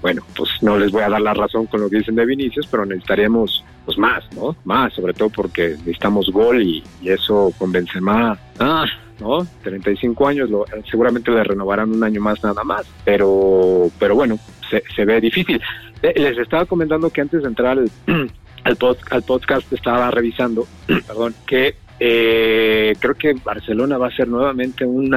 bueno, 0.00 0.22
pues 0.34 0.50
no 0.62 0.78
les 0.78 0.90
voy 0.90 1.02
a 1.02 1.08
dar 1.08 1.20
la 1.20 1.34
razón 1.34 1.66
con 1.66 1.80
lo 1.80 1.90
que 1.90 1.98
dicen 1.98 2.14
de 2.14 2.26
Vinicius, 2.26 2.66
pero 2.66 2.86
necesitaríamos 2.86 3.64
pues 3.84 3.98
más, 3.98 4.24
¿no? 4.34 4.56
Más, 4.64 4.92
sobre 4.94 5.14
todo 5.14 5.30
porque 5.30 5.70
necesitamos 5.78 6.30
gol 6.30 6.62
y, 6.62 6.82
y 7.00 7.10
eso 7.10 7.52
con 7.56 7.70
Benzema, 7.70 8.38
ah, 8.58 8.86
¿no? 9.20 9.46
35 9.62 10.28
años, 10.28 10.50
lo, 10.50 10.64
seguramente 10.90 11.30
le 11.30 11.42
renovarán 11.44 11.90
un 11.92 12.02
año 12.04 12.20
más 12.20 12.42
nada 12.44 12.62
más, 12.64 12.86
pero, 13.04 13.90
pero 13.98 14.14
bueno, 14.14 14.38
se, 14.70 14.82
se 14.94 15.04
ve 15.04 15.20
difícil. 15.20 15.60
Eh, 16.02 16.12
Les 16.16 16.36
estaba 16.38 16.66
comentando 16.66 17.10
que 17.10 17.20
antes 17.22 17.42
de 17.42 17.48
entrar 17.48 17.78
al, 17.78 17.90
al, 18.64 18.78
pod- 18.78 18.98
al 19.10 19.22
podcast 19.22 19.72
estaba 19.72 20.10
revisando, 20.10 20.66
perdón, 21.06 21.34
que 21.46 21.76
eh, 21.98 22.94
creo 23.00 23.14
que 23.14 23.32
Barcelona 23.42 23.96
va 23.96 24.06
a 24.06 24.08
hacer 24.10 24.28
nuevamente 24.28 24.84
un 24.84 25.14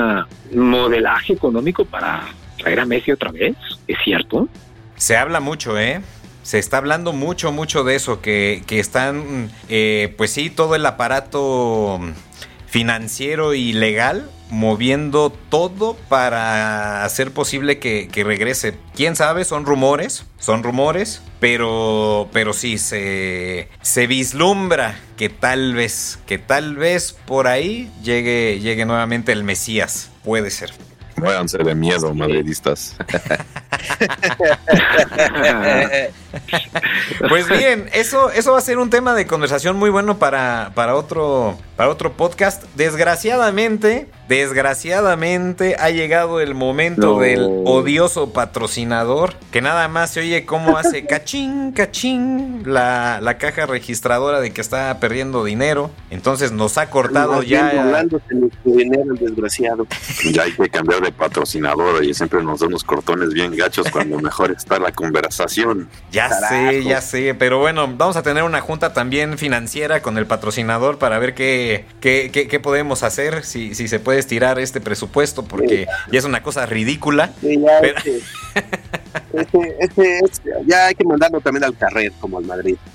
modelaje 0.53 1.33
económico 1.33 1.83
para 1.85 2.23
traer 2.57 2.79
a 2.79 2.85
Messi 2.85 3.11
otra 3.11 3.31
vez, 3.31 3.55
¿es 3.87 3.97
cierto? 4.03 4.47
Se 4.95 5.17
habla 5.17 5.39
mucho, 5.39 5.77
¿eh? 5.77 6.01
Se 6.41 6.57
está 6.57 6.77
hablando 6.77 7.11
mucho, 7.13 7.51
mucho 7.51 7.83
de 7.83 7.95
eso, 7.95 8.21
que, 8.21 8.63
que 8.65 8.79
están, 8.79 9.49
eh, 9.67 10.13
pues 10.17 10.31
sí, 10.31 10.49
todo 10.49 10.73
el 10.75 10.85
aparato 10.85 11.99
financiero 12.69 13.53
y 13.53 13.73
legal 13.73 14.29
moviendo 14.49 15.31
todo 15.49 15.95
para 16.07 17.03
hacer 17.03 17.31
posible 17.31 17.79
que, 17.79 18.07
que 18.11 18.23
regrese. 18.23 18.77
¿Quién 18.95 19.15
sabe? 19.15 19.45
Son 19.45 19.65
rumores, 19.65 20.25
son 20.39 20.63
rumores, 20.63 21.21
pero, 21.39 22.29
pero 22.33 22.53
sí, 22.53 22.77
se, 22.77 23.69
se 23.81 24.07
vislumbra 24.07 24.99
que 25.17 25.29
tal 25.29 25.73
vez, 25.73 26.19
que 26.25 26.37
tal 26.37 26.75
vez 26.75 27.15
por 27.25 27.47
ahí 27.47 27.91
llegue, 28.03 28.59
llegue 28.59 28.85
nuevamente 28.85 29.31
el 29.31 29.43
Mesías. 29.43 30.09
Puede 30.23 30.49
ser. 30.49 30.71
Muéranse 31.19 31.57
de 31.57 31.75
miedo, 31.75 32.13
madridistas. 32.13 32.95
Pues 37.27 37.49
bien, 37.49 37.89
eso, 37.93 38.31
eso 38.31 38.53
va 38.53 38.59
a 38.59 38.61
ser 38.61 38.77
un 38.77 38.89
tema 38.89 39.13
de 39.13 39.25
conversación 39.25 39.77
muy 39.77 39.89
bueno 39.89 40.19
para, 40.19 40.71
para, 40.75 40.95
otro, 40.95 41.57
para 41.79 41.91
otro 41.91 42.11
podcast. 42.11 42.61
Desgraciadamente, 42.75 44.09
desgraciadamente 44.27 45.77
ha 45.79 45.89
llegado 45.91 46.41
el 46.41 46.53
momento 46.53 47.13
No. 47.13 47.19
del 47.19 47.39
odioso 47.65 48.33
patrocinador, 48.33 49.33
que 49.49 49.61
nada 49.61 49.87
más 49.87 50.11
se 50.11 50.19
oye 50.19 50.45
cómo 50.45 50.77
hace 50.77 51.05
cachín, 51.07 51.71
cachín 51.71 52.63
la, 52.65 53.19
la 53.21 53.37
caja 53.37 53.65
registradora 53.65 54.41
de 54.41 54.51
que 54.51 54.59
está 54.59 54.99
perdiendo 54.99 55.45
dinero. 55.45 55.89
Entonces 56.09 56.51
nos 56.51 56.77
ha 56.77 56.89
cortado 56.89 57.39
bien 57.39 57.61
ya... 57.71 58.03
dinero, 58.65 59.13
el 59.13 59.17
desgraciado. 59.17 59.87
Ya 60.33 60.43
hay 60.43 60.51
que 60.51 60.67
cambiar 60.67 61.01
de 61.01 61.13
patrocinador 61.13 62.03
y 62.03 62.13
siempre 62.13 62.43
nos 62.43 62.59
da 62.59 62.67
unos 62.67 62.83
cortones 62.83 63.29
bien 63.29 63.55
gachos 63.55 63.89
cuando 63.89 64.19
mejor 64.21 64.51
está 64.51 64.79
la 64.79 64.91
conversación. 64.91 65.87
Ya 66.11 66.27
Carajo. 66.27 66.71
sé, 66.71 66.83
ya 66.83 66.99
sé, 66.99 67.35
pero 67.39 67.59
bueno, 67.59 67.87
vamos 67.95 68.17
a 68.17 68.21
tener 68.21 68.43
una 68.43 68.59
junta 68.59 68.91
también 68.91 69.37
financiera 69.37 70.01
con 70.01 70.17
el 70.17 70.25
patrocinador 70.27 70.97
para 70.97 71.17
ver 71.19 71.33
qué, 71.33 71.68
qué, 72.01 72.29
qué- 72.31 72.47
qué 72.47 72.59
podemos 72.59 73.03
hacer, 73.03 73.43
si, 73.45 73.75
si 73.75 73.87
se 73.87 73.99
puede 73.99 74.19
estirar 74.19 74.59
este 74.59 74.81
presupuesto, 74.81 75.43
porque 75.45 75.85
ya 76.11 76.19
es 76.19 76.25
una 76.25 76.41
cosa 76.43 76.65
ridícula. 76.65 77.31
Sí, 77.41 77.59
ya 77.59 77.79
Pero- 77.81 77.97
este, 77.97 78.21
este, 79.33 79.75
este- 79.79 80.19
este- 80.25 80.49
ya 80.65 80.87
hay 80.87 80.95
que 80.95 81.03
mandarlo 81.03 81.39
también 81.41 81.63
al 81.63 81.77
carret, 81.77 82.13
como 82.19 82.37
al 82.39 82.45
Madrid. 82.45 82.75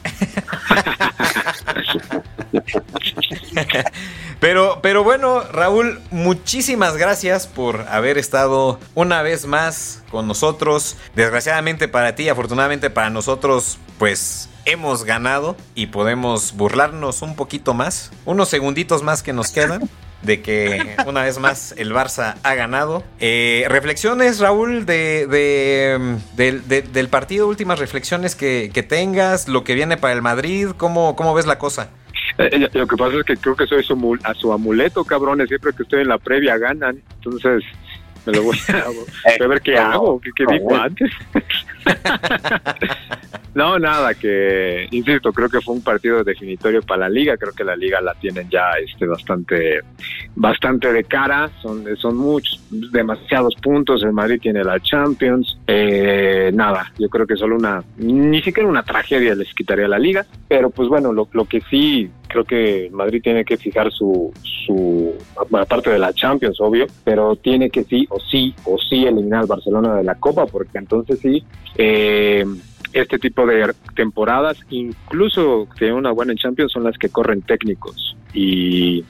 Pero, 4.40 4.80
pero 4.82 5.04
bueno, 5.04 5.40
Raúl, 5.52 6.00
muchísimas 6.10 6.96
gracias 6.98 7.46
por 7.46 7.82
haber 7.88 8.18
estado 8.18 8.78
una 8.94 9.22
vez 9.22 9.46
más 9.46 10.02
con 10.10 10.26
nosotros. 10.28 10.96
Desgraciadamente 11.14 11.88
para 11.88 12.14
ti, 12.14 12.28
afortunadamente 12.28 12.90
para 12.90 13.08
nosotros, 13.10 13.78
pues 13.98 14.50
hemos 14.66 15.04
ganado 15.04 15.56
y 15.74 15.86
podemos 15.86 16.54
burlarnos 16.56 17.22
un 17.22 17.36
poquito 17.36 17.74
más. 17.74 18.10
Unos 18.24 18.48
segunditos 18.48 19.02
más 19.02 19.22
que 19.22 19.32
nos 19.32 19.50
quedan. 19.52 19.88
De 20.22 20.40
que 20.40 20.96
una 21.06 21.22
vez 21.22 21.38
más 21.38 21.74
el 21.76 21.92
Barça 21.92 22.36
ha 22.44 22.54
ganado. 22.54 23.04
Eh, 23.20 23.66
reflexiones, 23.68 24.40
Raúl, 24.40 24.86
de, 24.86 25.26
de, 25.26 26.16
del- 26.34 26.66
de- 26.66 26.80
del 26.80 27.08
partido, 27.10 27.46
últimas 27.46 27.78
reflexiones 27.78 28.34
que, 28.34 28.70
que 28.72 28.82
tengas, 28.82 29.48
lo 29.48 29.64
que 29.64 29.74
viene 29.74 29.98
para 29.98 30.14
el 30.14 30.22
Madrid, 30.22 30.68
¿cómo, 30.78 31.14
cómo 31.14 31.34
ves 31.34 31.44
la 31.44 31.58
cosa? 31.58 31.90
Eh, 32.38 32.70
lo 32.72 32.86
que 32.86 32.96
pasa 32.96 33.18
es 33.18 33.24
que 33.24 33.36
creo 33.36 33.54
que 33.54 33.66
soy 33.66 33.84
su, 33.84 33.96
mul- 33.96 34.20
a 34.24 34.32
su 34.32 34.50
amuleto, 34.50 35.04
cabrones. 35.04 35.48
Siempre 35.48 35.72
que 35.76 35.82
estoy 35.82 36.00
en 36.00 36.08
la 36.08 36.16
previa 36.16 36.56
ganan. 36.56 37.02
Entonces, 37.16 37.62
me 38.24 38.32
lo 38.32 38.44
voy 38.44 38.58
a, 38.68 38.84
voy 38.86 39.44
a 39.44 39.46
ver 39.46 39.60
qué 39.60 39.76
hago, 39.76 40.18
qué, 40.22 40.30
qué 40.34 40.44
dijo 40.54 40.74
antes. 40.74 41.10
no, 43.54 43.78
nada, 43.78 44.14
que, 44.14 44.86
insisto, 44.90 45.32
creo 45.32 45.48
que 45.48 45.60
fue 45.60 45.74
un 45.74 45.82
partido 45.82 46.24
definitorio 46.24 46.82
para 46.82 47.02
la 47.02 47.08
liga. 47.08 47.36
Creo 47.36 47.52
que 47.52 47.64
la 47.64 47.76
liga 47.76 48.00
la 48.00 48.14
tienen 48.14 48.48
ya 48.50 48.72
este 48.82 49.06
bastante 49.06 49.80
bastante 50.34 50.92
de 50.92 51.04
cara. 51.04 51.50
Son, 51.62 51.84
son 51.96 52.16
muchos, 52.16 52.60
demasiados 52.70 53.54
puntos. 53.56 54.02
El 54.02 54.12
Madrid 54.12 54.40
tiene 54.40 54.64
la 54.64 54.80
Champions. 54.80 55.58
Eh, 55.66 56.50
nada, 56.54 56.92
yo 56.98 57.08
creo 57.08 57.26
que 57.26 57.36
solo 57.36 57.56
una, 57.56 57.82
ni 57.96 58.42
siquiera 58.42 58.68
una 58.68 58.82
tragedia 58.82 59.34
les 59.34 59.52
quitaría 59.54 59.88
la 59.88 59.98
liga. 59.98 60.26
Pero 60.48 60.70
pues 60.70 60.88
bueno, 60.88 61.12
lo, 61.12 61.28
lo 61.32 61.44
que 61.46 61.60
sí 61.70 62.10
creo 62.34 62.44
que 62.44 62.90
Madrid 62.92 63.22
tiene 63.22 63.44
que 63.44 63.56
fijar 63.56 63.92
su, 63.92 64.32
su 64.66 65.14
aparte 65.56 65.90
de 65.90 66.00
la 66.00 66.12
Champions, 66.12 66.60
obvio, 66.60 66.86
pero 67.04 67.36
tiene 67.36 67.70
que 67.70 67.84
sí 67.84 68.06
o 68.10 68.18
sí 68.18 68.52
o 68.64 68.76
sí 68.76 69.06
eliminar 69.06 69.42
al 69.42 69.46
Barcelona 69.46 69.94
de 69.94 70.02
la 70.02 70.16
Copa, 70.16 70.44
porque 70.46 70.78
entonces 70.78 71.20
sí, 71.20 71.44
eh, 71.76 72.44
este 72.92 73.18
tipo 73.18 73.46
de 73.46 73.74
temporadas, 73.96 74.58
incluso 74.70 75.68
que 75.76 75.92
una 75.92 76.12
buena 76.12 76.32
en 76.32 76.38
Champions, 76.38 76.72
son 76.72 76.84
las 76.84 76.96
que 76.96 77.08
corren 77.08 77.42
técnicos. 77.42 78.16
Y, 78.32 79.04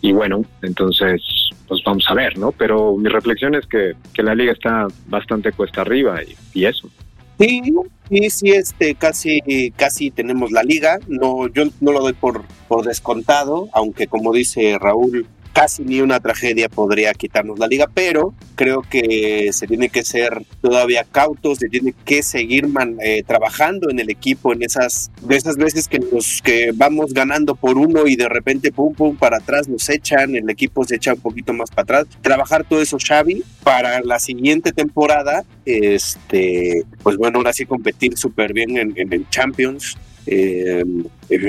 y 0.00 0.12
bueno, 0.12 0.44
entonces, 0.62 1.22
pues 1.68 1.82
vamos 1.84 2.04
a 2.08 2.14
ver, 2.14 2.38
¿no? 2.38 2.52
Pero 2.52 2.96
mi 2.96 3.08
reflexión 3.08 3.54
es 3.54 3.66
que, 3.66 3.94
que 4.14 4.22
la 4.22 4.34
liga 4.34 4.52
está 4.52 4.88
bastante 5.06 5.52
cuesta 5.52 5.82
arriba 5.82 6.20
y, 6.54 6.64
eso. 6.64 6.88
Sí, 7.38 7.62
sí, 8.08 8.30
sí, 8.30 8.50
este, 8.50 8.94
casi, 8.94 9.40
casi 9.76 10.10
tenemos 10.10 10.50
la 10.50 10.62
liga. 10.62 10.98
No, 11.06 11.46
yo 11.48 11.64
no 11.80 11.92
lo 11.92 12.00
doy 12.00 12.12
por, 12.14 12.44
por 12.68 12.84
descontado, 12.84 13.68
aunque 13.72 14.06
como 14.06 14.32
dice 14.32 14.78
Raúl, 14.78 15.26
casi 15.52 15.84
ni 15.84 16.00
una 16.00 16.20
tragedia 16.20 16.68
podría 16.68 17.12
quitarnos 17.14 17.58
la 17.58 17.66
liga, 17.66 17.88
pero 17.92 18.34
creo 18.54 18.82
que 18.82 19.50
se 19.52 19.66
tiene 19.66 19.88
que 19.88 20.04
ser 20.04 20.44
todavía 20.60 21.04
cautos, 21.10 21.58
se 21.58 21.68
tiene 21.68 21.94
que 22.04 22.22
seguir 22.22 22.68
man, 22.68 22.96
eh, 23.02 23.22
trabajando 23.26 23.90
en 23.90 23.98
el 23.98 24.10
equipo 24.10 24.52
en 24.52 24.62
esas 24.62 25.10
de 25.22 25.36
esas 25.36 25.56
veces 25.56 25.88
que 25.88 25.98
nos 25.98 26.42
que 26.42 26.72
vamos 26.74 27.12
ganando 27.12 27.54
por 27.54 27.78
uno 27.78 28.06
y 28.06 28.16
de 28.16 28.28
repente 28.28 28.72
pum 28.72 28.94
pum 28.94 29.16
para 29.16 29.38
atrás 29.38 29.68
nos 29.68 29.88
echan, 29.88 30.36
el 30.36 30.48
equipo 30.50 30.84
se 30.84 30.96
echa 30.96 31.14
un 31.14 31.20
poquito 31.20 31.52
más 31.52 31.70
para 31.70 31.82
atrás, 31.82 32.06
trabajar 32.20 32.64
todo 32.64 32.80
eso 32.80 32.98
Xavi 32.98 33.42
para 33.62 34.00
la 34.02 34.18
siguiente 34.18 34.72
temporada, 34.72 35.44
este, 35.64 36.84
pues 37.02 37.16
bueno, 37.16 37.38
ahora 37.38 37.52
sí 37.52 37.66
competir 37.66 38.16
súper 38.16 38.52
bien 38.52 38.76
en, 38.76 38.92
en 38.96 39.12
el 39.12 39.28
Champions, 39.30 39.96
eh, 40.26 40.84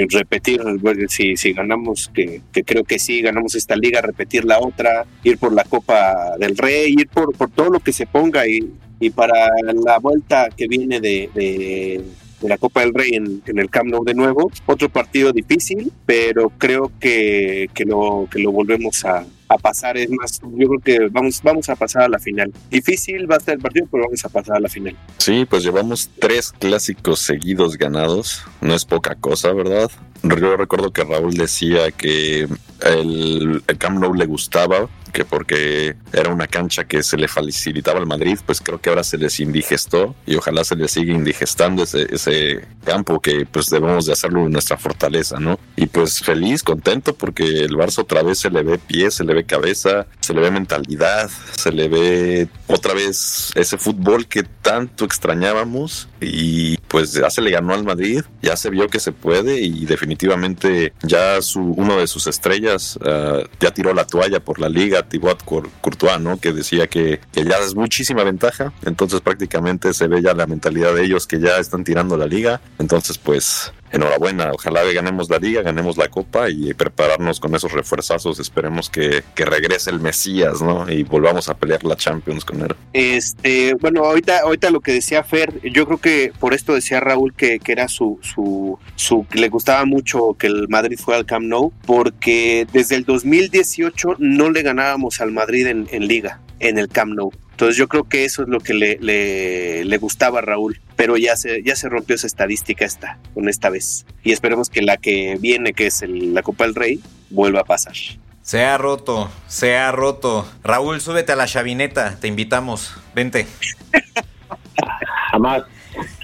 repetir, 0.10 0.62
si, 1.10 1.36
si 1.36 1.54
ganamos, 1.54 2.10
que, 2.14 2.42
que, 2.52 2.64
creo 2.64 2.84
que 2.84 3.00
sí, 3.00 3.22
ganamos 3.22 3.56
esta 3.56 3.76
liga, 3.76 4.02
repetir 4.02 4.46
la 4.46 4.60
otra, 4.60 5.06
ir 5.24 5.38
por 5.38 5.54
la 5.54 5.64
Copa 5.64 6.36
del 6.40 6.58
Rey, 6.58 6.96
ir 6.98 7.08
por, 7.08 7.36
por 7.36 7.50
todo 7.50 7.70
lo 7.70 7.80
que 7.80 7.94
se 7.94 8.06
ponga 8.06 8.48
y, 8.48 8.72
y 9.00 9.10
para 9.10 9.50
la 9.74 10.00
vuelta 10.00 10.50
que 10.56 10.68
viene 10.68 11.00
de, 11.00 11.30
de, 11.34 12.02
de 12.42 12.50
la 12.50 12.58
Copa 12.58 12.82
del 12.82 12.94
Rey 12.94 13.12
en, 13.14 13.42
en, 13.46 13.60
el 13.60 13.70
Camp 13.70 13.90
Nou 13.90 14.04
de 14.04 14.14
nuevo, 14.14 14.52
otro 14.66 14.90
partido 14.90 15.32
difícil, 15.32 15.92
pero 16.06 16.52
creo 16.58 16.92
que, 17.00 17.70
que, 17.74 17.86
lo, 17.86 18.28
que 18.32 18.40
lo 18.40 18.52
volvemos 18.52 19.04
a, 19.06 19.26
a 19.54 19.58
pasar, 19.58 19.98
es 19.98 20.10
más, 20.10 20.40
yo 20.42 20.68
creo 20.68 20.80
que 20.80 21.10
vamos, 21.10 21.42
vamos 21.44 21.70
a 21.70 21.76
pasar 21.76 22.04
a 22.04 22.10
la 22.10 22.20
final. 22.20 22.52
Difícil 22.70 23.30
va 23.30 23.36
a 23.36 23.38
estar 23.40 23.56
el 23.56 23.62
partido, 23.62 23.88
pero 23.92 24.04
vamos 24.04 24.24
a 24.24 24.30
pasar 24.30 24.58
a 24.58 24.60
la 24.60 24.70
final. 24.70 24.96
Sí, 25.18 25.46
pues 25.50 25.64
llevamos 25.64 26.10
tres 26.20 26.52
clásicos 26.52 27.20
seguidos 27.20 27.78
ganados, 27.78 28.44
no 28.62 28.74
es 28.74 28.86
poca 28.86 29.16
cosa, 29.16 29.54
¿verdad? 29.54 29.92
Yo 30.24 30.56
recuerdo 30.56 30.92
que 30.92 31.04
Raúl 31.04 31.34
decía 31.34 31.92
que 31.92 32.48
el, 32.82 33.64
el 33.68 33.78
Camp 33.78 34.00
Nou 34.00 34.14
le 34.14 34.26
gustaba, 34.26 34.88
que 35.12 35.26
porque 35.26 35.96
era 36.14 36.32
una 36.32 36.48
cancha 36.48 36.86
que 36.86 37.04
se 37.04 37.18
le 37.18 37.28
facilitaba 37.28 38.00
al 38.00 38.06
Madrid, 38.06 38.38
pues 38.46 38.62
creo 38.62 38.80
que 38.80 38.90
ahora 38.90 39.04
se 39.04 39.18
les 39.18 39.40
indigestó 39.40 40.16
y 40.26 40.36
ojalá 40.36 40.64
se 40.64 40.76
les 40.76 40.92
siga 40.92 41.14
indigestando 41.14 41.84
ese, 41.84 42.08
ese 42.14 42.66
campo 42.84 43.20
que 43.20 43.46
pues 43.46 43.70
debemos 43.70 44.06
de 44.06 44.14
hacerlo 44.14 44.46
en 44.46 44.52
nuestra 44.52 44.78
fortaleza, 44.78 45.40
¿no? 45.40 45.60
Y 45.76 45.88
pues 45.88 46.22
feliz, 46.22 46.64
contento 46.64 47.14
porque 47.16 47.44
el 47.44 47.76
Barça 47.76 48.00
otra 48.00 48.24
vez 48.24 48.40
se 48.40 48.50
le 48.50 48.64
ve 48.64 48.78
pie, 48.78 49.12
se 49.12 49.24
le 49.24 49.34
ve 49.34 49.41
cabeza, 49.46 50.08
se 50.20 50.34
le 50.34 50.42
ve 50.42 50.52
mentalidad, 50.52 51.30
se 51.52 51.72
le 51.72 51.88
ve 51.88 52.48
otra 52.68 52.94
vez 52.94 53.52
ese 53.56 53.78
fútbol 53.78 54.28
que 54.28 54.44
tanto 54.44 55.06
extrañábamos 55.06 56.08
y 56.20 56.78
pues 56.88 57.14
ya 57.14 57.30
se 57.30 57.42
le 57.42 57.52
ganó 57.52 57.74
al 57.74 57.84
Madrid, 57.84 58.22
ya 58.42 58.56
se 58.56 58.70
vio 58.70 58.88
que 58.88 59.00
se 59.00 59.12
puede 59.12 59.62
y 59.62 59.86
definitivamente 59.86 60.94
ya 61.04 61.42
su, 61.42 61.62
uno 61.62 61.98
de 61.98 62.08
sus 62.08 62.28
estrellas 62.28 62.98
uh, 62.98 63.44
ya 63.60 63.72
tiró 63.72 63.94
la 63.94 64.06
toalla 64.06 64.40
por 64.40 64.60
la 64.60 64.70
liga, 64.70 65.08
Thibaut 65.08 65.44
Courtois, 65.44 66.20
¿no? 66.20 66.40
Que 66.40 66.54
decía 66.54 66.88
que, 66.88 67.20
que, 67.32 67.44
ya 67.44 67.58
es 67.58 67.76
muchísima 67.76 68.24
ventaja, 68.24 68.72
entonces 68.86 69.22
prácticamente 69.22 69.94
se 69.94 70.08
ve 70.08 70.22
ya 70.22 70.34
la 70.34 70.48
mentalidad 70.48 70.94
de 70.94 71.04
ellos 71.04 71.28
que 71.28 71.40
ya 71.40 71.58
están 71.58 71.84
tirando 71.84 72.18
la 72.18 72.28
liga, 72.28 72.62
entonces 72.80 73.18
pues 73.18 73.74
enhorabuena, 73.92 74.52
ojalá 74.54 74.84
ganemos 74.94 75.30
la 75.30 75.38
liga, 75.38 75.62
ganemos 75.62 75.98
la 75.98 76.08
copa 76.08 76.50
y 76.50 76.74
prepararnos 76.74 77.40
con 77.40 77.54
esos 77.56 77.72
refuerzazos, 77.72 78.40
esperemos 78.40 78.90
que, 78.90 79.24
que, 79.36 79.46
regrese 79.46 79.90
el 79.90 80.00
Mesías, 80.00 80.62
¿no? 80.62 80.90
Y 80.90 81.04
volvamos 81.04 81.50
a 81.50 81.56
pelear 81.56 81.84
la 81.84 81.96
Champions 81.96 82.46
con 82.46 82.62
él. 82.62 82.76
Este, 82.94 83.74
bueno, 83.76 84.06
ahorita, 84.06 84.40
ahorita 84.40 84.70
lo 84.72 84.80
que 84.80 84.94
decía 84.94 85.24
Fer, 85.24 85.62
yo 85.62 85.86
creo 85.86 85.98
que 86.00 86.34
por 86.40 86.54
esto 86.54 86.74
decía 86.74 87.00
Raúl 87.00 87.34
que, 87.34 87.60
que 87.60 87.72
era 87.72 87.88
su, 87.88 88.20
su, 88.22 88.80
su, 88.96 89.26
le 89.34 89.50
gustaba 89.50 89.86
mucho 89.86 90.36
que 90.38 90.48
el 90.48 90.68
Madrid 90.70 90.98
fuera 90.98 91.20
al 91.20 91.26
Camp 91.26 91.46
Nou, 91.46 91.72
porque 91.86 92.68
desde 92.72 92.96
el 92.96 93.06
2018 93.06 94.16
no 94.20 94.50
le 94.50 94.62
ganábamos 94.62 95.22
al 95.22 95.32
Madrid 95.32 95.68
en, 95.68 95.88
en 95.92 96.08
liga, 96.08 96.40
en 96.60 96.78
el 96.78 96.88
Camp 96.88 97.14
Nou. 97.14 97.32
Entonces 97.62 97.78
yo 97.78 97.88
creo 97.88 98.06
que 98.06 98.26
eso 98.26 98.42
es 98.42 98.48
lo 98.48 98.60
que 98.60 98.74
le, 98.74 98.98
le, 99.02 99.86
le, 99.86 99.98
gustaba 100.00 100.40
a 100.40 100.42
Raúl, 100.42 100.82
pero 100.96 101.16
ya 101.16 101.36
se, 101.36 101.62
ya 101.62 101.76
se 101.76 101.90
rompió 101.90 102.16
esa 102.16 102.26
estadística 102.26 102.86
esta, 102.86 103.20
con 103.36 103.48
esta 103.48 103.70
vez. 103.70 104.08
Y 104.24 104.32
esperemos 104.32 104.72
que 104.72 104.82
la 104.82 104.98
que 104.98 105.38
viene, 105.40 105.74
que 105.74 105.86
es 105.86 106.02
el, 106.02 106.34
la 106.34 106.42
Copa 106.42 106.64
del 106.64 106.74
Rey, 106.74 107.00
vuelva 107.30 107.60
a 107.60 107.64
pasar. 107.64 107.94
Se 108.42 108.64
ha 108.64 108.80
roto, 108.80 109.30
se 109.46 109.78
ha 109.78 109.92
roto. 109.92 110.52
Raúl, 110.64 111.02
súbete 111.02 111.34
a 111.34 111.36
la 111.36 111.46
chavineta, 111.46 112.18
te 112.20 112.28
invitamos. 112.28 112.96
Vente. 113.14 113.46
Jamás. 115.32 115.62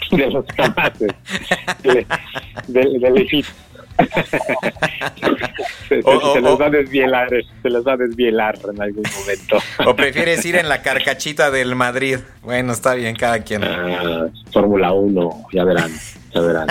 De 0.09 0.31
los 0.31 0.45
jamases. 0.55 1.13
De, 1.83 2.07
de, 2.67 2.99
de 3.11 3.21
Egipto. 3.21 3.53
Se, 5.89 6.01
O- 6.03 6.33
se 6.33 6.39
o- 6.39 6.41
les 6.41 6.51
o- 6.51 6.57
va 6.57 6.65
a 6.67 6.69
desvielar, 6.69 7.29
se 7.61 7.69
les 7.69 7.85
va 7.85 7.93
a 7.93 7.97
desvielar 7.97 8.57
en 8.71 8.81
algún 8.81 9.03
momento. 9.19 9.57
¿O 9.85 9.95
prefieres 9.95 10.45
ir 10.45 10.55
en 10.55 10.69
la 10.69 10.81
carcachita 10.81 11.51
del 11.51 11.75
Madrid? 11.75 12.19
Bueno, 12.41 12.73
está 12.73 12.93
bien, 12.93 13.15
cada 13.15 13.39
quien. 13.43 13.63
Ah, 13.63 14.27
Fórmula 14.51 14.91
1, 14.93 15.47
ya 15.53 15.63
verán, 15.63 15.91
ya 16.33 16.41
verán. 16.41 16.67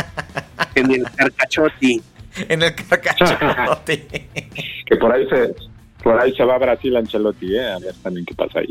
En 0.74 0.90
el 0.92 1.04
Carcachotti. 1.10 2.02
En 2.48 2.62
el 2.62 2.74
carcachote. 2.74 4.28
Que 4.86 4.96
por 4.98 5.10
ahí 5.12 5.26
se, 5.28 5.52
por 6.04 6.20
ahí 6.20 6.32
se 6.36 6.44
va 6.44 6.54
a 6.54 6.58
Brasil 6.58 6.94
Ancelotti, 6.96 7.56
¿eh? 7.56 7.72
A 7.72 7.78
ver 7.80 7.92
también 8.04 8.24
qué 8.24 8.34
pasa 8.36 8.60
ahí. 8.60 8.68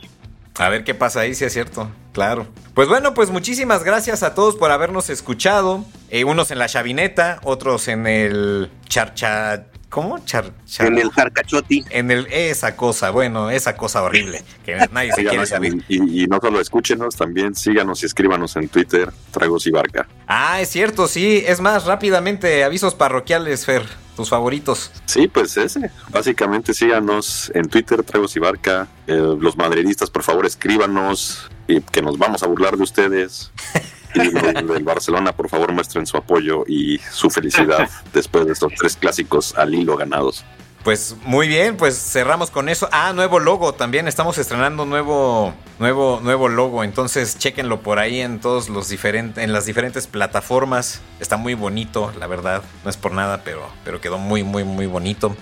A 0.58 0.70
ver 0.70 0.86
qué 0.86 0.94
pasa 0.96 1.20
ahí, 1.20 1.34
si 1.36 1.44
es 1.44 1.52
cierto. 1.52 1.90
Claro. 2.14 2.48
Pues 2.74 2.88
bueno, 2.88 3.14
pues 3.14 3.32
muchísimas 3.32 3.84
gracias 3.84 4.24
a 4.24 4.34
todos 4.34 4.56
por 4.56 4.72
habernos 4.72 5.10
escuchado. 5.10 5.84
Eh, 6.10 6.24
unos 6.24 6.52
en 6.52 6.60
la 6.60 6.68
chavineta, 6.68 7.40
otros 7.44 7.88
en 7.88 8.08
el 8.08 8.70
charcha... 8.88 9.66
¿Cómo? 9.88 10.20
Char, 10.26 10.52
char- 10.66 10.88
En 10.88 10.98
el 10.98 11.10
Carcachotti. 11.10 11.86
en 11.90 12.12
el 12.12 12.28
esa 12.30 12.76
cosa, 12.76 13.12
bueno, 13.12 13.50
esa 13.50 13.78
cosa 13.78 14.04
horrible 14.04 14.44
que 14.66 14.76
nadie 14.92 15.14
se 15.14 15.24
quiere 15.24 15.46
saber. 15.46 15.74
y 15.88 16.26
no 16.28 16.40
solo 16.42 16.60
escúchenos, 16.60 17.16
también 17.16 17.56
síganos 17.56 18.04
y 18.04 18.08
escríbanos 18.08 18.58
en 18.58 18.68
Twitter, 18.68 19.10
Tragos 19.32 19.66
y 19.68 19.72
Barca. 19.72 20.06
Ah, 20.28 20.60
es 20.60 20.68
cierto, 20.70 21.08
sí. 21.08 21.44
Es 21.48 21.62
más, 21.62 21.86
rápidamente, 21.86 22.66
avisos 22.66 22.94
parroquiales, 22.94 23.66
Fer, 23.66 23.84
tus 24.18 24.28
favoritos. 24.28 24.92
Sí, 25.06 25.30
pues 25.30 25.56
ese. 25.56 25.90
Básicamente 26.10 26.74
síganos 26.74 27.50
en 27.56 27.70
Twitter, 27.70 28.04
Tragos 28.04 28.36
y 28.36 28.40
Barca. 28.40 28.88
Eh, 29.08 29.14
los 29.40 29.56
madridistas, 29.56 30.10
por 30.10 30.24
favor, 30.24 30.46
escríbanos 30.46 31.50
y 31.70 31.80
que 31.80 32.02
nos 32.02 32.18
vamos 32.18 32.44
a 32.44 32.48
burlar 32.48 32.76
de 32.76 32.84
ustedes. 32.84 33.50
Y 34.16 34.32
los 34.32 34.74
del 34.74 34.84
Barcelona, 34.84 35.34
por 35.34 35.50
favor, 35.50 35.72
muestren 35.72 36.06
su 36.06 36.18
apoyo 36.18 36.64
y 36.68 37.00
su 37.12 37.30
felicidad 37.30 37.90
después 38.14 38.46
de 38.46 38.54
estos 38.54 38.74
tres 38.78 38.96
clásicos 38.96 39.56
al 39.58 39.74
hilo 39.74 39.98
ganados. 39.98 40.46
Pues 40.86 41.16
muy 41.24 41.48
bien, 41.48 41.78
pues 41.78 41.98
cerramos 41.98 42.52
con 42.52 42.70
eso. 42.70 42.88
Ah, 42.92 43.12
nuevo 43.12 43.40
logo 43.40 43.74
también. 43.74 44.08
Estamos 44.08 44.38
estrenando 44.38 44.86
nuevo, 44.86 45.52
nuevo, 45.80 46.20
nuevo 46.22 46.48
logo. 46.48 46.84
Entonces, 46.84 47.40
chéquenlo 47.40 47.82
por 47.82 47.98
ahí 47.98 48.22
en 48.22 48.40
todos 48.40 48.70
los 48.70 48.88
diferentes, 48.88 49.44
en 49.44 49.52
las 49.52 49.66
diferentes 49.66 50.06
plataformas. 50.06 51.02
Está 51.20 51.38
muy 51.38 51.56
bonito, 51.56 52.14
la 52.20 52.28
verdad. 52.28 52.62
No 52.84 52.92
es 52.92 52.98
por 52.98 53.14
nada, 53.14 53.42
pero, 53.44 53.68
pero 53.84 54.00
quedó 54.00 54.20
muy, 54.20 54.44
muy, 54.44 54.64
muy 54.64 54.86
bonito. 54.86 55.36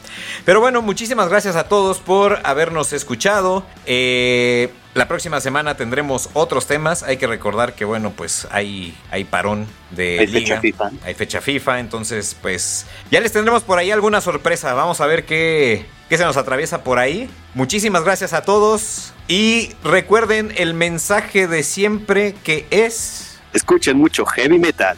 Pero 0.45 0.61
bueno, 0.61 0.81
muchísimas 0.81 1.27
gracias 1.27 1.57
a 1.57 1.67
todos 1.67 1.99
por 1.99 2.39
habernos 2.45 2.93
escuchado. 2.93 3.65
Eh, 3.85 4.71
la 4.93 5.07
próxima 5.07 5.41
semana 5.41 5.75
tendremos 5.75 6.29
otros 6.33 6.67
temas. 6.67 7.03
Hay 7.03 7.17
que 7.17 7.27
recordar 7.27 7.73
que, 7.73 7.85
bueno, 7.85 8.11
pues 8.11 8.47
hay, 8.51 8.95
hay 9.09 9.23
parón 9.23 9.67
de 9.91 10.19
Hay 10.19 10.27
liga. 10.27 10.39
fecha 10.39 10.61
FIFA. 10.61 10.91
Hay 11.03 11.13
fecha 11.13 11.41
FIFA, 11.41 11.79
entonces 11.79 12.35
pues 12.41 12.85
ya 13.09 13.19
les 13.19 13.31
tendremos 13.31 13.63
por 13.63 13.79
ahí 13.79 13.91
alguna 13.91 14.21
sorpresa. 14.21 14.73
Vamos 14.73 15.01
a 15.01 15.07
ver 15.07 15.25
qué, 15.25 15.85
qué 16.09 16.17
se 16.17 16.23
nos 16.25 16.37
atraviesa 16.37 16.83
por 16.83 16.99
ahí. 16.99 17.29
Muchísimas 17.55 18.03
gracias 18.03 18.33
a 18.33 18.43
todos 18.43 19.13
y 19.27 19.71
recuerden 19.83 20.53
el 20.57 20.73
mensaje 20.73 21.47
de 21.47 21.63
siempre 21.63 22.35
que 22.43 22.67
es... 22.69 23.39
Escuchen 23.53 23.97
mucho 23.97 24.25
heavy 24.25 24.59
metal. 24.59 24.97